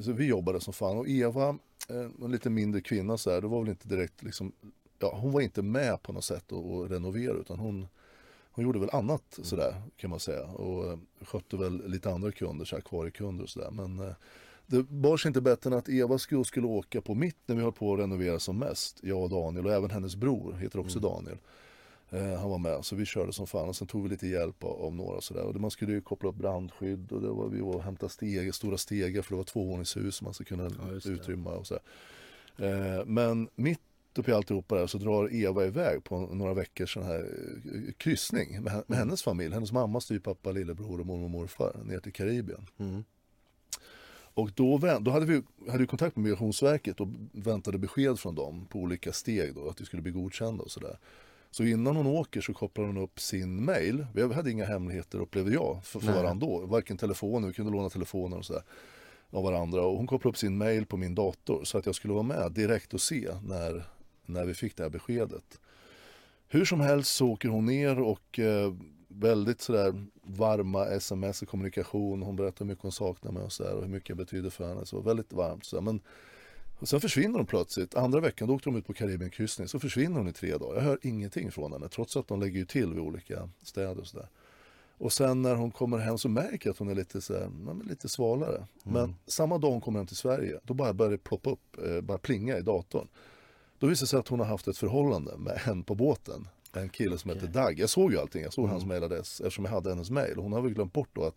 så 0.00 0.12
vi 0.12 0.26
jobbade 0.26 0.60
som 0.60 0.72
fan 0.72 0.98
och 0.98 1.08
Eva, 1.08 1.48
eh, 1.88 2.24
en 2.24 2.30
lite 2.30 2.50
mindre 2.50 2.80
kvinna 2.80 3.18
så 3.18 3.30
här, 3.30 3.40
det 3.40 3.46
var 3.48 3.60
väl 3.60 3.68
inte 3.68 3.88
direkt 3.88 4.22
liksom, 4.22 4.52
ja, 4.98 5.18
hon 5.20 5.32
var 5.32 5.40
inte 5.40 5.62
med 5.62 6.02
på 6.02 6.12
något 6.12 6.24
sätt 6.24 6.52
att 6.52 6.64
att 6.64 6.90
renovera 6.90 7.32
utan 7.32 7.58
hon, 7.58 7.88
hon 8.50 8.64
gjorde 8.64 8.78
väl 8.78 8.90
annat 8.92 9.38
sådär 9.42 9.74
kan 9.96 10.10
man 10.10 10.20
säga 10.20 10.44
och 10.44 10.92
eh, 10.92 10.98
skötte 11.22 11.56
väl 11.56 11.90
lite 11.90 12.10
andra 12.10 12.32
kunder, 12.32 12.64
så 12.64 12.76
här, 12.76 12.82
akvariekunder 12.82 13.44
och 13.44 13.50
sådär. 13.50 13.70
Men 13.70 13.98
eh, 13.98 14.14
det 14.66 14.82
sig 15.16 15.28
inte 15.28 15.40
bättre 15.40 15.70
än 15.70 15.78
att 15.78 15.88
Eva 15.88 16.18
skulle, 16.18 16.44
skulle 16.44 16.66
åka 16.66 17.00
på 17.00 17.14
mitt 17.14 17.36
när 17.46 17.56
vi 17.56 17.62
höll 17.62 17.72
på 17.72 17.94
att 17.94 18.00
renovera 18.00 18.38
som 18.38 18.58
mest. 18.58 18.98
Jag 19.02 19.22
och 19.22 19.30
Daniel 19.30 19.66
och 19.66 19.72
även 19.72 19.90
hennes 19.90 20.16
bror 20.16 20.52
heter 20.52 20.78
också 20.78 20.98
Mm. 20.98 21.10
Daniel. 21.10 21.38
Eh, 22.10 22.40
han 22.40 22.50
var 22.50 22.58
med 22.58 22.84
så 22.84 22.96
vi 22.96 23.06
körde 23.06 23.32
som 23.32 23.46
fan 23.46 23.68
och 23.68 23.76
sen 23.76 23.86
tog 23.88 24.02
vi 24.02 24.08
lite 24.08 24.26
hjälp 24.26 24.64
av, 24.64 24.82
av 24.82 24.94
några 24.94 25.16
och 25.16 25.24
sådär. 25.24 25.42
Och 25.42 25.60
man 25.60 25.70
skulle 25.70 25.92
ju 25.92 26.00
koppla 26.00 26.28
upp 26.28 26.36
brandskydd 26.36 27.12
och 27.12 27.20
det 27.20 27.28
var, 27.28 27.48
vi 27.48 27.60
var 27.60 27.74
och 27.74 27.82
hämtade 27.82 28.12
stegar, 28.12 28.52
stora 28.52 28.78
stegar 28.78 29.22
för 29.22 29.30
det 29.30 29.36
var 29.36 29.44
tvåvåningshus 29.44 30.16
som 30.16 30.24
man 30.24 30.34
skulle 30.34 30.48
kunna 30.48 30.70
Ja, 31.04 31.10
utrymma 31.10 31.50
och 31.50 31.66
sådär. 31.66 31.82
Eh, 32.58 33.04
men 33.04 33.48
mitt 33.54 33.80
uppe 34.18 34.30
i 34.30 34.34
alltihopa 34.34 34.74
där 34.74 34.86
så 34.86 34.98
drar 34.98 35.34
Eva 35.34 35.66
iväg 35.66 36.04
på 36.04 36.18
några 36.18 36.54
veckors 36.54 36.94
sån 36.94 37.02
här 37.02 37.18
eh, 37.18 37.92
kryssning 37.96 38.62
med, 38.62 38.82
med 38.86 38.98
hennes 38.98 39.22
familj. 39.22 39.54
Hennes 39.54 39.72
mamma, 39.72 40.00
styvpappa, 40.00 40.52
lillebror 40.52 41.00
och 41.00 41.06
mormor 41.06 41.24
och 41.24 41.30
morfar 41.30 41.76
ner 41.84 41.98
till 41.98 42.12
Karibien. 42.12 42.66
Mm. 42.78 43.04
Och 44.34 44.50
då, 44.54 44.78
då 45.00 45.10
hade 45.10 45.26
vi 45.26 45.42
hade 45.66 45.78
vi 45.78 45.86
kontakt 45.86 46.16
med 46.16 46.22
Migrationsverket 46.22 47.00
och 47.00 47.08
väntade 47.32 47.78
besked 47.78 48.18
från 48.18 48.34
dem 48.34 48.66
på 48.70 48.78
olika 48.78 49.12
steg 49.12 49.54
då, 49.54 49.68
att 49.68 49.80
vi 49.80 49.84
skulle 49.84 50.02
bli 50.02 50.12
godkända 50.12 50.64
och 50.64 50.70
sådär. 50.70 50.98
Så 51.50 51.64
innan 51.64 51.96
hon 51.96 52.06
åker 52.06 52.40
så 52.40 52.54
kopplar 52.54 52.84
hon 52.84 52.96
upp 52.96 53.20
sin 53.20 53.64
mail. 53.64 54.06
Vi 54.14 54.34
hade 54.34 54.50
inga 54.50 54.64
hemligheter 54.64 55.18
upplevde 55.18 55.52
jag 55.52 55.84
för, 55.84 56.00
för 56.00 56.12
varandra 56.12 56.46
då. 56.46 56.66
Varken 56.66 56.96
telefoner, 56.96 57.48
vi 57.48 57.54
kunde 57.54 57.72
låna 57.72 57.90
telefoner 57.90 58.36
och 58.36 58.44
sådär 58.44 58.62
av 59.30 59.44
varandra. 59.44 59.82
Och 59.82 59.96
hon 59.96 60.06
kopplade 60.06 60.30
upp 60.30 60.38
sin 60.38 60.58
mail 60.58 60.86
på 60.86 60.96
min 60.96 61.14
dator 61.14 61.64
så 61.64 61.78
att 61.78 61.86
jag 61.86 61.94
skulle 61.94 62.14
vara 62.14 62.22
med 62.22 62.52
direkt 62.52 62.94
och 62.94 63.00
se 63.00 63.28
när, 63.42 63.84
när 64.28 64.44
vi 64.44 64.54
fick 64.54 64.76
det 64.76 64.82
här 64.82 64.90
beskedet. 64.90 65.60
Hur 66.48 66.64
som 66.64 66.80
helst 66.80 67.14
så 67.14 67.28
åker 67.28 67.48
hon 67.48 67.66
ner 67.66 68.00
och 68.00 68.38
eh, 68.38 68.74
väldigt 69.08 69.60
sådär 69.60 70.06
varma 70.22 70.86
sms 70.86 71.42
och 71.42 71.48
kommunikation. 71.48 72.22
Hon 72.22 72.36
berättar 72.36 72.58
hur 72.58 72.66
mycket 72.66 72.82
hon 72.82 72.92
saknar 72.92 73.32
mig 73.32 73.42
och, 73.42 73.52
så 73.52 73.62
där, 73.62 73.74
och 73.74 73.82
hur 73.82 73.88
mycket 73.88 74.08
jag 74.08 74.18
betyder 74.18 74.50
för 74.50 74.68
henne. 74.68 74.86
Så 74.86 75.00
väldigt 75.00 75.32
varmt. 75.32 75.64
Så. 75.64 75.80
Men 75.80 76.00
och 76.78 76.88
sen 76.88 77.00
försvinner 77.00 77.38
hon 77.38 77.46
plötsligt. 77.46 77.94
Andra 77.94 78.20
veckan 78.20 78.48
då 78.48 78.54
åkte 78.54 78.70
de 78.70 78.76
ut 78.76 78.86
på 78.86 78.92
Karibienkryssning. 78.92 79.68
Så 79.68 79.78
försvinner 79.78 80.18
hon 80.18 80.28
i 80.28 80.32
tre 80.32 80.56
dagar. 80.56 80.74
Jag 80.74 80.82
hör 80.82 80.98
ingenting 81.02 81.52
från 81.52 81.72
henne 81.72 81.88
trots 81.88 82.16
att 82.16 82.28
de 82.28 82.40
lägger 82.40 82.64
till 82.64 82.92
vid 82.94 83.02
olika 83.02 83.48
städer 83.62 84.00
och 84.00 84.06
sådär. 84.06 84.28
Och 84.98 85.12
sen 85.12 85.42
när 85.42 85.54
hon 85.54 85.70
kommer 85.70 85.98
hem 85.98 86.18
så 86.18 86.28
märker 86.28 86.68
jag 86.68 86.72
att 86.72 86.78
hon 86.78 86.88
är 86.88 86.94
lite, 86.94 87.20
så 87.20 87.34
här, 87.34 87.50
lite 87.88 88.08
svalare. 88.08 88.66
Men 88.82 89.14
samma 89.26 89.58
dag 89.58 89.70
hon 89.70 89.80
kommer 89.80 89.98
hem 89.98 90.06
till 90.06 90.16
Sverige, 90.16 90.60
då 90.62 90.74
bara 90.74 90.92
börjar 90.94 91.12
det 91.12 91.18
ploppa 91.18 91.50
upp, 91.50 91.78
eh, 91.86 92.00
bara 92.00 92.18
plinga 92.18 92.58
i 92.58 92.62
datorn. 92.62 93.08
Då 93.78 93.86
visar 93.86 94.04
det 94.06 94.08
sig 94.08 94.18
att 94.18 94.28
hon 94.28 94.38
har 94.40 94.46
haft 94.46 94.68
ett 94.68 94.78
förhållande 94.78 95.36
med 95.38 95.60
en 95.66 95.82
på 95.82 95.94
båten. 95.94 96.48
En 96.72 96.88
kille 96.88 97.18
som 97.18 97.30
Okej. 97.30 97.40
heter 97.42 97.52
Dag. 97.60 97.78
Jag 97.78 97.90
såg 97.90 98.12
ju 98.12 98.18
allting, 98.18 98.42
jag 98.42 98.52
såg 98.52 98.64
Mm. 98.64 98.72
hans 98.72 98.84
mailadress 98.84 99.40
eftersom 99.40 99.64
jag 99.64 99.72
hade 99.72 99.90
hennes 99.90 100.10
mail. 100.10 100.36
Hon 100.36 100.52
har 100.52 100.60
väl 100.62 100.74
glömt 100.74 100.92
bort 100.92 101.08
då 101.12 101.24
att 101.24 101.36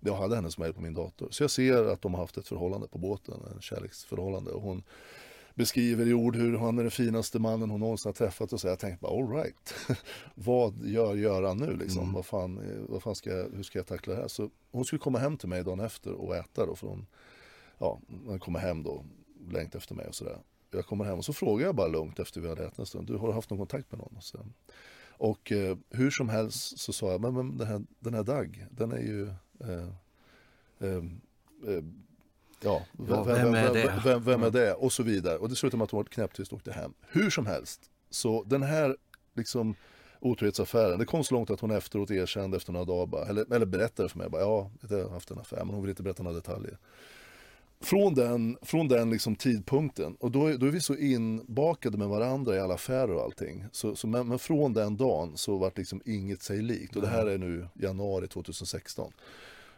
jag 0.00 0.14
hade 0.16 0.34
hennes 0.36 0.58
mail 0.58 0.72
på 0.72 0.80
min 0.80 0.94
dator. 0.94 1.28
Så 1.30 1.42
jag 1.42 1.50
ser 1.50 1.84
att 1.84 2.02
de 2.02 2.14
har 2.14 2.20
haft 2.20 2.36
ett 2.36 2.48
förhållande 2.48 2.88
på 2.88 2.98
båten, 2.98 3.34
en 3.54 3.60
kärleksförhållande. 3.60 4.50
Och 4.50 4.62
hon 4.62 4.82
beskriver 5.54 6.08
i 6.08 6.14
ord 6.14 6.36
hur 6.36 6.58
han 6.58 6.78
är 6.78 6.82
den 6.82 6.90
finaste 6.90 7.38
mannen 7.38 7.70
hon 7.70 7.80
någonsin 7.80 8.08
har 8.08 8.14
träffat 8.14 8.52
och 8.52 8.60
så 8.60 8.68
jag 8.68 8.78
tänkte 8.78 9.02
bara 9.02 9.12
all 9.22 9.30
right. 9.32 9.74
vad 10.34 10.74
gör 10.86 11.14
Göran 11.14 11.56
nu 11.58 11.76
liksom? 11.76 12.02
Mm. 12.02 12.14
Vad 12.14 12.26
fan, 12.26 12.60
vad 12.88 13.02
fan 13.02 13.14
ska 13.14 13.30
jag, 13.30 13.48
hur 13.54 13.62
ska 13.62 13.78
jag 13.78 13.86
tackla 13.86 14.14
det 14.14 14.20
här? 14.20 14.28
Så 14.28 14.50
hon 14.70 14.84
skulle 14.84 15.00
komma 15.00 15.18
hem 15.18 15.36
till 15.36 15.48
mig 15.48 15.64
dagen 15.64 15.80
efter 15.80 16.12
och 16.12 16.36
äta 16.36 16.66
då 16.66 16.74
för 16.76 16.86
hon, 16.86 17.06
ja, 17.78 18.00
hon 18.26 18.38
kommer 18.38 18.58
hem 18.58 18.82
då, 18.82 19.04
längt 19.50 19.74
efter 19.74 19.94
mig 19.94 20.06
och 20.06 20.14
sådär. 20.14 20.38
Jag 20.72 20.86
kommer 20.86 21.04
hem 21.04 21.18
och 21.18 21.24
så 21.24 21.32
frågar 21.32 21.66
jag 21.66 21.74
bara 21.74 21.88
lugnt 21.88 22.18
efter 22.18 22.40
vi 22.40 22.48
hade 22.48 22.64
ätit 22.64 22.78
en 22.78 22.86
stund, 22.86 23.06
du 23.06 23.16
har 23.16 23.28
du 23.28 23.34
haft 23.34 23.50
någon 23.50 23.58
kontakt 23.58 23.92
med 23.92 23.98
någon? 23.98 24.16
Och, 24.16 24.24
så, 24.24 24.38
och 25.08 25.52
eh, 25.52 25.76
hur 25.90 26.10
som 26.10 26.28
helst 26.28 26.78
så 26.78 26.92
sa 26.92 27.10
jag, 27.10 27.20
men, 27.20 27.34
men 27.34 27.56
den, 27.56 27.66
här, 27.66 27.82
den 27.98 28.14
här 28.14 28.22
Dag, 28.22 28.66
den 28.70 28.92
är 28.92 29.00
ju 29.00 29.28
eh, 29.60 29.88
eh, 30.78 31.04
eh, 31.74 31.84
Ja, 32.64 32.82
Ja, 33.08 33.24
vem 33.24 33.54
är 33.54 33.74
det? 33.74 34.00
Vem, 34.04 34.24
vem 34.24 34.42
är 34.42 34.50
det? 34.50 34.74
Och 34.74 34.92
så 34.92 35.02
vidare. 35.02 35.38
Och 35.38 35.48
det 35.48 35.56
slutade 35.56 35.78
med 35.78 35.84
att 35.84 35.90
hon 35.90 35.98
var 35.98 36.04
knäpptyst 36.04 36.52
och 36.52 36.56
åkte 36.56 36.72
hem. 36.72 36.92
Hur 37.00 37.30
som 37.30 37.46
helst, 37.46 37.90
så 38.10 38.44
den 38.44 38.62
här 38.62 38.96
liksom 39.34 39.74
otrohetsaffären, 40.20 40.98
det 40.98 41.04
kom 41.04 41.24
så 41.24 41.34
långt 41.34 41.50
att 41.50 41.60
hon 41.60 41.70
efteråt 41.70 42.10
erkände 42.10 42.56
efter 42.56 42.72
några 42.72 42.84
dagar, 42.84 43.06
bara, 43.06 43.26
eller, 43.26 43.54
eller 43.54 43.66
berättade 43.66 44.08
för 44.08 44.18
mig, 44.18 44.28
bara, 44.28 44.42
ja, 44.42 44.70
jag 44.90 45.04
har 45.04 45.10
haft 45.10 45.30
en 45.30 45.38
affär, 45.38 45.64
men 45.64 45.74
hon 45.74 45.82
vill 45.82 45.90
inte 45.90 46.02
berätta 46.02 46.22
några 46.22 46.36
detaljer. 46.36 46.78
Från 47.82 48.14
den, 48.14 48.58
från 48.62 48.88
den 48.88 49.10
liksom 49.10 49.36
tidpunkten, 49.36 50.16
och 50.20 50.30
då, 50.30 50.46
är- 50.46 50.58
då 50.58 50.66
är 50.66 50.70
vi 50.70 50.80
så 50.80 50.96
inbakade 50.96 51.98
med 51.98 52.08
varandra 52.08 52.56
i 52.56 52.60
alla 52.60 52.74
affärer 52.74 53.10
och 53.14 53.22
allting. 53.22 53.64
Så, 53.72 53.96
så, 53.96 54.06
men, 54.06 54.28
men 54.28 54.38
från 54.38 54.72
den 54.72 54.96
dagen 54.96 55.36
så 55.36 55.56
vart 55.58 55.78
liksom 55.78 56.02
inget 56.04 56.42
sig 56.42 56.62
likt. 56.62 56.96
Och 56.96 57.02
det 57.02 57.08
här 57.08 57.26
är 57.26 57.38
nu 57.38 57.68
januari 57.74 58.28
2016. 58.28 59.12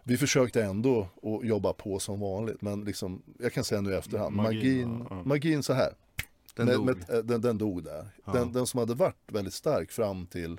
Vi 0.05 0.17
försökte 0.17 0.65
ändå 0.65 1.09
att 1.23 1.47
jobba 1.49 1.73
på 1.73 1.99
som 1.99 2.21
vanligt, 2.21 2.63
men 2.63 2.85
liksom, 2.85 3.23
jag 3.39 3.53
kan 3.53 3.65
säga 3.65 3.81
nu 3.81 3.93
i 3.93 3.97
efterhand, 3.97 4.37
Magin, 4.37 4.59
magin, 4.89 5.07
ja, 5.11 5.17
ja. 5.17 5.23
magin 5.25 5.63
så 5.63 5.73
här. 5.73 5.93
Den 6.57 6.67
med, 6.67 6.75
dog. 6.77 6.87
Med, 6.87 6.97
eh, 7.11 7.19
den, 7.25 7.41
den 7.41 7.59
dog 7.59 7.85
där. 7.85 8.07
Ja. 8.25 8.33
Den, 8.33 8.53
den 8.53 8.67
som 8.67 8.81
hade 8.81 8.95
varit 8.95 9.17
väldigt 9.33 9.55
stark 9.55 9.91
fram 9.91 10.27
till 10.27 10.59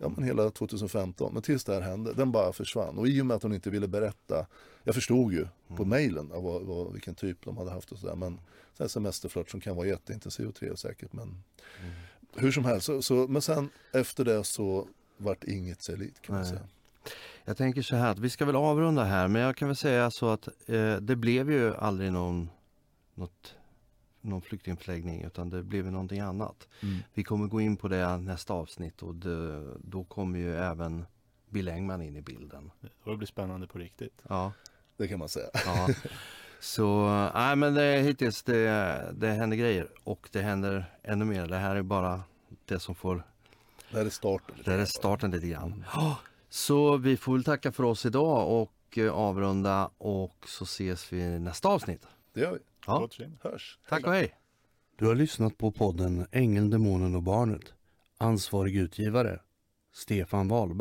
ja, 0.00 0.08
men 0.08 0.24
hela 0.24 0.50
2015, 0.50 1.32
men 1.32 1.42
tills 1.42 1.64
det 1.64 1.74
här 1.74 1.80
hände, 1.80 2.12
den 2.12 2.32
bara 2.32 2.52
försvann. 2.52 2.98
Och 2.98 3.08
i 3.08 3.22
och 3.22 3.26
med 3.26 3.34
att 3.36 3.42
hon 3.42 3.54
inte 3.54 3.70
ville 3.70 3.88
berätta, 3.88 4.46
jag 4.84 4.94
förstod 4.94 5.32
ju 5.32 5.46
på 5.68 5.74
Mm. 5.82 5.88
mejlen 5.88 6.32
av 6.32 6.42
vad, 6.42 6.62
vad, 6.62 6.92
vilken 6.92 7.14
typ 7.14 7.44
de 7.44 7.56
hade 7.56 7.70
haft 7.70 7.92
och 7.92 7.98
sådär, 7.98 8.14
men 8.16 8.40
så 8.76 8.82
här 8.82 8.88
semesterflört 8.88 9.50
som 9.50 9.60
kan 9.60 9.76
vara 9.76 9.86
jätteintensiv 9.86 10.48
och 10.48 10.54
trevlig 10.54 10.78
säkert, 10.78 11.12
men 11.12 11.22
Mm. 11.28 11.92
hur 12.36 12.52
som 12.52 12.64
helst, 12.64 12.86
så, 12.86 13.02
så, 13.02 13.14
men 13.14 13.42
sen 13.42 13.70
efter 13.92 14.24
det 14.24 14.44
så 14.44 14.88
vart 15.16 15.44
inget 15.44 15.82
sig 15.82 15.96
likt 15.96 16.22
kan 16.22 16.34
man 16.34 16.42
Nej. 16.42 16.50
säga. 16.50 16.62
Jag 17.44 17.56
tänker 17.56 17.82
så 17.82 17.96
här 17.96 18.10
att 18.10 18.18
vi 18.18 18.30
ska 18.30 18.44
väl 18.44 18.56
avrunda 18.56 19.04
här 19.04 19.28
men 19.28 19.42
jag 19.42 19.56
kan 19.56 19.68
väl 19.68 19.76
säga 19.76 20.10
så 20.10 20.28
att 20.28 20.48
eh, 20.66 20.96
det 20.96 21.16
blev 21.16 21.50
ju 21.50 21.74
aldrig 21.76 22.12
någon, 22.12 22.50
något, 23.14 23.54
någon 24.20 24.42
flyktingförläggning 24.42 25.22
utan 25.22 25.50
det 25.50 25.62
blev 25.62 25.92
någonting 25.92 26.20
annat. 26.20 26.68
Vi 27.14 27.24
kommer 27.24 27.46
gå 27.46 27.60
in 27.60 27.76
på 27.76 27.88
det 27.88 28.16
nästa 28.16 28.54
avsnitt 28.54 29.02
och 29.02 29.14
det, 29.14 29.74
då 29.78 30.04
kommer 30.04 30.38
ju 30.38 30.56
även 30.56 31.04
Bill 31.48 31.68
Engman 31.68 32.02
in 32.02 32.16
i 32.16 32.22
bilden. 32.22 32.70
Det 33.04 33.16
blir 33.16 33.26
spännande 33.26 33.66
på 33.66 33.78
riktigt. 33.78 34.22
Ja, 34.28 34.52
Det 34.96 35.08
kan 35.08 35.18
man 35.18 35.28
säga. 35.28 35.46
ja. 35.66 35.88
Så 36.60 37.06
nej 37.34 37.56
men 37.56 37.74
det, 37.74 38.00
hittills 38.00 38.42
det, 38.42 39.04
det 39.14 39.28
händer 39.28 39.56
grejer 39.56 39.88
och 40.04 40.28
det 40.32 40.40
händer 40.42 40.84
ännu 41.02 41.24
mer. 41.24 41.46
Det 41.46 41.56
här 41.56 41.76
är 41.76 41.82
bara 41.82 42.22
det 42.64 42.78
som 42.80 42.94
får, 42.94 43.22
Det 43.90 43.96
här 43.98 44.06
är 44.06 44.10
starten. 44.10 44.54
det 44.64 44.70
här 44.70 44.78
är 44.78 44.84
starten 44.84 45.30
lite 45.30 45.46
grann. 45.48 45.84
Ja, 45.94 46.16
Så 46.48 46.96
vi 46.96 47.16
får 47.16 47.32
väl 47.32 47.44
tacka 47.44 47.72
för 47.72 47.82
oss 47.84 48.06
idag 48.06 48.62
och 48.62 48.98
eh, 48.98 49.12
avrunda 49.12 49.90
och 49.98 50.36
så 50.46 50.64
ses 50.64 51.12
vi 51.12 51.20
i 51.20 51.38
nästa 51.38 51.68
avsnitt. 51.68 52.06
Det 52.34 52.40
gör 52.40 52.52
vi. 52.52 52.58
Ja. 52.90 53.08
Hörs. 53.40 53.78
Tack 53.88 54.06
och 54.06 54.12
hej! 54.12 54.34
Du 54.98 55.06
har 55.06 55.14
lyssnat 55.14 55.58
på 55.58 55.72
podden 55.72 56.26
Ängeln, 56.32 56.70
Demonen 56.70 57.14
och 57.14 57.22
Barnet. 57.22 57.74
Ansvarig 58.18 58.76
utgivare 58.76 59.40
Stefan 59.92 60.48
Wahlberg. 60.48 60.76